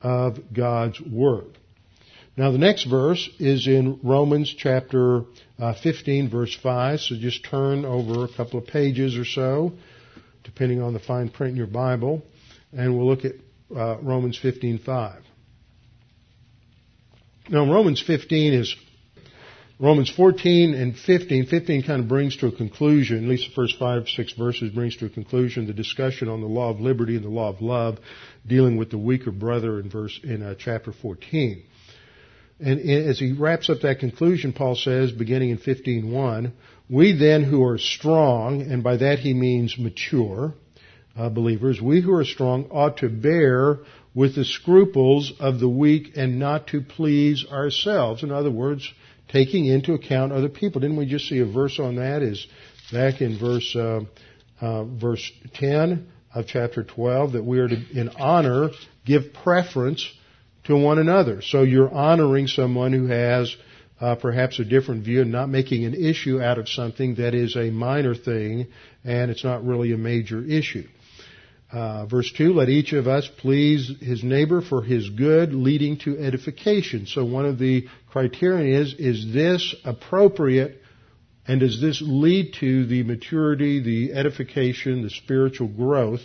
of 0.00 0.38
God's 0.52 1.00
Word. 1.00 1.58
Now 2.36 2.50
the 2.50 2.58
next 2.58 2.84
verse 2.84 3.28
is 3.38 3.66
in 3.66 4.00
Romans 4.02 4.52
chapter 4.56 5.22
uh, 5.58 5.74
15 5.82 6.30
verse 6.30 6.56
5, 6.62 7.00
so 7.00 7.16
just 7.16 7.44
turn 7.44 7.84
over 7.84 8.24
a 8.24 8.28
couple 8.36 8.58
of 8.58 8.66
pages 8.66 9.16
or 9.16 9.24
so, 9.24 9.72
depending 10.42 10.82
on 10.82 10.94
the 10.94 10.98
fine 10.98 11.28
print 11.28 11.52
in 11.52 11.56
your 11.56 11.68
Bible, 11.68 12.22
and 12.72 12.96
we'll 12.96 13.06
look 13.06 13.24
at 13.24 13.34
uh, 13.74 13.98
Romans 14.00 14.38
15:5. 14.42 15.23
Now, 17.50 17.70
Romans 17.70 18.00
15 18.00 18.54
is 18.54 18.74
Romans 19.78 20.08
14 20.08 20.72
and 20.72 20.96
15. 20.96 21.44
15 21.46 21.82
kind 21.82 22.00
of 22.00 22.08
brings 22.08 22.36
to 22.38 22.46
a 22.46 22.52
conclusion, 22.52 23.24
at 23.24 23.28
least 23.28 23.50
the 23.50 23.54
first 23.54 23.78
five, 23.78 24.08
six 24.08 24.32
verses 24.32 24.72
brings 24.72 24.96
to 24.96 25.06
a 25.06 25.10
conclusion 25.10 25.66
the 25.66 25.74
discussion 25.74 26.28
on 26.28 26.40
the 26.40 26.46
law 26.46 26.70
of 26.70 26.80
liberty 26.80 27.16
and 27.16 27.24
the 27.24 27.28
law 27.28 27.50
of 27.50 27.60
love, 27.60 27.98
dealing 28.46 28.78
with 28.78 28.90
the 28.90 28.96
weaker 28.96 29.30
brother 29.30 29.78
in 29.78 29.90
verse 29.90 30.18
in 30.24 30.42
uh, 30.42 30.54
chapter 30.58 30.90
14. 30.90 31.62
And 32.60 32.80
as 32.80 33.18
he 33.18 33.32
wraps 33.32 33.68
up 33.68 33.80
that 33.82 33.98
conclusion, 33.98 34.54
Paul 34.54 34.76
says, 34.76 35.12
beginning 35.12 35.50
in 35.50 35.58
15:1, 35.58 36.52
we 36.88 37.12
then 37.12 37.42
who 37.42 37.62
are 37.64 37.78
strong, 37.78 38.62
and 38.62 38.82
by 38.82 38.96
that 38.96 39.18
he 39.18 39.34
means 39.34 39.76
mature 39.76 40.54
uh, 41.16 41.28
believers, 41.28 41.80
we 41.80 42.00
who 42.00 42.14
are 42.14 42.24
strong 42.24 42.66
ought 42.70 42.98
to 42.98 43.08
bear 43.08 43.80
with 44.14 44.34
the 44.34 44.44
scruples 44.44 45.32
of 45.40 45.58
the 45.58 45.68
weak 45.68 46.12
and 46.16 46.38
not 46.38 46.68
to 46.68 46.80
please 46.80 47.44
ourselves. 47.50 48.22
In 48.22 48.30
other 48.30 48.50
words, 48.50 48.88
taking 49.28 49.66
into 49.66 49.94
account 49.94 50.32
other 50.32 50.48
people. 50.48 50.80
Didn't 50.80 50.96
we 50.96 51.06
just 51.06 51.28
see 51.28 51.40
a 51.40 51.46
verse 51.46 51.78
on 51.80 51.96
that? 51.96 52.22
Is 52.22 52.46
back 52.92 53.20
in 53.20 53.38
verse 53.38 53.74
uh, 53.74 54.00
uh, 54.60 54.84
verse 54.84 55.30
10 55.54 56.06
of 56.34 56.46
chapter 56.46 56.84
12 56.84 57.32
that 57.32 57.44
we 57.44 57.58
are 57.58 57.68
to, 57.68 57.76
in 57.92 58.08
honor, 58.10 58.70
give 59.04 59.32
preference 59.32 60.08
to 60.64 60.76
one 60.76 60.98
another. 60.98 61.42
So 61.42 61.62
you're 61.62 61.92
honoring 61.92 62.46
someone 62.46 62.92
who 62.92 63.06
has 63.06 63.54
uh, 64.00 64.16
perhaps 64.16 64.58
a 64.58 64.64
different 64.64 65.04
view 65.04 65.22
and 65.22 65.32
not 65.32 65.48
making 65.48 65.84
an 65.84 65.94
issue 65.94 66.40
out 66.40 66.58
of 66.58 66.68
something 66.68 67.16
that 67.16 67.34
is 67.34 67.56
a 67.56 67.70
minor 67.70 68.14
thing 68.14 68.66
and 69.04 69.30
it's 69.30 69.44
not 69.44 69.64
really 69.64 69.92
a 69.92 69.98
major 69.98 70.42
issue. 70.42 70.86
Uh, 71.74 72.06
verse 72.06 72.32
2, 72.36 72.52
let 72.52 72.68
each 72.68 72.92
of 72.92 73.08
us 73.08 73.28
please 73.38 73.90
his 74.00 74.22
neighbor 74.22 74.62
for 74.62 74.80
his 74.80 75.10
good, 75.10 75.52
leading 75.52 75.98
to 75.98 76.16
edification. 76.16 77.04
So 77.04 77.24
one 77.24 77.46
of 77.46 77.58
the 77.58 77.88
criteria 78.08 78.80
is, 78.80 78.94
is 78.96 79.32
this 79.32 79.74
appropriate 79.84 80.80
and 81.48 81.58
does 81.58 81.80
this 81.80 82.00
lead 82.00 82.54
to 82.60 82.86
the 82.86 83.02
maturity, 83.02 83.82
the 83.82 84.14
edification, 84.14 85.02
the 85.02 85.10
spiritual 85.10 85.66
growth 85.66 86.20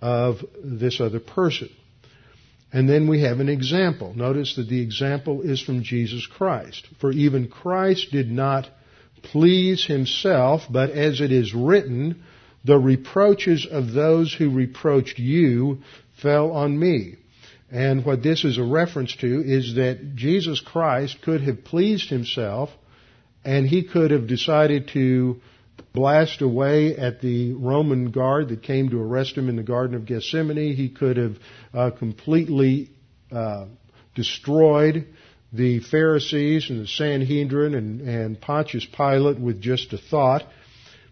of 0.00 0.38
this 0.64 1.00
other 1.00 1.20
person. 1.20 1.70
And 2.72 2.88
then 2.88 3.08
we 3.08 3.22
have 3.22 3.38
an 3.38 3.48
example. 3.48 4.12
Notice 4.12 4.56
that 4.56 4.68
the 4.68 4.82
example 4.82 5.42
is 5.42 5.62
from 5.62 5.84
Jesus 5.84 6.26
Christ. 6.26 6.88
For 7.00 7.12
even 7.12 7.46
Christ 7.46 8.08
did 8.10 8.28
not 8.28 8.68
please 9.22 9.84
himself, 9.84 10.62
but 10.68 10.90
as 10.90 11.20
it 11.20 11.30
is 11.30 11.54
written, 11.54 12.24
the 12.64 12.78
reproaches 12.78 13.66
of 13.70 13.92
those 13.92 14.34
who 14.34 14.50
reproached 14.50 15.18
you 15.18 15.78
fell 16.20 16.52
on 16.52 16.78
me. 16.78 17.16
And 17.70 18.04
what 18.04 18.22
this 18.22 18.44
is 18.44 18.58
a 18.58 18.64
reference 18.64 19.14
to 19.16 19.42
is 19.44 19.76
that 19.76 20.16
Jesus 20.16 20.60
Christ 20.60 21.22
could 21.22 21.40
have 21.42 21.64
pleased 21.64 22.10
himself 22.10 22.70
and 23.44 23.66
he 23.66 23.84
could 23.84 24.10
have 24.10 24.26
decided 24.26 24.88
to 24.88 25.40
blast 25.92 26.42
away 26.42 26.96
at 26.96 27.20
the 27.20 27.54
Roman 27.54 28.10
guard 28.10 28.48
that 28.48 28.62
came 28.62 28.90
to 28.90 29.00
arrest 29.00 29.36
him 29.36 29.48
in 29.48 29.56
the 29.56 29.62
Garden 29.62 29.96
of 29.96 30.04
Gethsemane. 30.04 30.74
He 30.74 30.88
could 30.88 31.16
have 31.16 31.36
uh, 31.72 31.90
completely 31.90 32.90
uh, 33.32 33.66
destroyed 34.14 35.06
the 35.52 35.80
Pharisees 35.80 36.70
and 36.70 36.82
the 36.82 36.86
Sanhedrin 36.86 37.74
and, 37.74 38.00
and 38.02 38.40
Pontius 38.40 38.84
Pilate 38.84 39.40
with 39.40 39.60
just 39.60 39.92
a 39.92 39.98
thought. 39.98 40.42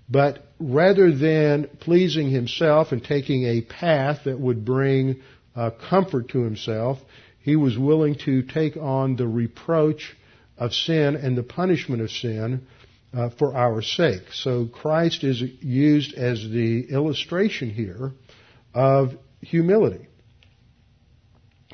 But 0.08 0.46
rather 0.58 1.12
than 1.12 1.68
pleasing 1.80 2.30
himself 2.30 2.92
and 2.92 3.04
taking 3.04 3.44
a 3.44 3.60
path 3.60 4.20
that 4.24 4.40
would 4.40 4.64
bring 4.64 5.20
uh, 5.54 5.70
comfort 5.90 6.30
to 6.30 6.42
himself, 6.42 6.98
he 7.40 7.56
was 7.56 7.78
willing 7.78 8.14
to 8.24 8.42
take 8.42 8.76
on 8.76 9.16
the 9.16 9.26
reproach 9.26 10.16
of 10.56 10.72
sin 10.72 11.16
and 11.16 11.36
the 11.36 11.42
punishment 11.42 12.02
of 12.02 12.10
sin 12.10 12.66
uh, 13.12 13.30
for 13.38 13.56
our 13.56 13.82
sake. 13.82 14.32
So 14.32 14.66
Christ 14.66 15.24
is 15.24 15.40
used 15.40 16.14
as 16.14 16.42
the 16.42 16.90
illustration 16.90 17.70
here 17.70 18.12
of 18.74 19.16
humility. 19.40 20.06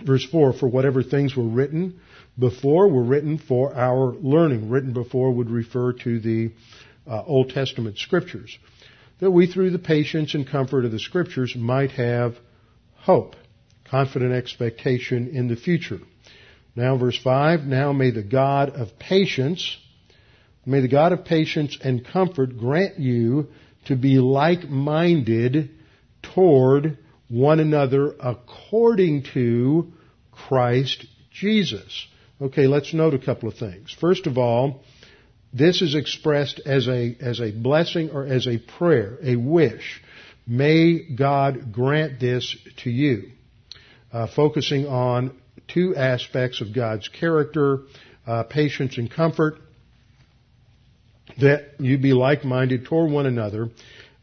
Verse 0.04 0.24
4 0.24 0.54
For 0.54 0.68
whatever 0.68 1.02
things 1.02 1.36
were 1.36 1.48
written 1.48 2.00
before 2.38 2.88
were 2.88 3.04
written 3.04 3.38
for 3.38 3.74
our 3.74 4.12
learning. 4.14 4.68
Written 4.70 4.92
before 4.92 5.32
would 5.32 5.50
refer 5.50 5.92
to 5.92 6.20
the 6.20 6.50
uh, 7.06 7.22
Old 7.24 7.50
Testament 7.50 7.98
scriptures. 7.98 8.58
That 9.20 9.30
we, 9.30 9.46
through 9.46 9.70
the 9.70 9.78
patience 9.78 10.34
and 10.34 10.46
comfort 10.46 10.84
of 10.84 10.92
the 10.92 10.98
scriptures, 10.98 11.54
might 11.56 11.92
have 11.92 12.36
hope, 12.94 13.36
confident 13.84 14.32
expectation 14.32 15.28
in 15.28 15.48
the 15.48 15.56
future. 15.56 16.00
Now, 16.74 16.96
verse 16.96 17.18
5 17.22 17.60
Now 17.60 17.92
may 17.92 18.10
the 18.10 18.22
God 18.22 18.70
of 18.70 18.98
patience 18.98 19.76
May 20.66 20.80
the 20.80 20.88
God 20.88 21.12
of 21.12 21.24
patience 21.24 21.76
and 21.82 22.04
comfort 22.04 22.56
grant 22.56 22.98
you 22.98 23.48
to 23.86 23.96
be 23.96 24.18
like-minded 24.18 25.70
toward 26.22 26.98
one 27.28 27.60
another 27.60 28.14
according 28.18 29.24
to 29.34 29.92
Christ 30.32 31.06
Jesus. 31.30 32.06
Okay, 32.40 32.66
let's 32.66 32.94
note 32.94 33.14
a 33.14 33.18
couple 33.18 33.48
of 33.48 33.56
things. 33.56 33.94
First 34.00 34.26
of 34.26 34.38
all, 34.38 34.82
this 35.54 35.82
is 35.82 35.94
expressed 35.94 36.60
as 36.66 36.88
a, 36.88 37.16
as 37.20 37.40
a 37.40 37.52
blessing 37.52 38.10
or 38.10 38.26
as 38.26 38.48
a 38.48 38.58
prayer, 38.58 39.18
a 39.22 39.36
wish. 39.36 40.02
May 40.46 40.98
God 41.14 41.72
grant 41.72 42.18
this 42.18 42.56
to 42.78 42.90
you. 42.90 43.30
Uh, 44.12 44.26
focusing 44.26 44.86
on 44.86 45.34
two 45.68 45.94
aspects 45.94 46.60
of 46.60 46.74
God's 46.74 47.08
character, 47.08 47.80
uh, 48.26 48.42
patience 48.42 48.98
and 48.98 49.10
comfort, 49.10 49.58
that 51.40 51.80
you 51.80 51.98
be 51.98 52.12
like-minded 52.12 52.84
toward 52.84 53.10
one 53.10 53.26
another. 53.26 53.70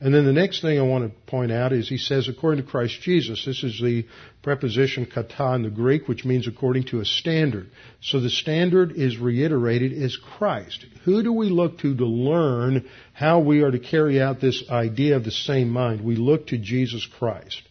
And 0.03 0.11
then 0.11 0.25
the 0.25 0.33
next 0.33 0.61
thing 0.63 0.79
I 0.79 0.81
want 0.81 1.03
to 1.03 1.31
point 1.31 1.51
out 1.51 1.73
is 1.73 1.87
he 1.87 1.99
says, 1.99 2.27
according 2.27 2.65
to 2.65 2.69
Christ 2.69 2.99
Jesus, 3.01 3.45
this 3.45 3.63
is 3.63 3.79
the 3.79 4.07
preposition 4.41 5.05
kata 5.05 5.53
in 5.53 5.61
the 5.61 5.69
Greek, 5.69 6.07
which 6.07 6.25
means 6.25 6.47
according 6.47 6.85
to 6.85 7.01
a 7.01 7.05
standard. 7.05 7.69
So 8.01 8.19
the 8.19 8.31
standard 8.31 8.93
is 8.93 9.19
reiterated 9.19 9.93
is 9.93 10.17
Christ. 10.17 10.87
Who 11.05 11.21
do 11.21 11.31
we 11.31 11.49
look 11.49 11.77
to 11.79 11.95
to 11.95 12.05
learn 12.05 12.89
how 13.13 13.41
we 13.41 13.61
are 13.61 13.69
to 13.69 13.77
carry 13.77 14.19
out 14.19 14.41
this 14.41 14.63
idea 14.71 15.17
of 15.17 15.23
the 15.23 15.29
same 15.29 15.69
mind? 15.69 16.03
We 16.03 16.15
look 16.15 16.47
to 16.47 16.57
Jesus 16.57 17.07
Christ. 17.19 17.61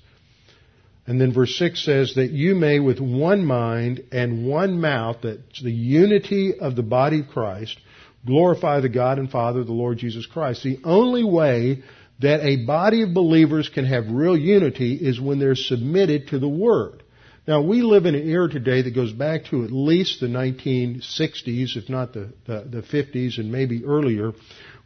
And 1.09 1.21
then 1.21 1.33
verse 1.33 1.59
6 1.59 1.85
says 1.85 2.15
that 2.15 2.31
you 2.31 2.55
may 2.55 2.79
with 2.79 3.01
one 3.01 3.45
mind 3.45 4.05
and 4.13 4.47
one 4.47 4.81
mouth, 4.81 5.17
that's 5.25 5.61
the 5.61 5.73
unity 5.73 6.55
of 6.61 6.77
the 6.77 6.85
body 6.85 7.23
of 7.23 7.29
Christ, 7.29 7.77
glorify 8.25 8.79
the 8.79 8.89
God 8.89 9.19
and 9.19 9.29
Father 9.29 9.65
the 9.65 9.73
Lord 9.73 9.99
Jesus 9.99 10.27
Christ. 10.27 10.63
The 10.63 10.79
only 10.85 11.25
way 11.25 11.83
that 12.21 12.41
a 12.41 12.65
body 12.65 13.03
of 13.03 13.15
believers 13.15 13.69
can 13.69 13.85
have 13.87 14.05
real 14.11 14.37
unity 14.37 14.95
is 14.95 15.21
when 15.21 15.39
they're 15.39 15.55
submitted 15.55 16.29
to 16.29 16.39
the 16.39 16.49
Word. 16.49 17.03
Now, 17.47 17.63
we 17.63 17.83
live 17.83 18.07
in 18.07 18.15
an 18.15 18.29
era 18.29 18.49
today 18.49 18.83
that 18.83 18.95
goes 18.95 19.13
back 19.13 19.47
to 19.47 19.65
at 19.65 19.73
least 19.73 20.21
the 20.21 20.27
1960s, 20.27 21.77
if 21.77 21.89
not 21.89 22.13
the, 22.13 22.33
the, 22.47 22.67
the 22.71 22.83
50s 22.83 23.39
and 23.39 23.51
maybe 23.51 23.85
earlier, 23.85 24.33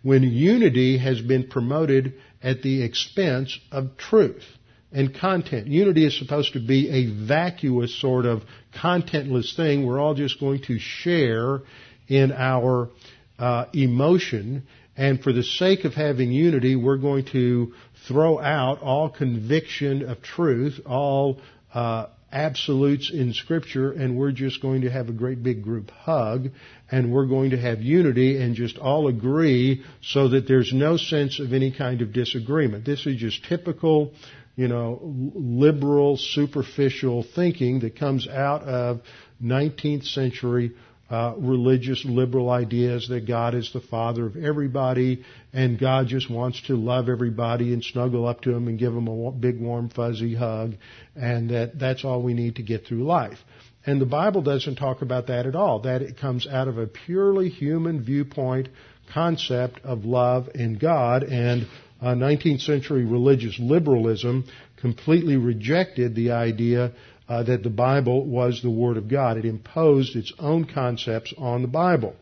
when 0.03 0.23
unity 0.23 0.99
has 0.99 1.21
been 1.21 1.49
promoted 1.49 2.15
at 2.43 2.63
the 2.63 2.83
expense 2.83 3.59
of 3.73 3.97
truth 3.97 4.45
and 4.93 5.15
content. 5.15 5.67
Unity 5.67 6.07
is 6.07 6.17
supposed 6.17 6.53
to 6.53 6.61
be 6.61 6.89
a 6.91 7.27
vacuous 7.27 8.01
sort 8.01 8.27
of 8.27 8.43
contentless 8.73 9.57
thing. 9.57 9.85
We're 9.85 9.99
all 9.99 10.15
just 10.15 10.39
going 10.39 10.63
to 10.63 10.79
share 10.79 11.63
in 12.07 12.33
our 12.33 12.91
uh, 13.39 13.67
emotion, 13.73 14.67
and 14.97 15.23
for 15.23 15.33
the 15.33 15.43
sake 15.43 15.85
of 15.85 15.95
having 15.95 16.31
unity, 16.31 16.77
we're 16.77 16.99
going 16.99 17.25
to 17.33 17.75
throw 18.07 18.39
out 18.39 18.81
all 18.81 19.11
conviction 19.11 20.09
of 20.09 20.23
truth, 20.23 20.81
all 20.87 21.41
uh, 21.73 22.07
absolutes 22.31 23.11
in 23.13 23.33
Scripture, 23.33 23.93
and 23.93 24.17
we're 24.17 24.33
just 24.33 24.61
going 24.63 24.83
to 24.83 24.91
have 24.91 25.09
a 25.09 25.13
great 25.13 25.43
big 25.43 25.63
group 25.63 25.91
hug, 25.91 26.51
and 26.91 27.13
we're 27.13 27.27
going 27.27 27.51
to 27.51 27.57
have 27.57 27.81
unity 27.81 28.41
and 28.41 28.55
just 28.55 28.79
all 28.79 29.09
agree 29.09 29.85
so 30.03 30.29
that 30.29 30.47
there's 30.47 30.73
no 30.73 30.97
sense 30.97 31.41
of 31.41 31.53
any 31.53 31.73
kind 31.73 32.03
of 32.03 32.13
disagreement. 32.13 32.85
This 32.85 33.07
is 33.07 33.17
just 33.17 33.45
typical, 33.45 34.13
you 34.55 34.69
know, 34.69 35.01
liberal, 35.03 36.17
superficial 36.17 37.25
thinking 37.35 37.81
that 37.81 37.97
comes 37.97 38.29
out 38.29 38.63
of 38.63 39.01
19th 39.43 40.05
century 40.05 40.73
uh, 41.11 41.35
religious 41.37 42.05
liberal 42.05 42.51
ideas 42.51 43.09
that 43.09 43.27
God 43.27 43.55
is 43.55 43.71
the 43.73 43.81
father 43.81 44.27
of 44.27 44.37
everybody 44.37 45.23
and 45.53 45.79
God 45.79 46.07
just 46.07 46.31
wants 46.31 46.63
to 46.63 46.77
love 46.77 47.09
everybody 47.09 47.73
and 47.75 47.85
snuggle 47.85 48.27
up 48.27 48.41
to 48.43 48.53
them 48.53 48.69
and 48.69 48.79
give 48.79 48.95
them 48.95 49.09
a 49.09 49.31
big 49.33 49.61
warm 49.61 49.91
fuzzy 49.91 50.35
hug 50.35 50.75
and 51.15 51.51
that 51.51 51.79
that's 51.79 52.05
all 52.05 52.23
we 52.23 52.33
need 52.33 52.57
to 52.57 52.63
get 52.63 52.87
through 52.87 53.05
life. 53.05 53.39
And 53.87 54.01
the 54.01 54.07
Bible 54.07 54.41
doesn't 54.41 54.77
talk 54.77 55.03
about 55.03 55.27
that 55.27 55.45
at 55.47 55.55
all. 55.55 55.81
That 55.81 56.01
it 56.01 56.17
comes 56.17 56.47
out 56.47 56.69
of 56.69 56.79
a 56.79 56.87
purely 56.87 57.51
human 57.51 58.03
viewpoint 58.03 58.69
concept 59.13 59.81
of 59.85 60.07
love 60.07 60.49
in 60.55 60.79
God 60.79 61.23
and 61.23 61.67
uh, 62.01 62.15
19th 62.15 62.63
century 62.63 63.05
religious 63.05 63.59
liberalism 63.59 64.47
completely 64.81 65.37
rejected 65.37 66.15
the 66.15 66.33
idea 66.33 66.93
uh, 67.29 67.43
that 67.45 67.63
the 67.63 67.71
Bible 67.71 68.25
was 68.25 68.61
the 68.63 68.71
Word 68.71 68.97
of 68.97 69.09
God. 69.09 69.37
It 69.37 69.45
imposed 69.45 70.17
its 70.17 70.33
own 70.39 70.65
concepts 70.65 71.33
on 71.39 71.63
the 71.63 71.69
Bible. 71.69 72.17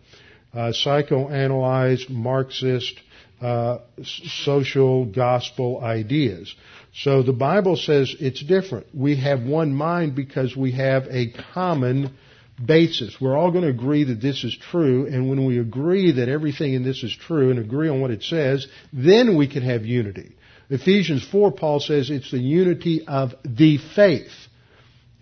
Uh, 0.52 0.72
psychoanalyzed, 0.72 2.10
Marxist, 2.10 3.00
uh, 3.40 3.78
social 4.04 5.04
gospel 5.06 5.80
ideas. 5.82 6.54
So 6.94 7.22
the 7.22 7.32
Bible 7.32 7.76
says 7.76 8.14
it's 8.20 8.42
different. 8.42 8.86
We 8.94 9.16
have 9.16 9.42
one 9.42 9.72
mind 9.72 10.14
because 10.14 10.56
we 10.56 10.72
have 10.72 11.06
a 11.10 11.32
common 11.54 12.14
basis. 12.64 13.20
We're 13.20 13.36
all 13.36 13.50
going 13.50 13.64
to 13.64 13.70
agree 13.70 14.04
that 14.04 14.20
this 14.20 14.44
is 14.44 14.56
true, 14.70 15.06
and 15.06 15.28
when 15.28 15.44
we 15.44 15.58
agree 15.58 16.12
that 16.12 16.28
everything 16.28 16.74
in 16.74 16.84
this 16.84 17.02
is 17.02 17.16
true 17.16 17.50
and 17.50 17.58
agree 17.58 17.88
on 17.88 18.00
what 18.00 18.10
it 18.10 18.22
says, 18.22 18.66
then 18.92 19.36
we 19.36 19.48
can 19.48 19.62
have 19.62 19.84
unity. 19.84 20.36
Ephesians 20.70 21.26
4, 21.26 21.52
Paul 21.52 21.80
says 21.80 22.10
it's 22.10 22.30
the 22.30 22.38
unity 22.38 23.04
of 23.06 23.34
the 23.44 23.78
faith. 23.94 24.30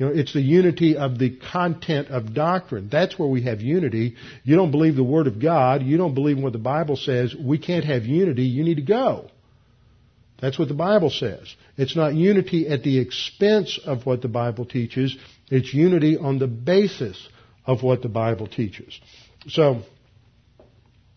You 0.01 0.07
know, 0.07 0.13
it's 0.13 0.33
the 0.33 0.41
unity 0.41 0.97
of 0.97 1.19
the 1.19 1.37
content 1.53 2.09
of 2.09 2.33
doctrine. 2.33 2.89
That's 2.91 3.19
where 3.19 3.29
we 3.29 3.43
have 3.43 3.61
unity. 3.61 4.17
You 4.45 4.57
don't 4.57 4.71
believe 4.71 4.97
the 4.97 5.05
Word 5.05 5.27
of 5.27 5.39
God. 5.39 5.83
You 5.83 5.99
don't 5.99 6.15
believe 6.15 6.39
what 6.39 6.55
the 6.55 6.59
Bible 6.59 6.97
says. 6.97 7.37
We 7.39 7.59
can't 7.59 7.85
have 7.85 8.07
unity. 8.07 8.45
You 8.45 8.65
need 8.65 8.77
to 8.77 8.83
go. 8.83 9.29
That's 10.41 10.59
what 10.59 10.69
the 10.69 10.75
Bible 10.75 11.11
says. 11.11 11.55
It's 11.77 11.95
not 11.95 12.15
unity 12.15 12.67
at 12.67 12.83
the 12.83 12.99
expense 12.99 13.79
of 13.85 14.07
what 14.07 14.23
the 14.23 14.29
Bible 14.29 14.65
teaches. 14.65 15.15
It's 15.51 15.75
unity 15.75 16.17
on 16.17 16.39
the 16.39 16.49
basis 16.49 17.29
of 17.67 17.83
what 17.83 18.01
the 18.01 18.09
Bible 18.09 18.47
teaches. 18.47 18.99
So, 19.49 19.83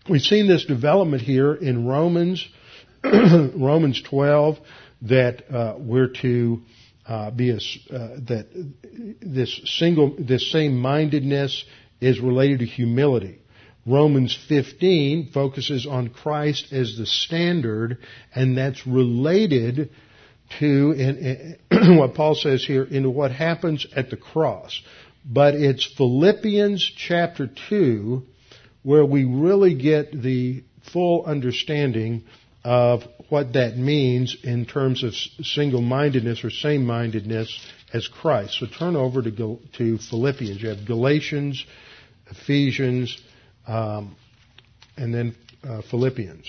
we've 0.09 0.21
seen 0.21 0.49
this 0.49 0.65
development 0.65 1.23
here 1.23 1.53
in 1.53 1.87
Romans, 1.87 2.45
Romans 3.01 4.01
12, 4.01 4.57
that 5.03 5.49
uh, 5.49 5.75
we're 5.79 6.09
to 6.21 6.63
uh, 7.07 7.31
be 7.31 7.49
a, 7.51 7.55
uh, 7.55 8.17
that 8.27 8.47
this 9.21 9.61
single, 9.65 10.15
this 10.17 10.51
same 10.51 10.77
mindedness 10.77 11.65
is 11.99 12.19
related 12.19 12.59
to 12.59 12.65
humility. 12.65 13.39
Romans 13.85 14.37
15 14.47 15.31
focuses 15.33 15.85
on 15.85 16.09
Christ 16.09 16.71
as 16.71 16.97
the 16.97 17.05
standard, 17.05 17.97
and 18.33 18.57
that's 18.57 18.87
related 18.87 19.89
to 20.59 20.91
in, 20.91 21.57
in 21.69 21.97
what 21.97 22.13
Paul 22.13 22.35
says 22.35 22.63
here 22.63 22.83
into 22.83 23.09
what 23.09 23.31
happens 23.31 23.85
at 23.95 24.09
the 24.09 24.17
cross. 24.17 24.81
But 25.25 25.55
it's 25.55 25.85
Philippians 25.85 26.91
chapter 26.95 27.49
2 27.69 28.23
where 28.83 29.05
we 29.05 29.23
really 29.23 29.73
get 29.73 30.11
the 30.11 30.63
full 30.91 31.25
understanding 31.25 32.23
of 32.63 33.03
what 33.33 33.53
that 33.53 33.75
means 33.75 34.37
in 34.43 34.63
terms 34.63 35.03
of 35.03 35.11
single-mindedness 35.43 36.43
or 36.43 36.51
same-mindedness 36.51 37.49
as 37.91 38.07
Christ. 38.07 38.59
So 38.59 38.67
turn 38.67 38.95
over 38.95 39.23
to, 39.23 39.59
to 39.79 39.97
Philippians. 39.97 40.61
You 40.61 40.69
have 40.69 40.85
Galatians, 40.85 41.65
Ephesians, 42.29 43.19
um, 43.65 44.15
and 44.97 45.11
then 45.11 45.35
uh, 45.67 45.81
Philippians. 45.89 46.45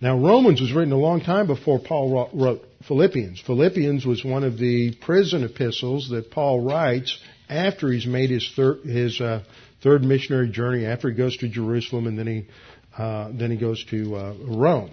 Now, 0.00 0.18
Romans 0.18 0.60
was 0.60 0.72
written 0.72 0.92
a 0.92 0.98
long 1.08 1.20
time 1.20 1.46
before 1.46 1.78
Paul 1.78 2.28
wrote 2.34 2.62
Philippians. 2.88 3.40
Philippians 3.40 4.04
was 4.04 4.24
one 4.24 4.42
of 4.42 4.58
the 4.58 4.96
prison 5.00 5.44
epistles 5.44 6.08
that 6.10 6.32
Paul 6.32 6.58
writes 6.64 7.16
after 7.48 7.92
he's 7.92 8.06
made 8.06 8.30
his, 8.30 8.50
thir- 8.56 8.80
his 8.82 9.20
uh, 9.20 9.44
third 9.80 10.02
missionary 10.02 10.48
journey, 10.48 10.86
after 10.86 11.08
he 11.08 11.14
goes 11.14 11.36
to 11.36 11.48
Jerusalem, 11.48 12.08
and 12.08 12.18
then 12.18 12.26
he 12.26 12.46
then 12.98 13.50
he 13.50 13.56
goes 13.56 13.84
to 13.86 14.16
uh, 14.16 14.34
Rome. 14.46 14.90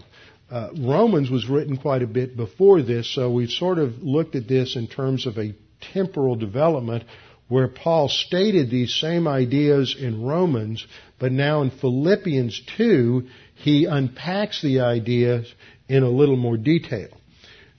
Uh, 0.50 0.70
Romans 0.80 1.30
was 1.30 1.48
written 1.48 1.78
quite 1.78 2.02
a 2.02 2.08
bit 2.08 2.36
before 2.36 2.82
this, 2.82 3.14
so 3.14 3.32
we've 3.32 3.52
sort 3.52 3.78
of 3.78 4.02
looked 4.02 4.36
at 4.36 4.48
this 4.48 4.76
in 4.76 4.88
terms 4.88 5.28
of 5.28 5.38
a 5.38 5.54
temporal 5.94 6.36
development 6.36 7.04
where 7.48 7.68
Paul 7.68 8.10
stated 8.10 8.70
these 8.70 8.94
same 8.94 9.28
ideas 9.28 9.96
in 10.00 10.24
Romans, 10.24 10.86
but 11.20 11.32
now 11.32 11.62
in 11.62 11.72
Philippians 11.72 12.62
2, 12.78 13.28
he 13.56 13.86
unpacks 13.86 14.62
the 14.62 14.82
ideas 14.82 15.52
in 15.88 16.04
a 16.04 16.10
little 16.10 16.38
more 16.38 16.58
detail. 16.58 17.10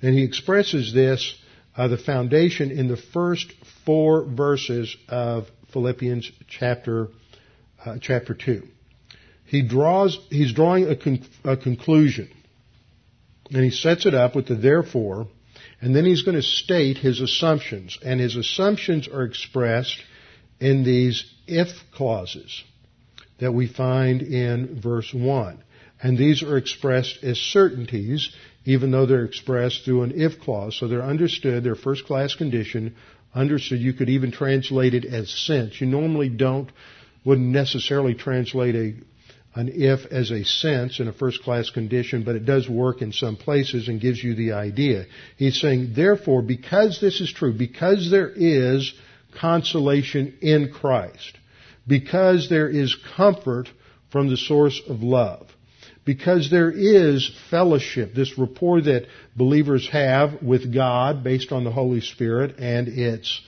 And 0.02 0.14
he 0.14 0.24
expresses 0.24 0.92
this, 0.92 1.34
uh, 1.76 1.88
the 1.88 1.98
foundation, 1.98 2.70
in 2.70 2.88
the 2.88 2.96
first 2.96 3.52
four 3.84 4.24
verses 4.24 4.96
of 5.08 5.46
Philippians 5.72 6.30
chapter, 6.48 7.08
uh, 7.84 7.98
chapter 8.00 8.34
2. 8.34 8.66
He 9.50 9.62
draws, 9.62 10.16
he's 10.30 10.52
drawing 10.52 10.86
a, 10.86 10.94
con- 10.94 11.24
a 11.42 11.56
conclusion. 11.56 12.30
And 13.50 13.64
he 13.64 13.70
sets 13.70 14.06
it 14.06 14.14
up 14.14 14.36
with 14.36 14.46
the 14.46 14.54
therefore, 14.54 15.26
and 15.80 15.94
then 15.94 16.04
he's 16.04 16.22
going 16.22 16.36
to 16.36 16.42
state 16.42 16.98
his 16.98 17.20
assumptions. 17.20 17.98
And 18.00 18.20
his 18.20 18.36
assumptions 18.36 19.08
are 19.08 19.24
expressed 19.24 19.98
in 20.60 20.84
these 20.84 21.24
if 21.48 21.66
clauses 21.92 22.62
that 23.40 23.50
we 23.50 23.66
find 23.66 24.22
in 24.22 24.80
verse 24.80 25.12
1. 25.12 25.64
And 26.00 26.16
these 26.16 26.44
are 26.44 26.56
expressed 26.56 27.24
as 27.24 27.36
certainties, 27.36 28.32
even 28.64 28.92
though 28.92 29.06
they're 29.06 29.24
expressed 29.24 29.84
through 29.84 30.04
an 30.04 30.12
if 30.14 30.38
clause. 30.38 30.78
So 30.78 30.86
they're 30.86 31.02
understood, 31.02 31.64
they're 31.64 31.74
first 31.74 32.04
class 32.04 32.36
condition, 32.36 32.94
understood. 33.34 33.80
You 33.80 33.94
could 33.94 34.10
even 34.10 34.30
translate 34.30 34.94
it 34.94 35.04
as 35.04 35.28
since. 35.28 35.80
You 35.80 35.88
normally 35.88 36.28
don't, 36.28 36.70
wouldn't 37.24 37.48
necessarily 37.48 38.14
translate 38.14 38.76
a 38.76 38.94
an 39.54 39.68
if 39.74 40.06
as 40.12 40.30
a 40.30 40.44
sense 40.44 41.00
in 41.00 41.08
a 41.08 41.12
first 41.12 41.42
class 41.42 41.70
condition, 41.70 42.22
but 42.22 42.36
it 42.36 42.44
does 42.44 42.68
work 42.68 43.02
in 43.02 43.12
some 43.12 43.36
places 43.36 43.88
and 43.88 44.00
gives 44.00 44.22
you 44.22 44.34
the 44.34 44.52
idea. 44.52 45.06
He's 45.36 45.60
saying, 45.60 45.92
therefore, 45.94 46.42
because 46.42 47.00
this 47.00 47.20
is 47.20 47.32
true, 47.32 47.52
because 47.52 48.10
there 48.10 48.30
is 48.30 48.92
consolation 49.38 50.38
in 50.40 50.72
Christ, 50.72 51.36
because 51.86 52.48
there 52.48 52.68
is 52.68 52.96
comfort 53.16 53.68
from 54.10 54.28
the 54.28 54.36
source 54.36 54.80
of 54.88 55.02
love, 55.02 55.48
because 56.04 56.50
there 56.50 56.70
is 56.70 57.30
fellowship, 57.50 58.14
this 58.14 58.38
rapport 58.38 58.80
that 58.82 59.06
believers 59.36 59.88
have 59.90 60.42
with 60.42 60.72
God 60.72 61.24
based 61.24 61.50
on 61.50 61.64
the 61.64 61.72
Holy 61.72 62.00
Spirit 62.00 62.56
and 62.58 62.88
its 62.88 63.40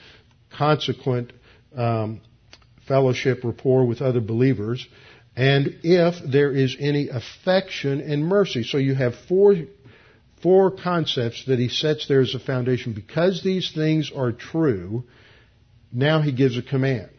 consequent 0.56 1.32
um, 1.76 2.20
fellowship 2.86 3.44
rapport 3.44 3.86
with 3.86 4.02
other 4.02 4.20
believers, 4.20 4.86
and 5.36 5.78
if 5.82 6.16
there 6.30 6.52
is 6.52 6.76
any 6.78 7.08
affection 7.08 8.00
and 8.00 8.24
mercy. 8.24 8.64
So 8.64 8.78
you 8.78 8.94
have 8.94 9.14
four, 9.28 9.54
four 10.42 10.70
concepts 10.70 11.46
that 11.46 11.58
he 11.58 11.68
sets 11.68 12.06
there 12.06 12.20
as 12.20 12.34
a 12.34 12.38
foundation. 12.38 12.92
Because 12.92 13.42
these 13.42 13.72
things 13.72 14.12
are 14.14 14.32
true, 14.32 15.04
now 15.90 16.20
he 16.20 16.32
gives 16.32 16.58
a 16.58 16.62
command. 16.62 17.10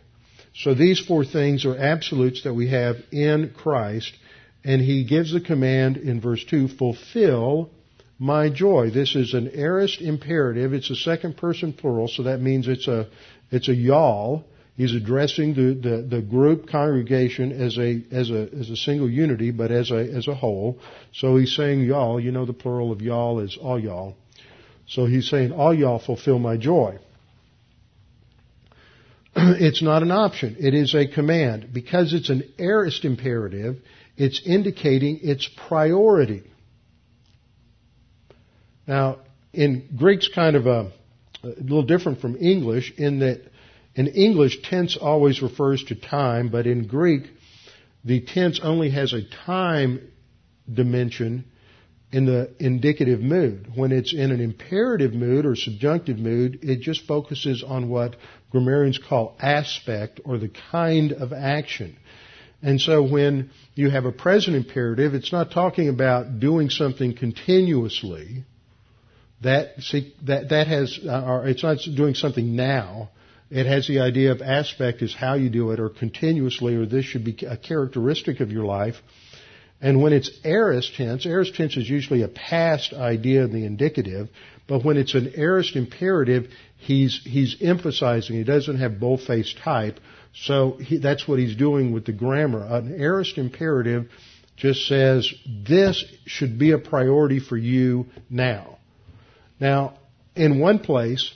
So 0.55 0.75
these 0.75 0.99
four 0.99 1.25
things 1.25 1.65
are 1.65 1.75
absolutes 1.75 2.43
that 2.43 2.53
we 2.53 2.69
have 2.69 2.97
in 3.11 3.53
Christ, 3.55 4.13
and 4.63 4.79
he 4.79 5.03
gives 5.03 5.33
the 5.33 5.41
command 5.41 5.97
in 5.97 6.21
verse 6.21 6.43
2, 6.45 6.67
fulfill 6.67 7.71
my 8.19 8.49
joy. 8.49 8.91
This 8.91 9.15
is 9.15 9.33
an 9.33 9.49
aorist 9.55 9.99
imperative. 9.99 10.73
It's 10.73 10.91
a 10.91 10.95
second 10.95 11.37
person 11.37 11.73
plural, 11.73 12.07
so 12.07 12.23
that 12.23 12.39
means 12.39 12.67
it's 12.67 12.87
a, 12.87 13.07
it's 13.49 13.67
a 13.67 13.73
y'all. 13.73 14.45
He's 14.75 14.95
addressing 14.95 15.53
the, 15.53 15.75
the, 15.75 16.01
the, 16.01 16.21
group 16.21 16.67
congregation 16.67 17.51
as 17.51 17.77
a, 17.77 18.03
as 18.11 18.31
a, 18.31 18.49
as 18.59 18.71
a 18.71 18.75
single 18.75 19.07
unity, 19.07 19.51
but 19.51 19.71
as 19.71 19.91
a, 19.91 19.97
as 19.97 20.27
a 20.27 20.33
whole. 20.33 20.79
So 21.13 21.37
he's 21.37 21.55
saying 21.55 21.81
y'all, 21.81 22.19
you 22.19 22.31
know 22.31 22.45
the 22.45 22.53
plural 22.53 22.91
of 22.91 23.01
y'all 23.01 23.39
is 23.39 23.55
all 23.61 23.79
y'all. 23.79 24.15
So 24.87 25.05
he's 25.05 25.29
saying 25.29 25.51
all 25.51 25.73
y'all 25.75 25.99
fulfill 25.99 26.39
my 26.39 26.57
joy. 26.57 26.97
it's 29.35 29.83
not 29.83 30.01
an 30.01 30.11
option. 30.11 30.55
It 30.59 30.73
is 30.73 30.95
a 30.95 31.07
command. 31.07 31.69
Because 31.71 32.11
it's 32.13 32.31
an 32.31 32.43
aorist 32.57 33.05
imperative, 33.05 33.77
it's 34.17 34.41
indicating 34.43 35.19
its 35.21 35.47
priority. 35.67 36.43
Now, 38.87 39.19
in 39.53 39.87
Greek's 39.95 40.27
kind 40.27 40.55
of 40.55 40.65
a, 40.65 40.91
a 41.43 41.47
little 41.47 41.83
different 41.83 42.21
from 42.21 42.37
English 42.37 42.91
in 42.97 43.19
that 43.19 43.41
in 43.95 44.07
English, 44.07 44.61
tense 44.63 44.97
always 44.97 45.41
refers 45.41 45.83
to 45.85 45.95
time, 45.95 46.49
but 46.49 46.65
in 46.65 46.87
Greek, 46.87 47.23
the 48.03 48.21
tense 48.21 48.59
only 48.61 48.89
has 48.89 49.13
a 49.13 49.21
time 49.45 50.01
dimension 50.71 51.45
in 52.11 52.25
the 52.25 52.53
indicative 52.59 53.21
mood. 53.21 53.67
When 53.75 53.91
it's 53.91 54.13
in 54.13 54.31
an 54.31 54.39
imperative 54.39 55.13
mood 55.13 55.45
or 55.45 55.55
subjunctive 55.55 56.17
mood, 56.17 56.59
it 56.61 56.81
just 56.81 57.05
focuses 57.07 57.63
on 57.63 57.89
what 57.89 58.15
grammarians 58.51 58.99
call 58.99 59.35
aspect 59.39 60.21
or 60.23 60.37
the 60.37 60.51
kind 60.71 61.11
of 61.11 61.33
action. 61.33 61.97
And 62.61 62.79
so 62.79 63.03
when 63.03 63.49
you 63.75 63.89
have 63.89 64.05
a 64.05 64.11
present 64.11 64.55
imperative, 64.55 65.13
it's 65.13 65.31
not 65.31 65.51
talking 65.51 65.89
about 65.89 66.39
doing 66.39 66.69
something 66.69 67.15
continuously. 67.15 68.45
That, 69.41 69.81
see, 69.81 70.15
that, 70.23 70.49
that 70.49 70.67
has, 70.67 70.97
uh, 71.05 71.25
or 71.25 71.47
it's 71.47 71.63
not 71.63 71.79
doing 71.95 72.13
something 72.13 72.55
now. 72.55 73.09
It 73.53 73.67
has 73.67 73.87
the 73.87 73.99
idea 73.99 74.31
of 74.31 74.41
aspect 74.41 75.03
is 75.03 75.13
how 75.13 75.35
you 75.35 75.47
do 75.47 75.69
it 75.69 75.79
or 75.79 75.87
continuously 75.87 76.75
or 76.75 76.87
this 76.87 77.05
should 77.05 77.23
be 77.23 77.37
a 77.45 77.55
characteristic 77.55 78.39
of 78.39 78.51
your 78.51 78.65
life. 78.65 78.95
And 79.79 80.01
when 80.01 80.11
it's 80.11 80.31
aorist 80.43 80.95
tense, 80.95 81.27
aorist 81.27 81.53
tense 81.53 81.77
is 81.77 81.87
usually 81.87 82.23
a 82.23 82.27
past 82.27 82.93
idea 82.93 83.43
in 83.43 83.53
the 83.53 83.63
indicative, 83.67 84.29
but 84.67 84.83
when 84.83 84.97
it's 84.97 85.13
an 85.13 85.33
aorist 85.35 85.75
imperative, 85.75 86.47
he's, 86.77 87.21
he's 87.23 87.55
emphasizing, 87.61 88.37
he 88.37 88.43
doesn't 88.43 88.79
have 88.79 88.99
boldface 88.99 89.53
type, 89.63 89.99
so 90.33 90.77
he, 90.79 90.97
that's 90.97 91.27
what 91.27 91.37
he's 91.37 91.55
doing 91.55 91.93
with 91.93 92.05
the 92.05 92.11
grammar. 92.11 92.65
An 92.65 92.99
aorist 92.99 93.37
imperative 93.37 94.09
just 94.57 94.87
says, 94.87 95.31
this 95.45 96.03
should 96.25 96.57
be 96.57 96.71
a 96.71 96.79
priority 96.79 97.39
for 97.39 97.57
you 97.57 98.07
now. 98.31 98.79
Now, 99.59 99.99
in 100.35 100.59
one 100.59 100.79
place, 100.79 101.31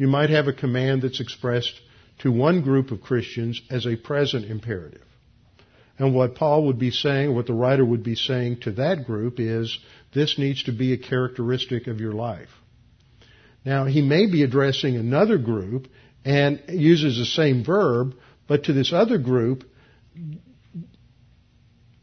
you 0.00 0.08
might 0.08 0.30
have 0.30 0.48
a 0.48 0.52
command 0.54 1.02
that's 1.02 1.20
expressed 1.20 1.78
to 2.20 2.32
one 2.32 2.62
group 2.62 2.90
of 2.90 3.02
Christians 3.02 3.60
as 3.68 3.84
a 3.84 3.96
present 3.96 4.46
imperative. 4.46 5.04
And 5.98 6.14
what 6.14 6.36
Paul 6.36 6.68
would 6.68 6.78
be 6.78 6.90
saying, 6.90 7.34
what 7.34 7.46
the 7.46 7.52
writer 7.52 7.84
would 7.84 8.02
be 8.02 8.14
saying 8.14 8.60
to 8.60 8.70
that 8.72 9.04
group 9.04 9.38
is, 9.38 9.78
this 10.14 10.38
needs 10.38 10.62
to 10.62 10.72
be 10.72 10.94
a 10.94 10.96
characteristic 10.96 11.86
of 11.86 12.00
your 12.00 12.14
life. 12.14 12.48
Now, 13.62 13.84
he 13.84 14.00
may 14.00 14.24
be 14.24 14.42
addressing 14.42 14.96
another 14.96 15.36
group 15.36 15.86
and 16.24 16.62
uses 16.68 17.18
the 17.18 17.26
same 17.26 17.62
verb, 17.62 18.14
but 18.48 18.64
to 18.64 18.72
this 18.72 18.94
other 18.94 19.18
group, 19.18 19.64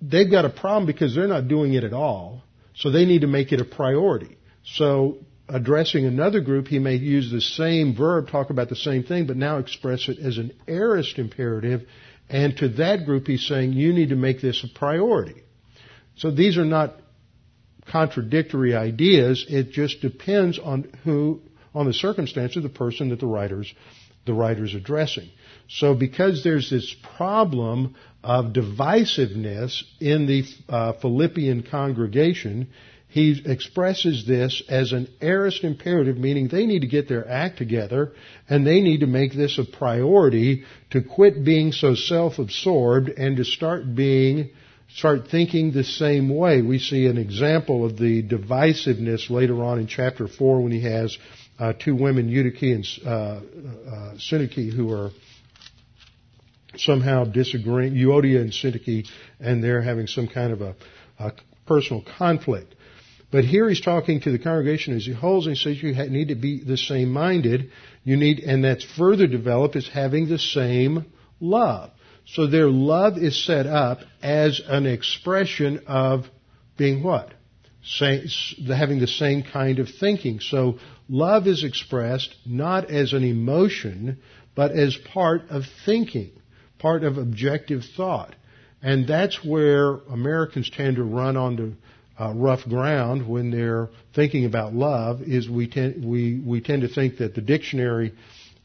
they've 0.04 0.30
got 0.30 0.46
a 0.46 0.52
problem 0.52 0.86
because 0.86 1.16
they're 1.16 1.28
not 1.28 1.48
doing 1.48 1.74
it 1.74 1.84
at 1.84 1.94
all, 1.94 2.44
so 2.76 2.92
they 2.92 3.06
need 3.06 3.22
to 3.22 3.28
make 3.28 3.52
it 3.52 3.60
a 3.60 3.66
priority. 3.66 4.38
So 4.64 5.18
addressing 5.50 6.06
another 6.06 6.42
group, 6.42 6.68
he 6.68 6.80
may 6.80 6.96
use 6.96 7.32
the 7.32 7.42
same 7.42 7.96
verb, 7.96 8.30
talk 8.30 8.50
about 8.50 8.70
the 8.70 8.76
same 8.76 9.04
thing, 9.04 9.28
but 9.28 9.38
now 9.38 9.58
express 9.58 10.08
it 10.10 10.20
as 10.20 10.38
an 10.38 10.54
aorist 10.68 11.18
imperative. 11.18 11.88
And 12.30 12.58
to 12.58 12.70
that 12.70 13.06
group, 13.06 13.28
he's 13.28 13.48
saying, 13.48 13.74
you 13.74 13.94
need 13.94 14.10
to 14.10 14.16
make 14.16 14.42
this 14.42 14.64
a 14.64 14.78
priority. 14.78 15.44
So 16.16 16.32
these 16.32 16.58
are 16.58 16.66
not 16.66 16.96
contradictory 17.90 18.76
ideas. 18.76 19.46
It 19.48 19.72
just 19.72 20.02
depends 20.02 20.60
on 20.60 20.92
who, 21.04 21.42
on 21.74 21.86
the 21.86 21.94
circumstance 21.94 22.58
of 22.58 22.64
the 22.64 22.70
person 22.70 23.10
that 23.10 23.20
the 23.20 23.28
writer's, 23.28 23.74
the 24.26 24.34
writer's 24.34 24.76
addressing. 24.76 25.30
So 25.70 25.94
because 25.94 26.44
there's 26.44 26.70
this 26.70 26.94
problem 27.16 27.96
of 28.24 28.48
divisiveness 28.48 29.84
in 30.02 30.28
the 30.28 30.44
uh, 30.68 30.94
Philippian 30.94 31.64
congregation, 31.64 32.70
he 33.10 33.42
expresses 33.46 34.26
this 34.28 34.62
as 34.68 34.92
an 34.92 35.08
aorist 35.22 35.64
imperative, 35.64 36.18
meaning 36.18 36.50
they 36.50 36.66
need 36.66 36.82
to 36.82 36.88
get 36.88 37.08
their 37.08 37.28
act 37.28 37.58
together 37.58 38.12
and 38.50 38.68
they 38.68 38.82
need 38.82 39.00
to 39.00 39.08
make 39.08 39.34
this 39.34 39.58
a 39.58 39.64
priority 39.64 40.66
to 40.92 41.02
quit 41.02 41.44
being 41.44 41.72
so 41.72 41.96
self-absorbed 41.96 43.10
and 43.10 43.38
to 43.38 43.46
start 43.46 43.96
being, 43.96 44.50
start 44.90 45.30
thinking 45.32 45.72
the 45.72 45.86
same 45.86 46.30
way. 46.36 46.62
We 46.62 46.80
see 46.80 47.08
an 47.08 47.18
example 47.18 47.86
of 47.86 47.98
the 47.98 48.22
divisiveness 48.24 49.30
later 49.30 49.64
on 49.64 49.80
in 49.80 49.88
chapter 49.88 50.28
4 50.28 50.62
when 50.62 50.74
he 50.74 50.82
has 50.82 51.18
uh, 51.60 51.74
two 51.74 51.96
women, 51.96 52.28
Eutyche 52.28 52.76
and 52.76 52.86
uh, 53.06 53.10
uh, 53.10 53.42
Syntyche, 54.16 54.74
who 54.74 54.92
are 54.92 55.12
somehow 56.76 57.24
disagreeing, 57.24 57.94
Euodia 57.94 58.42
and 58.42 58.52
Syntyche, 58.52 59.08
and 59.40 59.64
they're 59.64 59.82
having 59.82 60.08
some 60.08 60.28
kind 60.28 60.52
of 60.52 60.62
a, 60.62 60.76
a 61.20 61.32
personal 61.66 62.04
conflict. 62.18 62.76
But 63.30 63.44
here 63.44 63.68
he's 63.68 63.82
talking 63.82 64.22
to 64.22 64.32
the 64.32 64.40
congregation 64.40 64.96
as 64.96 65.06
he 65.06 65.14
holds 65.14 65.48
and 65.48 65.58
he 65.58 65.62
says 65.62 65.84
you 65.84 65.94
need 66.10 66.30
to 66.30 66.36
be 66.36 66.64
the 66.64 66.78
same 66.78 67.12
minded. 67.12 67.72
You 68.04 68.16
need, 68.16 68.40
and 68.40 68.64
that's 68.64 68.86
further 68.98 69.28
developed 69.28 69.76
as 69.76 69.88
having 69.88 70.30
the 70.30 70.40
same 70.40 71.06
love. 71.40 71.92
So 72.26 72.48
their 72.48 72.70
love 72.70 73.18
is 73.18 73.46
set 73.46 73.68
up 73.68 74.00
as 74.22 74.62
an 74.66 74.86
expression 74.86 75.84
of 75.88 76.26
being 76.78 77.04
what? 77.04 77.34
Say, 77.84 78.26
having 78.68 79.00
the 79.00 79.08
same 79.08 79.44
kind 79.44 79.80
of 79.80 79.90
thinking. 79.90 80.40
So 80.40 80.80
love 81.10 81.48
is 81.48 81.64
expressed 81.64 82.36
not 82.46 82.90
as 82.92 83.14
an 83.14 83.24
emotion, 83.24 84.20
but 84.56 84.72
as 84.72 84.98
part 85.14 85.50
of 85.50 85.64
thinking, 85.86 86.32
part 86.80 87.04
of 87.04 87.18
objective 87.18 87.84
thought. 87.96 88.36
And 88.82 89.08
that's 89.08 89.44
where 89.44 89.96
Americans 89.96 90.70
tend 90.70 90.98
to 90.98 91.04
run 91.04 91.38
onto 91.38 91.74
uh, 92.20 92.34
rough 92.34 92.64
ground 92.68 93.28
when 93.28 93.52
they're 93.52 93.90
thinking 94.16 94.46
about 94.46 94.74
love 94.74 95.22
is 95.22 95.50
we 95.50 95.68
tend 95.68 96.04
we 96.04 96.40
we 96.40 96.62
tend 96.62 96.82
to 96.82 96.88
think 96.88 97.18
that 97.18 97.36
the 97.36 97.42
dictionary 97.42 98.14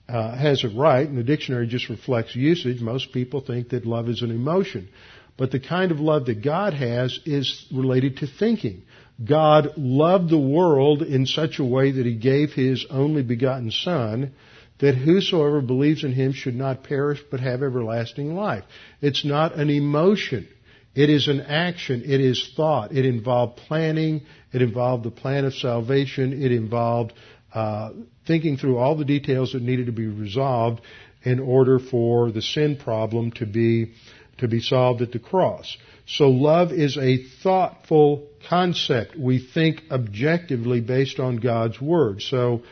uh, 0.09 0.37
has 0.37 0.65
it 0.65 0.77
right, 0.77 1.07
and 1.07 1.17
the 1.17 1.23
dictionary 1.23 1.67
just 1.67 1.89
reflects 1.89 2.35
usage. 2.35 2.81
Most 2.81 3.13
people 3.13 3.41
think 3.41 3.71
that 3.71 3.87
love 3.87 4.09
is 4.09 4.23
an 4.23 4.31
emotion, 4.31 4.89
but 5.37 5.51
the 5.51 5.61
kind 5.61 5.91
of 5.91 6.01
love 6.01 6.27
that 6.27 6.43
God 6.43 6.75
has 6.75 7.19
is 7.25 7.67
related 7.73 8.19
to 8.19 8.27
thinking. 8.27 8.83
God 9.25 9.75
loved 9.77 10.31
the 10.31 10.39
world 10.39 11.03
in 11.03 11.27
such 11.27 11.59
a 11.59 11.65
way 11.65 11.93
that 11.93 12.07
He 12.07 12.15
gave 12.15 12.53
His 12.53 12.87
only 12.91 13.23
begotten 13.23 13.71
Son, 13.71 14.33
that 14.81 14.97
whosoever 14.97 15.61
believes 15.61 16.03
in 16.03 16.13
Him 16.13 16.33
should 16.33 16.57
not 16.57 16.85
perish 16.85 17.21
but 17.31 17.41
have 17.41 17.63
everlasting 17.63 18.35
life. 18.35 18.65
It's 19.01 19.25
not 19.25 19.55
an 19.55 19.71
emotion. 19.71 20.49
It 20.95 21.09
is 21.09 21.29
an 21.29 21.41
action. 21.41 22.03
It 22.05 22.21
is 22.21 22.53
thought. 22.55 22.93
It 22.93 23.07
involved 23.07 23.57
planning. 23.57 24.23
It 24.53 24.63
involved 24.63 25.05
the 25.05 25.11
plan 25.11 25.45
of 25.45 25.55
salvation. 25.55 26.43
It 26.43 26.53
involved 26.53 27.15
uh, 27.55 27.91
thinking 28.27 28.57
through 28.57 28.79
all 28.79 28.97
the 28.97 29.05
details 29.05 29.53
that 29.53 29.63
needed 29.63 29.87
to 29.87 29.93
be 29.93 30.07
resolved 30.07 30.81
in 31.23 31.39
order 31.41 31.79
for 31.79 32.31
the 32.31 32.43
sin 32.43 32.77
problem 32.77 33.31
to 33.33 33.47
be 33.47 33.93
to 34.39 34.49
be 34.49 34.61
solved 34.61 35.03
at 35.03 35.13
the 35.13 35.19
cross. 35.19 35.77
So 36.07 36.29
love 36.29 36.73
is 36.73 36.97
a 36.97 37.23
thoughtful 37.43 38.29
concept. 38.49 39.17
We 39.17 39.39
think 39.39 39.83
objectively 39.91 40.81
based 40.81 41.21
on 41.21 41.37
God's 41.37 41.81
word. 41.81 42.23
So 42.23 42.63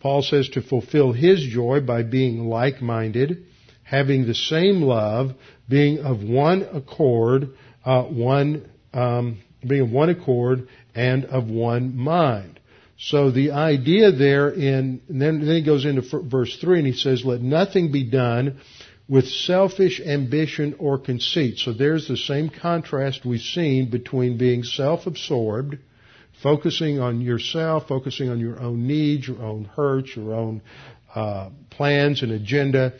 Paul 0.00 0.22
says 0.22 0.48
to 0.50 0.62
fulfill 0.62 1.12
his 1.12 1.40
joy 1.40 1.80
by 1.80 2.02
being 2.02 2.48
like-minded, 2.48 3.46
having 3.84 4.26
the 4.26 4.34
same 4.34 4.82
love, 4.82 5.34
being 5.68 6.00
of 6.00 6.22
one 6.22 6.62
accord, 6.62 7.50
uh, 7.84 8.02
one 8.04 8.68
um, 8.92 9.40
being 9.66 9.82
of 9.82 9.90
one 9.90 10.10
accord 10.10 10.68
and 10.94 11.24
of 11.24 11.48
one 11.48 11.96
mind. 11.96 12.60
So 12.96 13.30
the 13.30 13.52
idea 13.52 14.12
there 14.12 14.50
in 14.50 15.00
then, 15.08 15.44
then 15.44 15.56
he 15.56 15.64
goes 15.64 15.84
into 15.84 16.02
verse 16.22 16.56
three 16.60 16.78
and 16.78 16.86
he 16.86 16.92
says, 16.92 17.24
"Let 17.24 17.40
nothing 17.40 17.92
be 17.92 18.04
done." 18.04 18.60
with 19.08 19.28
selfish 19.28 20.00
ambition 20.00 20.76
or 20.78 20.98
conceit. 20.98 21.58
So 21.58 21.72
there's 21.72 22.08
the 22.08 22.16
same 22.16 22.48
contrast 22.48 23.24
we've 23.24 23.40
seen 23.40 23.90
between 23.90 24.38
being 24.38 24.62
self-absorbed, 24.62 25.76
focusing 26.42 27.00
on 27.00 27.20
yourself, 27.20 27.86
focusing 27.86 28.30
on 28.30 28.40
your 28.40 28.60
own 28.60 28.86
needs, 28.86 29.28
your 29.28 29.42
own 29.42 29.64
hurts, 29.64 30.16
your 30.16 30.34
own 30.34 30.62
uh, 31.14 31.50
plans 31.70 32.22
and 32.22 32.32
agenda, 32.32 32.94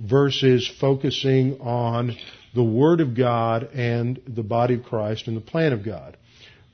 versus 0.00 0.66
focusing 0.80 1.60
on 1.60 2.16
the 2.54 2.64
Word 2.64 3.00
of 3.00 3.14
God 3.14 3.70
and 3.74 4.20
the 4.26 4.42
body 4.42 4.74
of 4.74 4.84
Christ 4.84 5.26
and 5.28 5.36
the 5.36 5.42
plan 5.42 5.72
of 5.72 5.84
God. 5.84 6.16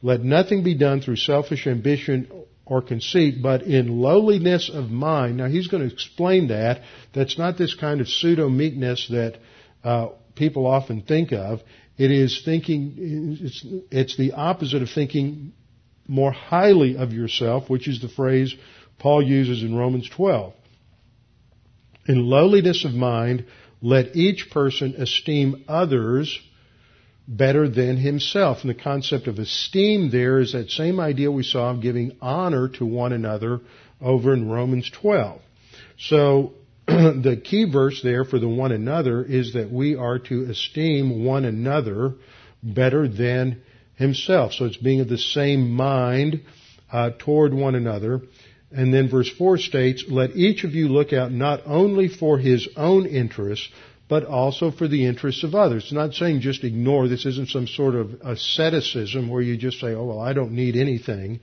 Let 0.02 0.22
nothing 0.22 0.62
be 0.62 0.76
done 0.76 1.00
through 1.00 1.16
selfish 1.16 1.66
ambition 1.66 2.30
or 2.64 2.82
conceit, 2.82 3.42
but 3.42 3.62
in 3.62 4.00
lowliness 4.00 4.70
of 4.72 4.90
mind. 4.90 5.36
Now 5.36 5.46
he's 5.46 5.68
going 5.68 5.86
to 5.86 5.92
explain 5.92 6.48
that. 6.48 6.82
That's 7.14 7.38
not 7.38 7.58
this 7.58 7.74
kind 7.74 8.00
of 8.00 8.08
pseudo 8.08 8.48
meekness 8.48 9.08
that 9.08 9.38
uh, 9.84 10.08
people 10.34 10.66
often 10.66 11.02
think 11.02 11.32
of. 11.32 11.60
It 11.96 12.10
is 12.10 12.42
thinking. 12.44 13.38
It's, 13.40 13.64
it's 13.90 14.16
the 14.16 14.32
opposite 14.32 14.82
of 14.82 14.90
thinking 14.90 15.52
more 16.06 16.32
highly 16.32 16.96
of 16.96 17.12
yourself, 17.12 17.70
which 17.70 17.88
is 17.88 18.00
the 18.00 18.08
phrase 18.08 18.54
Paul 18.98 19.22
uses 19.22 19.62
in 19.62 19.76
Romans 19.76 20.08
12. 20.08 20.52
In 22.08 22.28
lowliness 22.28 22.84
of 22.84 22.92
mind, 22.92 23.44
let 23.82 24.16
each 24.16 24.50
person 24.50 24.94
esteem 24.96 25.64
others 25.68 26.38
better 27.28 27.68
than 27.68 27.96
himself. 27.96 28.58
And 28.62 28.70
the 28.70 28.74
concept 28.74 29.26
of 29.26 29.38
esteem 29.38 30.10
there 30.10 30.38
is 30.38 30.52
that 30.52 30.70
same 30.70 31.00
idea 31.00 31.30
we 31.30 31.42
saw 31.42 31.70
of 31.70 31.80
giving 31.80 32.16
honor 32.20 32.68
to 32.68 32.86
one 32.86 33.12
another 33.12 33.60
over 34.00 34.32
in 34.32 34.48
Romans 34.48 34.90
12. 34.90 35.40
So 35.98 36.54
the 36.86 37.40
key 37.42 37.70
verse 37.70 38.00
there 38.02 38.24
for 38.24 38.38
the 38.38 38.48
one 38.48 38.72
another 38.72 39.24
is 39.24 39.54
that 39.54 39.72
we 39.72 39.96
are 39.96 40.18
to 40.20 40.44
esteem 40.44 41.24
one 41.24 41.44
another 41.44 42.14
better 42.62 43.08
than 43.08 43.62
himself. 43.96 44.52
So 44.52 44.66
it's 44.66 44.76
being 44.76 45.00
of 45.00 45.08
the 45.08 45.18
same 45.18 45.70
mind 45.70 46.42
uh, 46.92 47.10
toward 47.18 47.52
one 47.52 47.74
another. 47.74 48.22
And 48.72 48.92
then 48.92 49.08
verse 49.08 49.30
4 49.30 49.58
states, 49.58 50.04
Let 50.08 50.36
each 50.36 50.64
of 50.64 50.74
you 50.74 50.88
look 50.88 51.12
out 51.12 51.32
not 51.32 51.62
only 51.66 52.08
for 52.08 52.38
his 52.38 52.68
own 52.76 53.06
interests, 53.06 53.68
but 54.08 54.24
also 54.24 54.70
for 54.70 54.86
the 54.86 55.06
interests 55.06 55.42
of 55.42 55.54
others. 55.54 55.84
It's 55.84 55.92
not 55.92 56.14
saying 56.14 56.40
just 56.40 56.64
ignore. 56.64 57.08
This 57.08 57.26
isn't 57.26 57.48
some 57.48 57.66
sort 57.66 57.94
of 57.94 58.20
asceticism 58.22 59.28
where 59.28 59.42
you 59.42 59.56
just 59.56 59.80
say, 59.80 59.94
oh, 59.94 60.04
well, 60.04 60.20
I 60.20 60.32
don't 60.32 60.52
need 60.52 60.76
anything. 60.76 61.40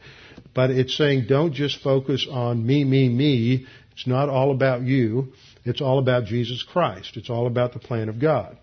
But 0.53 0.69
it's 0.69 0.95
saying 0.95 1.25
don't 1.27 1.53
just 1.53 1.81
focus 1.81 2.27
on 2.29 2.65
me, 2.65 2.83
me, 2.83 3.09
me. 3.09 3.65
It's 3.91 4.07
not 4.07 4.29
all 4.29 4.51
about 4.51 4.81
you. 4.81 5.33
It's 5.65 5.81
all 5.81 5.99
about 5.99 6.25
Jesus 6.25 6.63
Christ. 6.63 7.17
It's 7.17 7.29
all 7.29 7.47
about 7.47 7.73
the 7.73 7.79
plan 7.79 8.09
of 8.09 8.19
God. 8.19 8.57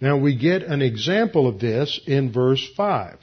Now 0.00 0.18
we 0.18 0.36
get 0.36 0.62
an 0.62 0.82
example 0.82 1.46
of 1.46 1.58
this 1.58 2.00
in 2.06 2.32
verse 2.32 2.66
5. 2.76 3.18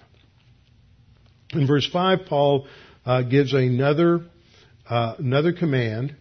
In 1.51 1.67
verse 1.67 1.87
5, 1.87 2.25
Paul 2.27 2.67
uh, 3.05 3.21
gives 3.21 3.53
another, 3.53 4.25
uh, 4.89 5.15
another 5.17 5.53
command. 5.53 6.15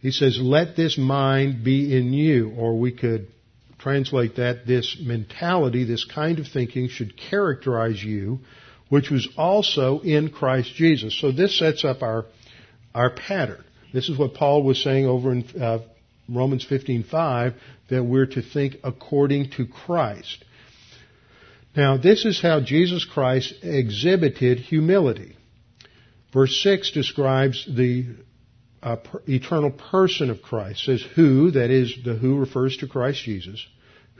He 0.00 0.10
says, 0.10 0.38
let 0.40 0.76
this 0.76 0.96
mind 0.96 1.64
be 1.64 1.96
in 1.96 2.12
you, 2.12 2.52
or 2.56 2.78
we 2.78 2.92
could 2.92 3.28
translate 3.78 4.36
that, 4.36 4.66
this 4.66 4.96
mentality, 5.00 5.84
this 5.84 6.04
kind 6.04 6.38
of 6.38 6.46
thinking 6.46 6.88
should 6.88 7.16
characterize 7.16 8.02
you, 8.02 8.40
which 8.88 9.10
was 9.10 9.28
also 9.36 10.00
in 10.00 10.30
Christ 10.30 10.74
Jesus. 10.74 11.18
So 11.20 11.32
this 11.32 11.58
sets 11.58 11.84
up 11.84 12.02
our, 12.02 12.26
our 12.94 13.10
pattern. 13.10 13.64
This 13.92 14.08
is 14.08 14.18
what 14.18 14.34
Paul 14.34 14.62
was 14.62 14.82
saying 14.82 15.06
over 15.06 15.32
in 15.32 15.44
uh, 15.60 15.80
Romans 16.28 16.66
15:5 16.68 17.54
that 17.88 18.04
we're 18.04 18.26
to 18.26 18.42
think 18.42 18.76
according 18.84 19.50
to 19.52 19.66
Christ. 19.66 20.44
Now, 21.74 21.96
this 21.96 22.24
is 22.24 22.40
how 22.40 22.60
Jesus 22.60 23.04
Christ 23.04 23.54
exhibited 23.62 24.58
humility. 24.58 25.36
Verse 26.32 26.60
6 26.62 26.90
describes 26.90 27.66
the 27.66 28.06
uh, 28.82 28.96
per, 28.96 29.22
eternal 29.26 29.70
person 29.70 30.30
of 30.30 30.42
Christ. 30.42 30.84
Says 30.84 31.02
who, 31.14 31.50
that 31.52 31.70
is, 31.70 31.94
the 32.04 32.14
who 32.14 32.38
refers 32.38 32.76
to 32.78 32.86
Christ 32.86 33.22
Jesus, 33.22 33.64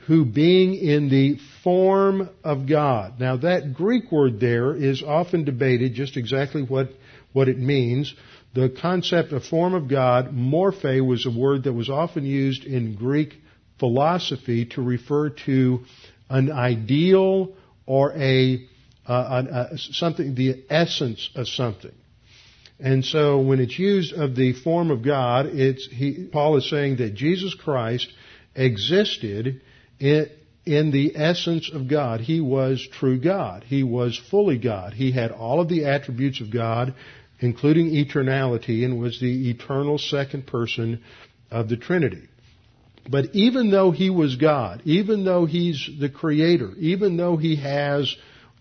who 0.07 0.25
being 0.25 0.75
in 0.75 1.09
the 1.09 1.37
form 1.63 2.29
of 2.43 2.67
God. 2.67 3.19
Now 3.19 3.37
that 3.37 3.73
Greek 3.73 4.11
word 4.11 4.39
there 4.39 4.75
is 4.75 5.03
often 5.03 5.43
debated 5.43 5.93
just 5.93 6.17
exactly 6.17 6.63
what, 6.63 6.89
what 7.31 7.47
it 7.47 7.59
means. 7.59 8.13
The 8.55 8.69
concept 8.69 9.31
of 9.31 9.45
form 9.45 9.75
of 9.75 9.87
God, 9.87 10.33
morphe, 10.33 11.05
was 11.05 11.25
a 11.27 11.31
word 11.31 11.65
that 11.65 11.73
was 11.73 11.89
often 11.89 12.25
used 12.25 12.65
in 12.65 12.95
Greek 12.95 13.35
philosophy 13.77 14.65
to 14.65 14.81
refer 14.81 15.29
to 15.29 15.85
an 16.29 16.51
ideal 16.51 17.53
or 17.85 18.11
a, 18.13 18.67
uh, 19.09 19.67
a 19.71 19.77
something, 19.77 20.35
the 20.35 20.63
essence 20.69 21.29
of 21.35 21.47
something. 21.47 21.93
And 22.79 23.03
so 23.03 23.41
when 23.41 23.59
it's 23.59 23.77
used 23.77 24.13
of 24.13 24.35
the 24.35 24.53
form 24.53 24.89
of 24.89 25.03
God, 25.03 25.47
it's, 25.47 25.85
he, 25.87 26.27
Paul 26.31 26.57
is 26.57 26.69
saying 26.69 26.97
that 26.97 27.13
Jesus 27.13 27.53
Christ 27.53 28.07
existed 28.55 29.61
in, 29.99 30.29
in 30.65 30.91
the 30.91 31.13
essence 31.15 31.69
of 31.73 31.89
God. 31.89 32.21
He 32.21 32.39
was 32.39 32.87
true 32.93 33.19
God. 33.19 33.65
He 33.65 33.83
was 33.83 34.17
fully 34.29 34.57
God. 34.57 34.93
He 34.93 35.11
had 35.11 35.31
all 35.31 35.59
of 35.59 35.67
the 35.67 35.85
attributes 35.85 36.39
of 36.39 36.51
God, 36.51 36.93
including 37.39 37.89
eternality, 37.89 38.85
and 38.85 38.99
was 38.99 39.19
the 39.19 39.49
eternal 39.49 39.97
second 39.97 40.47
person 40.47 41.03
of 41.51 41.67
the 41.67 41.77
Trinity. 41.77 42.29
But 43.09 43.33
even 43.33 43.71
though 43.71 43.91
he 43.91 44.09
was 44.09 44.35
God, 44.35 44.83
even 44.85 45.25
though 45.25 45.45
he's 45.45 45.89
the 45.99 46.09
creator, 46.09 46.71
even 46.77 47.17
though 47.17 47.37
he 47.37 47.55
has 47.57 48.15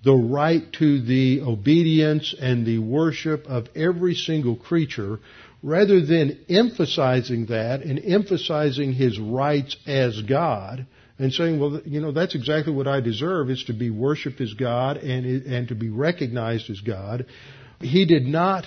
the 0.05 0.15
right 0.15 0.73
to 0.75 1.03
the 1.03 1.41
obedience 1.43 2.35
and 2.39 2.65
the 2.65 2.79
worship 2.79 3.47
of 3.47 3.69
every 3.75 4.15
single 4.15 4.57
creature, 4.57 5.19
rather 5.63 6.05
than 6.05 6.39
emphasizing 6.49 7.47
that 7.47 7.83
and 7.83 7.99
emphasizing 8.05 8.93
his 8.93 9.19
rights 9.19 9.77
as 9.87 10.21
God, 10.23 10.87
and 11.19 11.33
saying, 11.33 11.59
well, 11.59 11.81
you 11.85 12.01
know, 12.01 12.13
that's 12.13 12.37
exactly 12.37 12.73
what 12.73 12.87
I 12.87 13.01
deserve 13.01 13.51
is 13.51 13.65
to 13.65 13.73
be 13.73 13.91
worshiped 13.91 14.41
as 14.41 14.55
God 14.55 14.99
and, 14.99 15.27
and 15.47 15.69
to 15.69 15.75
be 15.75 15.89
recognized 15.89 16.71
as 16.71 16.81
God. 16.81 17.27
He 17.81 18.07
did 18.07 18.25
not 18.25 18.67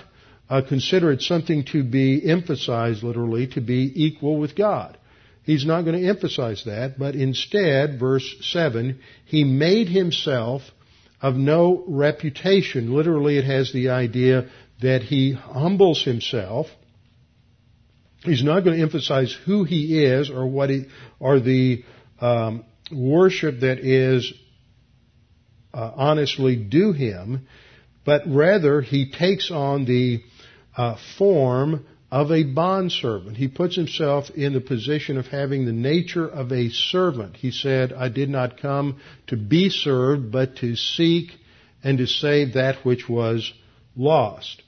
uh, 0.49 0.61
consider 0.67 1.13
it 1.13 1.21
something 1.21 1.63
to 1.71 1.81
be 1.83 2.29
emphasized 2.29 3.03
literally 3.03 3.47
to 3.47 3.61
be 3.61 3.89
equal 3.95 4.37
with 4.37 4.55
God. 4.55 4.97
He's 5.43 5.65
not 5.65 5.83
going 5.83 5.99
to 5.99 6.07
emphasize 6.07 6.63
that, 6.65 6.99
but 6.99 7.15
instead, 7.15 7.99
verse 7.99 8.35
7, 8.41 8.99
he 9.25 9.43
made 9.45 9.87
himself 9.87 10.61
of 11.21 11.35
no 11.35 11.83
reputation. 11.87 12.93
Literally, 12.93 13.37
it 13.37 13.45
has 13.45 13.71
the 13.71 13.89
idea 13.89 14.49
that 14.81 15.03
he 15.03 15.33
humbles 15.33 16.03
himself. 16.03 16.67
He's 18.23 18.43
not 18.43 18.63
going 18.63 18.77
to 18.77 18.83
emphasize 18.83 19.35
who 19.45 19.63
he 19.63 20.03
is 20.03 20.29
or 20.29 20.47
what 20.47 20.69
he, 20.69 20.85
or 21.19 21.39
the 21.39 21.83
um, 22.19 22.65
worship 22.91 23.61
that 23.61 23.79
is 23.79 24.33
uh, 25.73 25.91
honestly 25.95 26.55
due 26.55 26.91
him, 26.91 27.47
but 28.05 28.23
rather 28.27 28.81
he 28.81 29.11
takes 29.11 29.51
on 29.51 29.85
the 29.85 30.21
uh, 30.75 30.97
form 31.17 31.85
of 32.11 32.29
a 32.29 32.43
bondservant. 32.43 33.37
He 33.37 33.47
puts 33.47 33.75
himself 33.75 34.29
in 34.31 34.53
the 34.53 34.59
position 34.59 35.17
of 35.17 35.27
having 35.27 35.65
the 35.65 35.71
nature 35.71 36.27
of 36.27 36.51
a 36.51 36.69
servant. 36.69 37.37
He 37.37 37.51
said, 37.51 37.93
I 37.93 38.09
did 38.09 38.29
not 38.29 38.61
come 38.61 38.99
to 39.27 39.37
be 39.37 39.69
served, 39.69 40.31
but 40.31 40.57
to 40.57 40.75
seek 40.75 41.31
and 41.83 41.97
to 41.99 42.07
save 42.07 42.53
that 42.53 42.85
which 42.85 43.07
was 43.07 43.53
lost. 43.95 44.61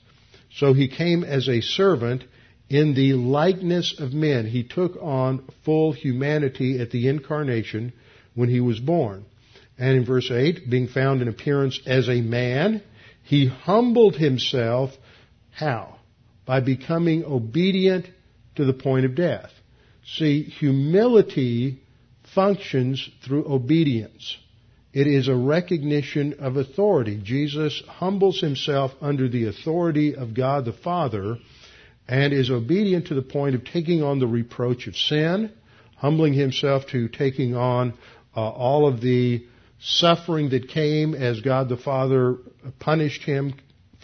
So 0.54 0.72
he 0.72 0.88
came 0.88 1.22
as 1.22 1.48
a 1.48 1.60
servant 1.60 2.24
in 2.70 2.94
the 2.94 3.12
likeness 3.12 3.94
of 3.98 4.14
men. 4.14 4.46
He 4.46 4.62
took 4.62 4.96
on 5.00 5.44
full 5.64 5.92
humanity 5.92 6.80
at 6.80 6.90
the 6.90 7.08
incarnation 7.08 7.92
when 8.34 8.48
he 8.48 8.60
was 8.60 8.80
born. 8.80 9.26
And 9.78 9.96
in 9.98 10.06
verse 10.06 10.30
8, 10.30 10.70
being 10.70 10.88
found 10.88 11.20
in 11.20 11.28
appearance 11.28 11.78
as 11.86 12.08
a 12.08 12.20
man, 12.20 12.82
he 13.22 13.46
humbled 13.46 14.16
himself. 14.16 14.92
How? 15.50 15.98
By 16.46 16.60
becoming 16.60 17.24
obedient 17.24 18.08
to 18.56 18.64
the 18.64 18.72
point 18.72 19.06
of 19.06 19.14
death. 19.14 19.50
See, 20.04 20.42
humility 20.42 21.80
functions 22.34 23.08
through 23.24 23.50
obedience. 23.50 24.36
It 24.92 25.06
is 25.06 25.28
a 25.28 25.34
recognition 25.34 26.34
of 26.38 26.56
authority. 26.56 27.20
Jesus 27.22 27.82
humbles 27.88 28.40
himself 28.40 28.92
under 29.00 29.28
the 29.28 29.46
authority 29.46 30.14
of 30.14 30.34
God 30.34 30.64
the 30.64 30.72
Father 30.72 31.38
and 32.06 32.32
is 32.32 32.50
obedient 32.50 33.08
to 33.08 33.14
the 33.14 33.22
point 33.22 33.54
of 33.54 33.64
taking 33.64 34.02
on 34.02 34.18
the 34.18 34.26
reproach 34.26 34.86
of 34.86 34.96
sin, 34.96 35.50
humbling 35.96 36.34
himself 36.34 36.86
to 36.88 37.08
taking 37.08 37.56
on 37.56 37.94
uh, 38.36 38.40
all 38.40 38.86
of 38.86 39.00
the 39.00 39.44
suffering 39.80 40.50
that 40.50 40.68
came 40.68 41.14
as 41.14 41.40
God 41.40 41.68
the 41.68 41.76
Father 41.76 42.36
punished 42.78 43.22
him 43.22 43.54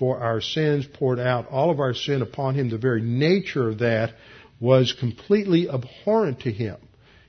for 0.00 0.18
our 0.18 0.40
sins, 0.40 0.86
poured 0.92 1.20
out 1.20 1.48
all 1.48 1.70
of 1.70 1.78
our 1.78 1.94
sin 1.94 2.22
upon 2.22 2.56
him. 2.56 2.70
The 2.70 2.78
very 2.78 3.02
nature 3.02 3.68
of 3.68 3.78
that 3.78 4.14
was 4.58 4.92
completely 4.92 5.68
abhorrent 5.68 6.40
to 6.40 6.50
him. 6.50 6.76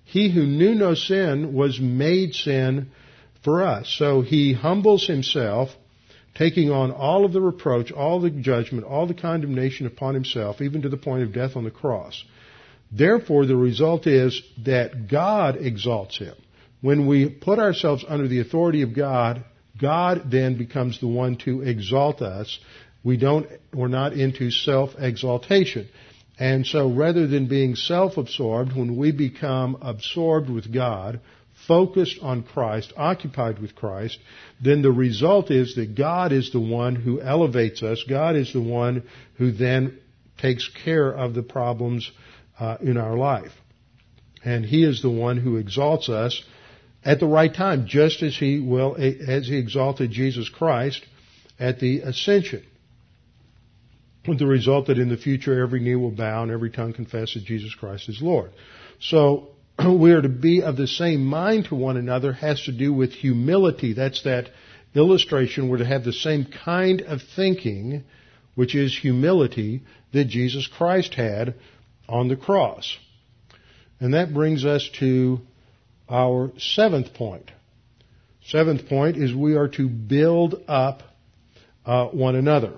He 0.06 0.32
who 0.32 0.46
knew 0.46 0.74
no 0.74 0.96
sin 0.96 1.54
was 1.54 1.80
made 1.80 2.34
sin 2.34 2.92
for 3.44 3.62
us. 3.62 3.94
So 4.00 4.22
he 4.22 4.54
humbles 4.54 5.06
himself 5.06 5.70
taking 6.34 6.72
on 6.72 6.92
all 6.92 7.26
of 7.26 7.34
the 7.34 7.42
reproach, 7.42 7.92
all 7.92 8.22
the 8.22 8.30
judgment, 8.30 8.86
all 8.86 9.06
the 9.06 9.14
condemnation 9.14 9.86
upon 9.86 10.14
himself, 10.14 10.62
even 10.62 10.82
to 10.84 10.90
the 10.90 10.98
point 10.98 11.24
of 11.24 11.34
death 11.34 11.58
on 11.58 11.66
the 11.66 11.72
cross. 11.72 12.24
Therefore, 12.90 13.46
the 13.46 13.56
result 13.56 14.08
is 14.08 14.42
that 14.64 15.10
God 15.10 15.58
exalts 15.58 16.18
him. 16.18 16.36
When 16.80 17.06
we 17.06 17.30
put 17.30 17.60
ourselves 17.60 18.06
under 18.08 18.30
the 18.30 18.40
authority 18.40 18.82
of 18.82 18.96
God, 18.96 19.44
God 19.82 20.30
then 20.30 20.58
becomes 20.58 21.00
the 21.00 21.08
one 21.08 21.38
to 21.38 21.62
exalt 21.62 22.22
us. 22.22 22.60
We 23.04 23.18
don't, 23.18 23.48
we're 23.74 23.88
not 23.88 24.14
into 24.14 24.52
self-exaltation. 24.52 25.90
And 26.40 26.66
so 26.66 26.90
rather 26.92 27.28
than 27.28 27.48
being 27.48 27.76
self-absorbed, 27.76 28.76
when 28.76 28.96
we 28.98 29.12
become 29.12 29.78
absorbed 29.82 30.50
with 30.50 30.72
God, 30.72 31.20
focused 31.68 32.20
on 32.22 32.44
Christ, 32.44 32.94
occupied 32.98 33.60
with 33.60 33.76
Christ, 33.76 34.18
then 34.64 34.82
the 34.82 34.92
result 34.92 35.52
is 35.52 35.76
that 35.76 35.96
God 35.96 36.32
is 36.32 36.52
the 36.52 36.60
one 36.60 36.96
who 36.96 37.22
elevates 37.22 37.84
us. 37.84 38.04
God 38.08 38.36
is 38.36 38.54
the 38.54 38.62
one 38.62 39.04
who 39.38 39.52
then 39.52 40.00
takes 40.40 40.70
care 40.84 41.12
of 41.12 41.34
the 41.34 41.44
problems 41.44 42.10
uh, 42.60 42.78
in 42.82 42.98
our 42.98 43.16
life. 43.16 43.52
And 44.44 44.66
He 44.66 44.84
is 44.84 45.02
the 45.02 45.10
one 45.10 45.38
who 45.38 45.58
exalts 45.58 46.10
us 46.10 46.44
at 47.04 47.20
the 47.20 47.28
right 47.28 47.54
time, 47.54 47.88
just 47.88 48.22
as 48.22 48.38
He 48.38 48.60
will, 48.60 48.96
as 48.96 49.48
He 49.48 49.58
exalted 49.58 50.12
Jesus 50.12 50.50
Christ 50.50 51.04
at 51.60 51.80
the 51.80 52.02
ascension. 52.02 52.64
With 54.28 54.38
the 54.38 54.46
result 54.46 54.88
that 54.88 55.00
in 55.00 55.10
the 55.10 55.18
future 55.18 55.62
every 55.62 55.80
knee 55.80 55.96
will 55.96 56.12
bow 56.12 56.44
and 56.44 56.52
every 56.52 56.70
tongue 56.70 56.94
confess 56.94 57.34
that 57.34 57.44
Jesus 57.44 57.74
Christ 57.74 58.08
is 58.08 58.22
Lord. 58.22 58.52
So 59.00 59.50
we 59.86 60.12
are 60.12 60.22
to 60.22 60.30
be 60.30 60.62
of 60.62 60.78
the 60.78 60.88
same 60.88 61.26
mind 61.26 61.66
to 61.66 61.76
one 61.76 61.98
another 61.98 62.34
has 62.34 62.64
to 62.64 62.72
do 62.72 62.94
with 62.94 63.14
humility. 63.14 63.94
That's 63.94 64.24
that 64.24 64.50
illustration. 64.94 65.70
We're 65.70 65.78
to 65.78 65.86
have 65.86 66.04
the 66.04 66.14
same 66.14 66.46
kind 66.46 67.02
of 67.02 67.22
thinking, 67.36 68.04
which 68.56 68.76
is 68.76 68.96
humility, 68.96 69.82
that 70.14 70.26
Jesus 70.26 70.68
Christ 70.68 71.16
had 71.16 71.56
on 72.08 72.28
the 72.28 72.36
cross. 72.36 72.98
And 74.00 74.14
that 74.14 74.34
brings 74.34 74.66
us 74.66 74.90
to 75.00 75.40
our 76.12 76.52
seventh 76.58 77.14
point. 77.14 77.50
Seventh 78.46 78.88
point 78.88 79.18
is 79.18 79.34
we 79.34 79.56
are 79.56 79.70
to 79.70 79.88
build 79.88 80.64
up 80.68 81.04
uh, 81.86 82.08
one 82.08 82.36
another. 82.36 82.74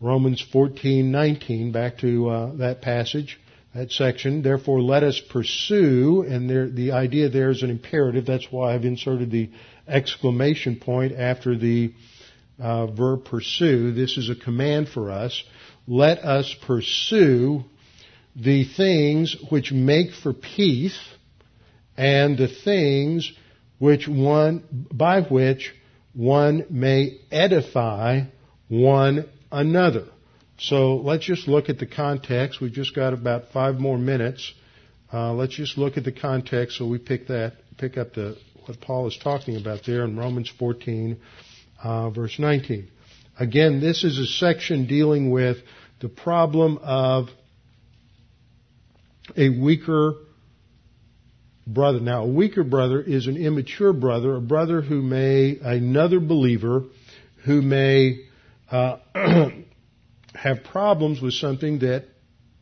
Romans 0.00 0.44
14:19, 0.52 1.72
back 1.72 1.98
to 1.98 2.28
uh, 2.28 2.56
that 2.56 2.82
passage 2.82 3.38
that 3.76 3.92
section. 3.92 4.42
Therefore, 4.42 4.80
let 4.80 5.02
us 5.02 5.20
pursue, 5.20 6.24
and 6.26 6.48
there, 6.48 6.68
the 6.68 6.92
idea 6.92 7.28
there 7.28 7.50
is 7.50 7.62
an 7.62 7.70
imperative. 7.70 8.24
That's 8.24 8.50
why 8.50 8.74
I've 8.74 8.84
inserted 8.84 9.30
the 9.30 9.50
exclamation 9.86 10.76
point 10.76 11.12
after 11.12 11.56
the 11.56 11.92
uh, 12.58 12.86
verb 12.86 13.26
pursue. 13.26 13.92
This 13.92 14.16
is 14.16 14.30
a 14.30 14.34
command 14.34 14.88
for 14.88 15.10
us. 15.10 15.42
Let 15.86 16.18
us 16.20 16.54
pursue 16.66 17.64
the 18.34 18.64
things 18.64 19.36
which 19.50 19.72
make 19.72 20.12
for 20.12 20.32
peace 20.32 20.98
and 21.96 22.36
the 22.36 22.48
things 22.48 23.32
which 23.78 24.08
one, 24.08 24.64
by 24.92 25.22
which 25.22 25.74
one 26.14 26.64
may 26.70 27.18
edify 27.30 28.22
one 28.68 29.28
another. 29.52 30.06
So 30.58 30.96
let's 30.96 31.24
just 31.24 31.46
look 31.46 31.68
at 31.68 31.78
the 31.78 31.86
context. 31.86 32.60
We've 32.60 32.72
just 32.72 32.94
got 32.94 33.12
about 33.12 33.52
five 33.52 33.76
more 33.76 33.98
minutes. 33.98 34.52
Uh, 35.12 35.34
let's 35.34 35.54
just 35.54 35.76
look 35.76 35.96
at 35.96 36.04
the 36.04 36.12
context 36.12 36.78
so 36.78 36.86
we 36.86 36.98
pick 36.98 37.28
that, 37.28 37.54
pick 37.76 37.96
up 37.96 38.14
the, 38.14 38.36
what 38.64 38.80
Paul 38.80 39.06
is 39.06 39.18
talking 39.22 39.56
about 39.56 39.80
there 39.86 40.04
in 40.04 40.16
Romans 40.16 40.50
14, 40.58 41.18
uh, 41.82 42.10
verse 42.10 42.38
19. 42.38 42.88
Again, 43.38 43.80
this 43.80 44.02
is 44.02 44.18
a 44.18 44.26
section 44.26 44.86
dealing 44.86 45.30
with 45.30 45.58
the 46.00 46.08
problem 46.08 46.78
of 46.82 47.28
a 49.36 49.50
weaker 49.50 50.14
brother. 51.66 52.00
Now, 52.00 52.22
a 52.22 52.28
weaker 52.28 52.64
brother 52.64 53.00
is 53.00 53.26
an 53.26 53.36
immature 53.36 53.92
brother, 53.92 54.36
a 54.36 54.40
brother 54.40 54.80
who 54.80 55.02
may, 55.02 55.58
another 55.60 56.20
believer, 56.20 56.84
who 57.44 57.62
may 57.62 58.20
uh, 58.70 58.98
have 60.34 60.64
problems 60.64 61.20
with 61.20 61.34
something 61.34 61.80
that 61.80 62.04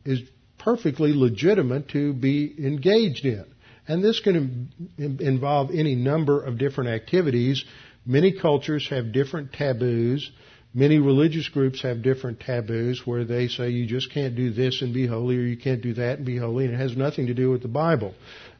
is 0.05 0.21
perfectly 0.59 1.13
legitimate 1.13 1.89
to 1.91 2.13
be 2.13 2.55
engaged 2.59 3.27
in. 3.27 3.45
And 3.87 4.03
this 4.03 4.21
can 4.21 4.73
involve 4.99 5.71
any 5.71 5.95
number 5.95 6.43
of 6.43 6.59
different 6.59 6.91
activities. 6.91 7.65
Many 8.07 8.39
cultures 8.39 8.89
have 8.89 9.13
different 9.13 9.53
taboos. 9.53 10.31
Many 10.73 10.99
religious 10.99 11.49
groups 11.49 11.83
have 11.83 12.03
different 12.03 12.41
taboos 12.41 13.03
where 13.05 13.25
they 13.25 13.49
say 13.49 13.69
you 13.69 13.87
just 13.87 14.13
can't 14.13 14.35
do 14.35 14.51
this 14.51 14.83
and 14.83 14.93
be 14.93 15.07
holy, 15.07 15.37
or 15.37 15.43
you 15.43 15.57
can't 15.57 15.83
do 15.83 15.95
that 15.95 16.17
and 16.17 16.27
be 16.27 16.37
holy, 16.37 16.65
and 16.65 16.75
it 16.75 16.79
has 16.79 16.97
nothing 16.97 17.27
to 17.27 17.35
do 17.35 17.51
with 17.51 17.63
the 17.63 17.69
Bible. 17.69 18.15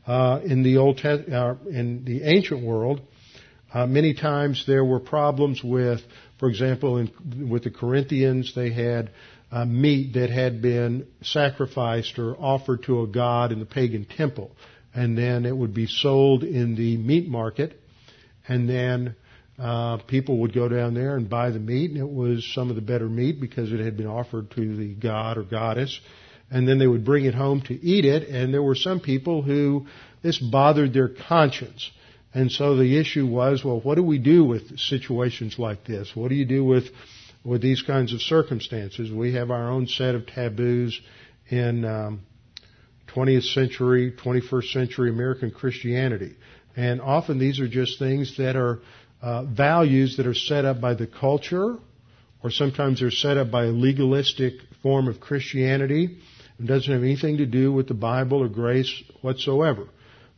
Uh, 0.07 0.41
in 0.45 0.63
the 0.63 0.77
old 0.77 0.99
Te- 0.99 1.33
uh, 1.33 1.55
in 1.71 2.05
the 2.05 2.23
ancient 2.25 2.63
world, 2.63 3.01
uh, 3.73 3.87
many 3.87 4.15
times 4.15 4.65
there 4.67 4.85
were 4.85 5.01
problems 5.01 5.63
with, 5.65 6.01
for 6.39 6.49
example, 6.49 6.99
in, 6.99 7.49
with 7.51 7.65
the 7.65 7.71
Corinthians, 7.71 8.55
they 8.55 8.71
had 8.71 9.11
uh, 9.51 9.65
meat 9.65 10.15
that 10.15 10.31
had 10.31 10.61
been 10.61 11.07
sacrificed 11.23 12.19
or 12.19 12.37
offered 12.37 12.83
to 12.85 13.03
a 13.03 13.07
god 13.07 13.51
in 13.51 13.61
the 13.61 13.67
pagan 13.67 14.05
temple, 14.05 14.51
and 14.95 15.17
then 15.17 15.47
it 15.47 15.57
would 15.57 15.73
be 15.73 15.87
sold 15.87 16.45
in 16.45 16.77
the 16.77 16.97
meat 16.97 17.29
market, 17.29 17.81
and 18.47 18.69
then 18.69 19.17
uh, 19.59 19.99
people 20.09 20.39
would 20.39 20.53
go 20.53 20.69
down 20.69 20.95
there 20.95 21.17
and 21.17 21.31
buy 21.31 21.51
the 21.51 21.59
meat, 21.59 21.91
and 21.91 21.99
it 21.99 22.09
was 22.09 22.45
some 22.55 22.71
of 22.71 22.77
the 22.77 22.83
better 22.83 23.09
meat 23.09 23.41
because 23.41 23.73
it 23.73 23.81
had 23.81 23.97
been 23.97 24.07
offered 24.07 24.51
to 24.51 24.77
the 24.77 24.95
god 24.95 25.39
or 25.39 25.45
goddess. 25.45 25.99
And 26.55 26.69
then 26.69 26.79
they 26.79 26.87
would 26.87 27.05
bring 27.05 27.25
it 27.25 27.35
home 27.35 27.63
to 27.63 27.75
eat 27.75 28.05
it, 28.05 28.29
and 28.29 28.55
there 28.55 28.63
were 28.63 28.77
some 28.77 29.01
people 29.01 29.43
who 29.43 29.87
this 30.23 30.39
bothered 30.39 30.95
their 30.95 31.09
conscience. 31.09 31.91
And 32.33 32.51
so 32.51 32.77
the 32.77 32.97
issue 32.97 33.27
was, 33.27 33.65
well, 33.65 33.81
what 33.81 33.97
do 33.97 34.05
we 34.05 34.19
do 34.19 34.45
with 34.45 34.79
situations 34.79 35.59
like 35.59 35.85
this? 35.85 36.13
What 36.15 36.29
do 36.29 36.37
you 36.37 36.45
do 36.45 36.65
with 36.65 36.85
with 37.43 37.61
these 37.61 37.83
kinds 37.83 38.15
of 38.15 38.23
circumstances? 38.23 39.11
We 39.11 39.35
have 39.35 39.51
our 39.51 39.69
own 39.69 39.89
set 39.89 40.15
of 40.15 40.27
taboos 40.29 41.01
in 41.49 41.85
um, 41.85 42.21
20th 43.09 43.53
century, 43.53 44.13
21st 44.13 44.73
century 44.73 45.11
American 45.11 45.51
Christianity, 45.51 46.37
and 46.77 47.01
often 47.01 47.41
these 47.41 47.59
are 47.59 47.69
just 47.69 47.99
things 47.99 48.37
that 48.37 48.55
are 48.55 48.79
uh, 49.21 49.43
values 49.45 50.19
that 50.19 50.27
are 50.29 50.35
set 50.35 50.65
up 50.65 50.81
by 50.81 50.95
the 50.95 51.09
culture, 51.09 51.77
or 52.45 52.51
sometimes 52.51 53.01
they're 53.01 53.11
set 53.11 53.39
up 53.39 53.51
by 53.51 53.65
a 53.65 53.73
legalistic 53.73 54.55
form 54.85 55.09
of 55.09 55.19
Christianity. 55.19 56.19
It 56.59 56.67
doesn't 56.67 56.93
have 56.93 57.03
anything 57.03 57.39
to 57.39 57.47
do 57.47 57.73
with 57.73 57.89
the 57.89 57.95
Bible 57.95 58.43
or 58.43 58.49
grace 58.49 59.03
whatsoever. 59.23 59.87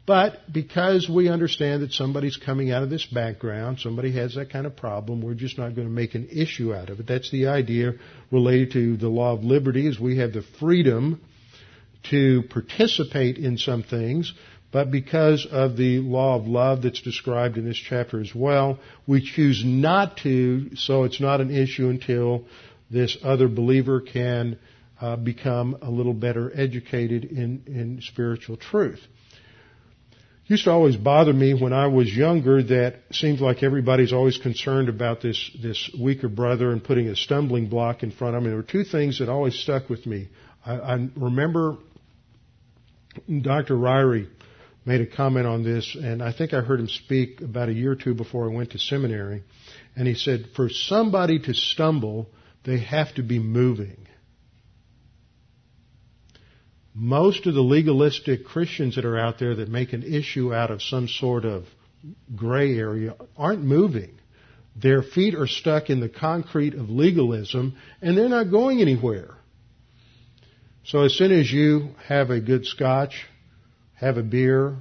But 0.06 0.52
because 0.52 1.08
we 1.10 1.28
understand 1.28 1.82
that 1.82 1.92
somebody's 1.92 2.36
coming 2.36 2.70
out 2.70 2.84
of 2.84 2.90
this 2.90 3.04
background, 3.04 3.80
somebody 3.80 4.12
has 4.12 4.36
that 4.36 4.50
kind 4.50 4.64
of 4.64 4.76
problem, 4.76 5.20
we're 5.20 5.34
just 5.34 5.58
not 5.58 5.74
going 5.74 5.88
to 5.88 5.92
make 5.92 6.14
an 6.14 6.28
issue 6.30 6.72
out 6.72 6.90
of 6.90 7.00
it. 7.00 7.08
That's 7.08 7.30
the 7.32 7.48
idea 7.48 7.94
related 8.30 8.70
to 8.72 8.96
the 8.96 9.08
law 9.08 9.32
of 9.32 9.42
liberty 9.42 9.86
is 9.86 9.98
we 9.98 10.18
have 10.18 10.32
the 10.32 10.44
freedom 10.60 11.20
to 12.10 12.44
participate 12.50 13.36
in 13.36 13.58
some 13.58 13.82
things, 13.82 14.32
but 14.70 14.92
because 14.92 15.44
of 15.50 15.76
the 15.76 15.98
law 15.98 16.36
of 16.36 16.46
love 16.46 16.82
that's 16.82 17.02
described 17.02 17.58
in 17.58 17.64
this 17.64 17.76
chapter 17.76 18.20
as 18.20 18.32
well, 18.32 18.78
we 19.08 19.20
choose 19.20 19.64
not 19.64 20.18
to, 20.18 20.76
so 20.76 21.02
it's 21.02 21.20
not 21.20 21.40
an 21.40 21.50
issue 21.50 21.88
until 21.88 22.44
this 22.90 23.18
other 23.24 23.48
believer 23.48 24.00
can 24.00 24.56
uh, 25.00 25.16
become 25.16 25.76
a 25.82 25.90
little 25.90 26.14
better 26.14 26.50
educated 26.54 27.24
in, 27.24 27.62
in 27.66 28.00
spiritual 28.02 28.56
truth. 28.56 29.00
Used 30.48 30.64
to 30.64 30.70
always 30.70 30.96
bother 30.96 31.32
me 31.32 31.54
when 31.54 31.72
I 31.72 31.88
was 31.88 32.14
younger 32.14 32.62
that 32.62 33.00
seems 33.10 33.40
like 33.40 33.64
everybody's 33.64 34.12
always 34.12 34.38
concerned 34.38 34.88
about 34.88 35.20
this, 35.20 35.50
this 35.60 35.90
weaker 36.00 36.28
brother 36.28 36.70
and 36.70 36.82
putting 36.82 37.08
a 37.08 37.16
stumbling 37.16 37.68
block 37.68 38.04
in 38.04 38.12
front 38.12 38.36
of 38.36 38.42
him. 38.42 38.50
There 38.50 38.56
were 38.56 38.62
two 38.62 38.84
things 38.84 39.18
that 39.18 39.28
always 39.28 39.58
stuck 39.58 39.90
with 39.90 40.06
me. 40.06 40.28
I, 40.64 40.74
I 40.74 41.08
remember 41.16 41.78
Dr. 43.28 43.74
Ryrie 43.74 44.28
made 44.84 45.00
a 45.00 45.06
comment 45.06 45.48
on 45.48 45.64
this, 45.64 45.96
and 46.00 46.22
I 46.22 46.32
think 46.32 46.54
I 46.54 46.60
heard 46.60 46.78
him 46.78 46.88
speak 46.88 47.40
about 47.40 47.68
a 47.68 47.72
year 47.72 47.92
or 47.92 47.96
two 47.96 48.14
before 48.14 48.48
I 48.48 48.54
went 48.54 48.70
to 48.70 48.78
seminary. 48.78 49.42
And 49.96 50.06
he 50.06 50.14
said, 50.14 50.50
for 50.54 50.68
somebody 50.68 51.40
to 51.40 51.54
stumble, 51.54 52.28
they 52.64 52.78
have 52.78 53.12
to 53.16 53.24
be 53.24 53.40
moving. 53.40 54.05
Most 56.98 57.46
of 57.46 57.52
the 57.52 57.60
legalistic 57.60 58.46
Christians 58.46 58.94
that 58.94 59.04
are 59.04 59.18
out 59.18 59.38
there 59.38 59.54
that 59.56 59.68
make 59.68 59.92
an 59.92 60.02
issue 60.02 60.54
out 60.54 60.70
of 60.70 60.82
some 60.82 61.08
sort 61.08 61.44
of 61.44 61.64
gray 62.34 62.78
area 62.78 63.14
aren't 63.36 63.62
moving. 63.62 64.18
Their 64.74 65.02
feet 65.02 65.34
are 65.34 65.46
stuck 65.46 65.90
in 65.90 66.00
the 66.00 66.08
concrete 66.08 66.72
of 66.72 66.88
legalism 66.88 67.76
and 68.00 68.16
they're 68.16 68.30
not 68.30 68.50
going 68.50 68.80
anywhere. 68.80 69.34
So 70.84 71.02
as 71.02 71.12
soon 71.14 71.32
as 71.32 71.52
you 71.52 71.90
have 72.08 72.30
a 72.30 72.40
good 72.40 72.64
scotch, 72.64 73.26
have 73.96 74.16
a 74.16 74.22
beer, 74.22 74.76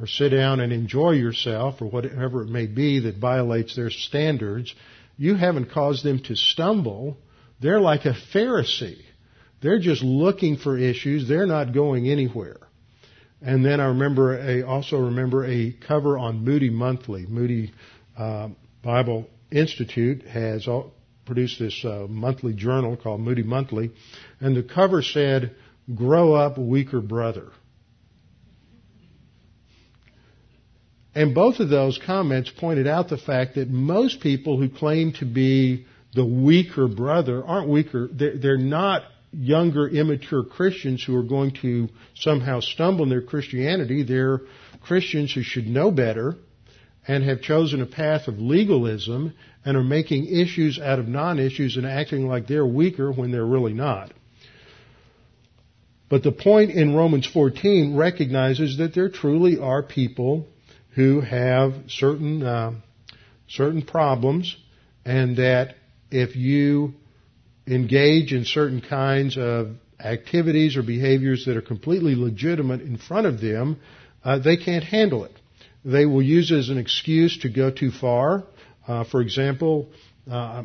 or 0.00 0.06
sit 0.06 0.30
down 0.30 0.60
and 0.60 0.72
enjoy 0.72 1.10
yourself, 1.10 1.82
or 1.82 1.90
whatever 1.90 2.42
it 2.42 2.48
may 2.48 2.66
be 2.66 3.00
that 3.00 3.18
violates 3.18 3.74
their 3.76 3.90
standards, 3.90 4.74
you 5.16 5.34
haven't 5.34 5.70
caused 5.70 6.04
them 6.04 6.22
to 6.24 6.36
stumble. 6.36 7.18
They're 7.60 7.80
like 7.80 8.04
a 8.06 8.14
Pharisee. 8.32 9.02
They're 9.60 9.80
just 9.80 10.02
looking 10.02 10.56
for 10.56 10.78
issues. 10.78 11.28
They're 11.28 11.46
not 11.46 11.72
going 11.72 12.08
anywhere. 12.08 12.58
And 13.40 13.64
then 13.64 13.80
I 13.80 13.86
remember 13.86 14.36
a, 14.36 14.62
also 14.62 14.98
remember 14.98 15.44
a 15.44 15.72
cover 15.72 16.18
on 16.18 16.44
Moody 16.44 16.70
Monthly. 16.70 17.26
Moody 17.26 17.72
uh, 18.16 18.48
Bible 18.82 19.28
Institute 19.50 20.22
has 20.26 20.68
produced 21.24 21.58
this 21.58 21.84
uh, 21.84 22.06
monthly 22.08 22.52
journal 22.52 22.96
called 22.96 23.20
Moody 23.20 23.42
Monthly, 23.42 23.92
and 24.40 24.56
the 24.56 24.62
cover 24.62 25.02
said, 25.02 25.54
"Grow 25.94 26.34
up, 26.34 26.58
weaker 26.58 27.00
brother." 27.00 27.50
And 31.14 31.34
both 31.34 31.58
of 31.58 31.68
those 31.68 31.98
comments 32.04 32.50
pointed 32.50 32.86
out 32.86 33.08
the 33.08 33.18
fact 33.18 33.56
that 33.56 33.68
most 33.68 34.20
people 34.20 34.56
who 34.58 34.68
claim 34.68 35.12
to 35.14 35.24
be 35.24 35.86
the 36.14 36.24
weaker 36.24 36.86
brother 36.88 37.44
aren't 37.44 37.68
weaker. 37.68 38.08
They're, 38.12 38.38
they're 38.38 38.56
not 38.56 39.02
younger, 39.32 39.88
immature 39.88 40.44
Christians 40.44 41.04
who 41.04 41.16
are 41.16 41.22
going 41.22 41.52
to 41.62 41.88
somehow 42.14 42.60
stumble 42.60 43.04
in 43.04 43.10
their 43.10 43.22
Christianity. 43.22 44.02
They're 44.02 44.40
Christians 44.82 45.32
who 45.32 45.42
should 45.42 45.66
know 45.66 45.90
better 45.90 46.36
and 47.06 47.24
have 47.24 47.40
chosen 47.40 47.80
a 47.80 47.86
path 47.86 48.28
of 48.28 48.38
legalism 48.38 49.34
and 49.64 49.76
are 49.76 49.82
making 49.82 50.26
issues 50.26 50.78
out 50.78 50.98
of 50.98 51.08
non-issues 51.08 51.76
and 51.76 51.86
acting 51.86 52.26
like 52.26 52.46
they're 52.46 52.66
weaker 52.66 53.10
when 53.12 53.30
they're 53.30 53.46
really 53.46 53.72
not. 53.72 54.12
But 56.08 56.22
the 56.22 56.32
point 56.32 56.70
in 56.70 56.94
Romans 56.94 57.26
14 57.26 57.96
recognizes 57.96 58.78
that 58.78 58.94
there 58.94 59.10
truly 59.10 59.58
are 59.58 59.82
people 59.82 60.46
who 60.94 61.20
have 61.20 61.74
certain 61.88 62.42
uh, 62.42 62.72
certain 63.48 63.82
problems, 63.82 64.56
and 65.04 65.36
that 65.36 65.76
if 66.10 66.34
you 66.34 66.94
engage 67.72 68.32
in 68.32 68.44
certain 68.44 68.80
kinds 68.80 69.36
of 69.36 69.70
activities 70.00 70.76
or 70.76 70.82
behaviors 70.82 71.44
that 71.46 71.56
are 71.56 71.62
completely 71.62 72.14
legitimate 72.14 72.80
in 72.80 72.96
front 72.96 73.26
of 73.26 73.40
them, 73.40 73.80
uh, 74.24 74.38
they 74.38 74.56
can't 74.56 74.84
handle 74.84 75.24
it. 75.24 75.32
They 75.84 76.06
will 76.06 76.22
use 76.22 76.50
it 76.50 76.58
as 76.58 76.68
an 76.68 76.78
excuse 76.78 77.38
to 77.38 77.48
go 77.48 77.70
too 77.70 77.90
far. 77.90 78.44
Uh, 78.86 79.04
for 79.04 79.20
example, 79.20 79.90
uh, 80.30 80.64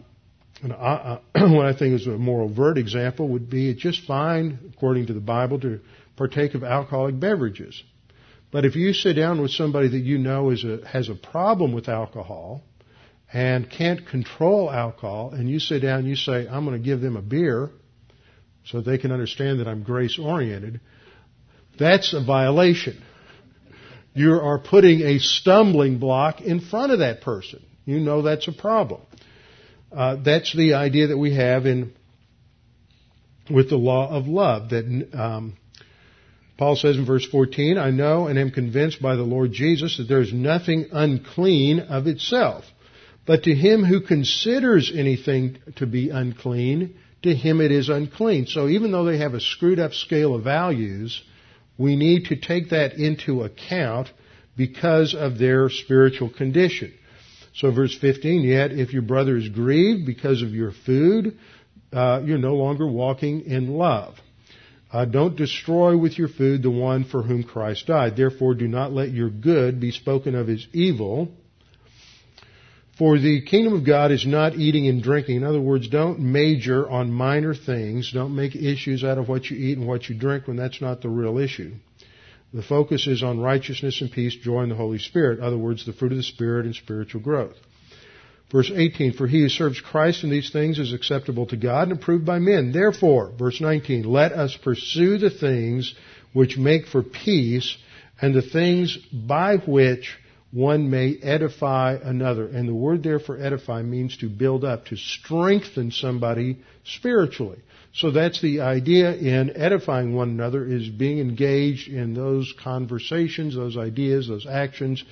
uh 0.63 1.17
what 1.35 1.65
I 1.65 1.77
think 1.77 1.99
is 1.99 2.07
a 2.07 2.11
more 2.11 2.41
overt 2.41 2.77
example 2.77 3.27
would 3.29 3.49
be 3.49 3.69
it's 3.69 3.81
just 3.81 4.05
fine, 4.05 4.59
according 4.73 5.07
to 5.07 5.13
the 5.13 5.19
Bible, 5.19 5.59
to 5.59 5.81
partake 6.15 6.53
of 6.53 6.63
alcoholic 6.63 7.19
beverages. 7.19 7.83
But 8.51 8.65
if 8.65 8.75
you 8.75 8.93
sit 8.93 9.13
down 9.13 9.41
with 9.41 9.51
somebody 9.51 9.87
that 9.89 9.99
you 9.99 10.19
know 10.19 10.51
is 10.51 10.63
a, 10.63 10.85
has 10.87 11.09
a 11.09 11.15
problem 11.15 11.73
with 11.73 11.89
alcohol 11.89 12.61
and 13.33 13.69
can't 13.69 14.07
control 14.07 14.71
alcohol, 14.71 15.31
and 15.31 15.49
you 15.49 15.59
sit 15.59 15.81
down 15.81 15.99
and 15.99 16.07
you 16.07 16.15
say, 16.15 16.47
I'm 16.47 16.65
going 16.65 16.77
to 16.77 16.83
give 16.83 17.01
them 17.01 17.17
a 17.17 17.21
beer 17.21 17.71
so 18.65 18.79
they 18.79 18.99
can 18.99 19.11
understand 19.11 19.59
that 19.59 19.67
I'm 19.67 19.83
grace 19.83 20.19
oriented, 20.19 20.79
that's 21.77 22.13
a 22.13 22.23
violation. 22.23 23.01
You 24.13 24.33
are 24.33 24.59
putting 24.59 25.01
a 25.01 25.17
stumbling 25.17 25.97
block 25.97 26.41
in 26.41 26.59
front 26.59 26.91
of 26.91 26.99
that 26.99 27.21
person. 27.21 27.65
You 27.85 27.99
know 27.99 28.21
that's 28.21 28.47
a 28.47 28.53
problem. 28.53 29.01
Uh, 29.91 30.17
that's 30.23 30.55
the 30.55 30.75
idea 30.75 31.07
that 31.07 31.17
we 31.17 31.35
have 31.35 31.65
in 31.65 31.93
with 33.49 33.69
the 33.69 33.75
law 33.75 34.09
of 34.09 34.27
love 34.27 34.69
that 34.69 35.09
um, 35.13 35.57
Paul 36.57 36.75
says 36.75 36.95
in 36.95 37.05
verse 37.05 37.25
14, 37.25 37.77
I 37.77 37.89
know 37.89 38.27
and 38.27 38.39
am 38.39 38.51
convinced 38.51 39.01
by 39.01 39.15
the 39.15 39.23
Lord 39.23 39.51
Jesus 39.51 39.97
that 39.97 40.07
there 40.07 40.21
is 40.21 40.31
nothing 40.31 40.87
unclean 40.91 41.79
of 41.79 42.07
itself. 42.07 42.63
But 43.25 43.43
to 43.43 43.55
him 43.55 43.83
who 43.83 44.01
considers 44.01 44.91
anything 44.93 45.57
to 45.77 45.85
be 45.85 46.09
unclean, 46.09 46.95
to 47.23 47.33
him 47.33 47.61
it 47.61 47.71
is 47.71 47.89
unclean. 47.89 48.47
So 48.47 48.67
even 48.67 48.91
though 48.91 49.05
they 49.05 49.17
have 49.17 49.33
a 49.33 49.39
screwed 49.39 49.79
up 49.79 49.93
scale 49.93 50.35
of 50.35 50.43
values, 50.43 51.21
we 51.77 51.95
need 51.95 52.25
to 52.25 52.35
take 52.35 52.69
that 52.69 52.93
into 52.93 53.43
account 53.43 54.11
because 54.57 55.15
of 55.15 55.37
their 55.37 55.69
spiritual 55.69 56.29
condition. 56.29 56.93
So 57.55 57.71
verse 57.71 57.97
15, 57.97 58.41
yet 58.41 58.71
if 58.71 58.93
your 58.93 59.03
brother 59.03 59.37
is 59.37 59.47
grieved 59.47 60.05
because 60.05 60.41
of 60.41 60.49
your 60.49 60.71
food, 60.71 61.37
uh, 61.93 62.21
you're 62.25 62.37
no 62.37 62.55
longer 62.55 62.87
walking 62.87 63.41
in 63.41 63.69
love. 63.69 64.15
Uh, 64.91 65.05
don't 65.05 65.35
destroy 65.35 65.97
with 65.97 66.17
your 66.17 66.27
food 66.27 66.61
the 66.61 66.69
one 66.69 67.03
for 67.05 67.23
whom 67.23 67.43
Christ 67.43 67.87
died. 67.87 68.15
Therefore, 68.15 68.53
do 68.53 68.67
not 68.67 68.91
let 68.91 69.11
your 69.11 69.29
good 69.29 69.79
be 69.79 69.91
spoken 69.91 70.35
of 70.35 70.49
as 70.49 70.65
evil. 70.73 71.31
For 72.97 73.17
the 73.17 73.41
kingdom 73.41 73.73
of 73.73 73.85
God 73.85 74.11
is 74.11 74.25
not 74.25 74.55
eating 74.55 74.87
and 74.87 75.01
drinking. 75.01 75.37
In 75.37 75.43
other 75.43 75.61
words, 75.61 75.87
don't 75.87 76.19
major 76.19 76.87
on 76.87 77.11
minor 77.11 77.55
things. 77.55 78.11
Don't 78.13 78.35
make 78.35 78.55
issues 78.55 79.03
out 79.03 79.17
of 79.17 79.27
what 79.27 79.49
you 79.49 79.57
eat 79.57 79.79
and 79.79 79.87
what 79.87 80.09
you 80.09 80.15
drink 80.15 80.47
when 80.47 80.57
that's 80.57 80.79
not 80.79 81.01
the 81.01 81.09
real 81.09 81.39
issue. 81.39 81.73
The 82.53 82.61
focus 82.61 83.07
is 83.07 83.23
on 83.23 83.39
righteousness 83.39 83.99
and 84.01 84.11
peace, 84.11 84.35
joy 84.35 84.61
in 84.61 84.69
the 84.69 84.75
Holy 84.75 84.99
Spirit. 84.99 85.39
In 85.39 85.45
other 85.45 85.57
words, 85.57 85.87
the 85.87 85.93
fruit 85.93 86.11
of 86.11 86.17
the 86.17 86.23
Spirit 86.23 86.67
and 86.67 86.75
spiritual 86.75 87.21
growth. 87.21 87.55
Verse 88.51 88.71
18, 88.71 89.13
for 89.13 89.25
he 89.25 89.41
who 89.41 89.49
serves 89.49 89.81
Christ 89.81 90.23
in 90.23 90.29
these 90.29 90.51
things 90.51 90.77
is 90.77 90.93
acceptable 90.93 91.47
to 91.47 91.57
God 91.57 91.87
and 91.87 91.97
approved 91.97 92.27
by 92.27 92.37
men. 92.37 92.71
Therefore, 92.71 93.31
verse 93.35 93.59
19, 93.59 94.03
let 94.03 94.31
us 94.33 94.55
pursue 94.55 95.17
the 95.17 95.31
things 95.31 95.95
which 96.33 96.59
make 96.59 96.85
for 96.85 97.01
peace 97.01 97.75
and 98.21 98.35
the 98.35 98.43
things 98.43 98.95
by 99.11 99.55
which 99.55 100.15
one 100.53 100.91
may 100.91 101.17
edify 101.17 101.97
another. 102.01 102.47
And 102.47 102.69
the 102.69 102.75
word 102.75 103.01
there 103.01 103.19
for 103.19 103.37
edify 103.37 103.81
means 103.81 104.17
to 104.17 104.29
build 104.29 104.63
up, 104.63 104.85
to 104.85 104.95
strengthen 104.95 105.89
somebody 105.89 106.59
spiritually. 106.85 107.57
So 107.95 108.11
that's 108.11 108.39
the 108.41 108.61
idea 108.61 109.15
in 109.15 109.55
edifying 109.57 110.13
one 110.13 110.29
another 110.29 110.65
is 110.65 110.89
being 110.89 111.19
engaged 111.19 111.87
in 111.87 112.13
those 112.13 112.53
conversations, 112.63 113.55
those 113.55 113.77
ideas, 113.77 114.27
those 114.27 114.47
actions 114.47 115.03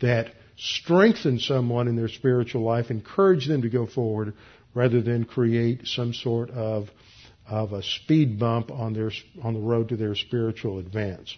that 0.00 0.32
strengthen 0.56 1.38
someone 1.38 1.86
in 1.86 1.94
their 1.94 2.08
spiritual 2.08 2.62
life, 2.62 2.90
encourage 2.90 3.46
them 3.46 3.62
to 3.62 3.68
go 3.68 3.86
forward 3.86 4.34
rather 4.74 5.00
than 5.00 5.24
create 5.24 5.86
some 5.86 6.12
sort 6.12 6.50
of 6.50 6.88
of 7.48 7.72
a 7.72 7.82
speed 7.82 8.38
bump 8.38 8.70
on 8.70 8.92
their 8.92 9.10
on 9.42 9.54
the 9.54 9.60
road 9.60 9.88
to 9.88 9.96
their 9.96 10.14
spiritual 10.14 10.78
advance. 10.78 11.34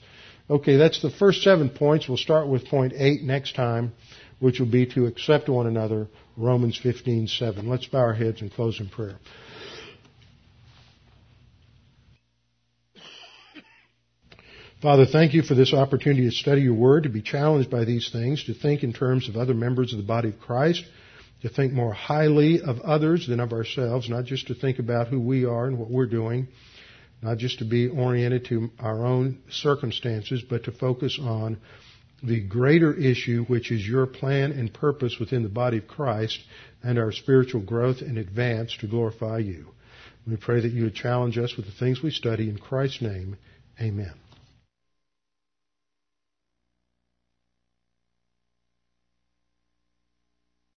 Okay, 0.50 0.76
that's 0.76 1.00
the 1.00 1.10
first 1.10 1.42
seven 1.42 1.70
points. 1.70 2.08
We'll 2.08 2.18
start 2.18 2.48
with 2.48 2.66
point 2.66 2.92
eight 2.96 3.22
next 3.22 3.54
time, 3.54 3.92
which 4.40 4.58
will 4.58 4.70
be 4.70 4.84
to 4.94 5.06
accept 5.06 5.48
one 5.48 5.68
another. 5.68 6.08
Romans 6.36 6.76
fifteen 6.76 7.28
seven. 7.28 7.68
Let's 7.68 7.86
bow 7.86 7.98
our 7.98 8.14
heads 8.14 8.40
and 8.40 8.52
close 8.52 8.80
in 8.80 8.88
prayer. 8.88 9.14
Father, 14.82 15.06
thank 15.06 15.34
you 15.34 15.42
for 15.42 15.54
this 15.54 15.72
opportunity 15.72 16.28
to 16.28 16.34
study 16.34 16.62
your 16.62 16.74
word, 16.74 17.04
to 17.04 17.10
be 17.10 17.22
challenged 17.22 17.70
by 17.70 17.84
these 17.84 18.10
things, 18.10 18.42
to 18.44 18.54
think 18.54 18.82
in 18.82 18.92
terms 18.92 19.28
of 19.28 19.36
other 19.36 19.54
members 19.54 19.92
of 19.92 19.98
the 19.98 20.06
body 20.06 20.30
of 20.30 20.40
Christ, 20.40 20.82
to 21.42 21.48
think 21.48 21.72
more 21.72 21.92
highly 21.92 22.60
of 22.60 22.80
others 22.80 23.28
than 23.28 23.38
of 23.38 23.52
ourselves, 23.52 24.08
not 24.08 24.24
just 24.24 24.48
to 24.48 24.54
think 24.54 24.80
about 24.80 25.08
who 25.08 25.20
we 25.20 25.44
are 25.44 25.66
and 25.66 25.78
what 25.78 25.90
we're 25.90 26.06
doing, 26.06 26.48
not 27.22 27.38
just 27.38 27.58
to 27.58 27.64
be 27.64 27.88
oriented 27.88 28.46
to 28.46 28.70
our 28.78 29.04
own 29.04 29.38
circumstances, 29.50 30.42
but 30.48 30.64
to 30.64 30.72
focus 30.72 31.18
on 31.20 31.58
the 32.22 32.40
greater 32.40 32.92
issue, 32.94 33.44
which 33.44 33.70
is 33.70 33.86
your 33.86 34.06
plan 34.06 34.52
and 34.52 34.72
purpose 34.72 35.16
within 35.18 35.42
the 35.42 35.48
body 35.48 35.78
of 35.78 35.88
Christ 35.88 36.38
and 36.82 36.98
our 36.98 37.12
spiritual 37.12 37.62
growth 37.62 38.00
and 38.00 38.18
advance 38.18 38.76
to 38.80 38.86
glorify 38.86 39.38
you. 39.38 39.66
We 40.26 40.36
pray 40.36 40.60
that 40.60 40.72
you 40.72 40.84
would 40.84 40.94
challenge 40.94 41.38
us 41.38 41.56
with 41.56 41.66
the 41.66 41.72
things 41.72 42.02
we 42.02 42.10
study 42.10 42.48
in 42.48 42.58
Christ's 42.58 43.02
name. 43.02 43.36
Amen. 43.80 44.12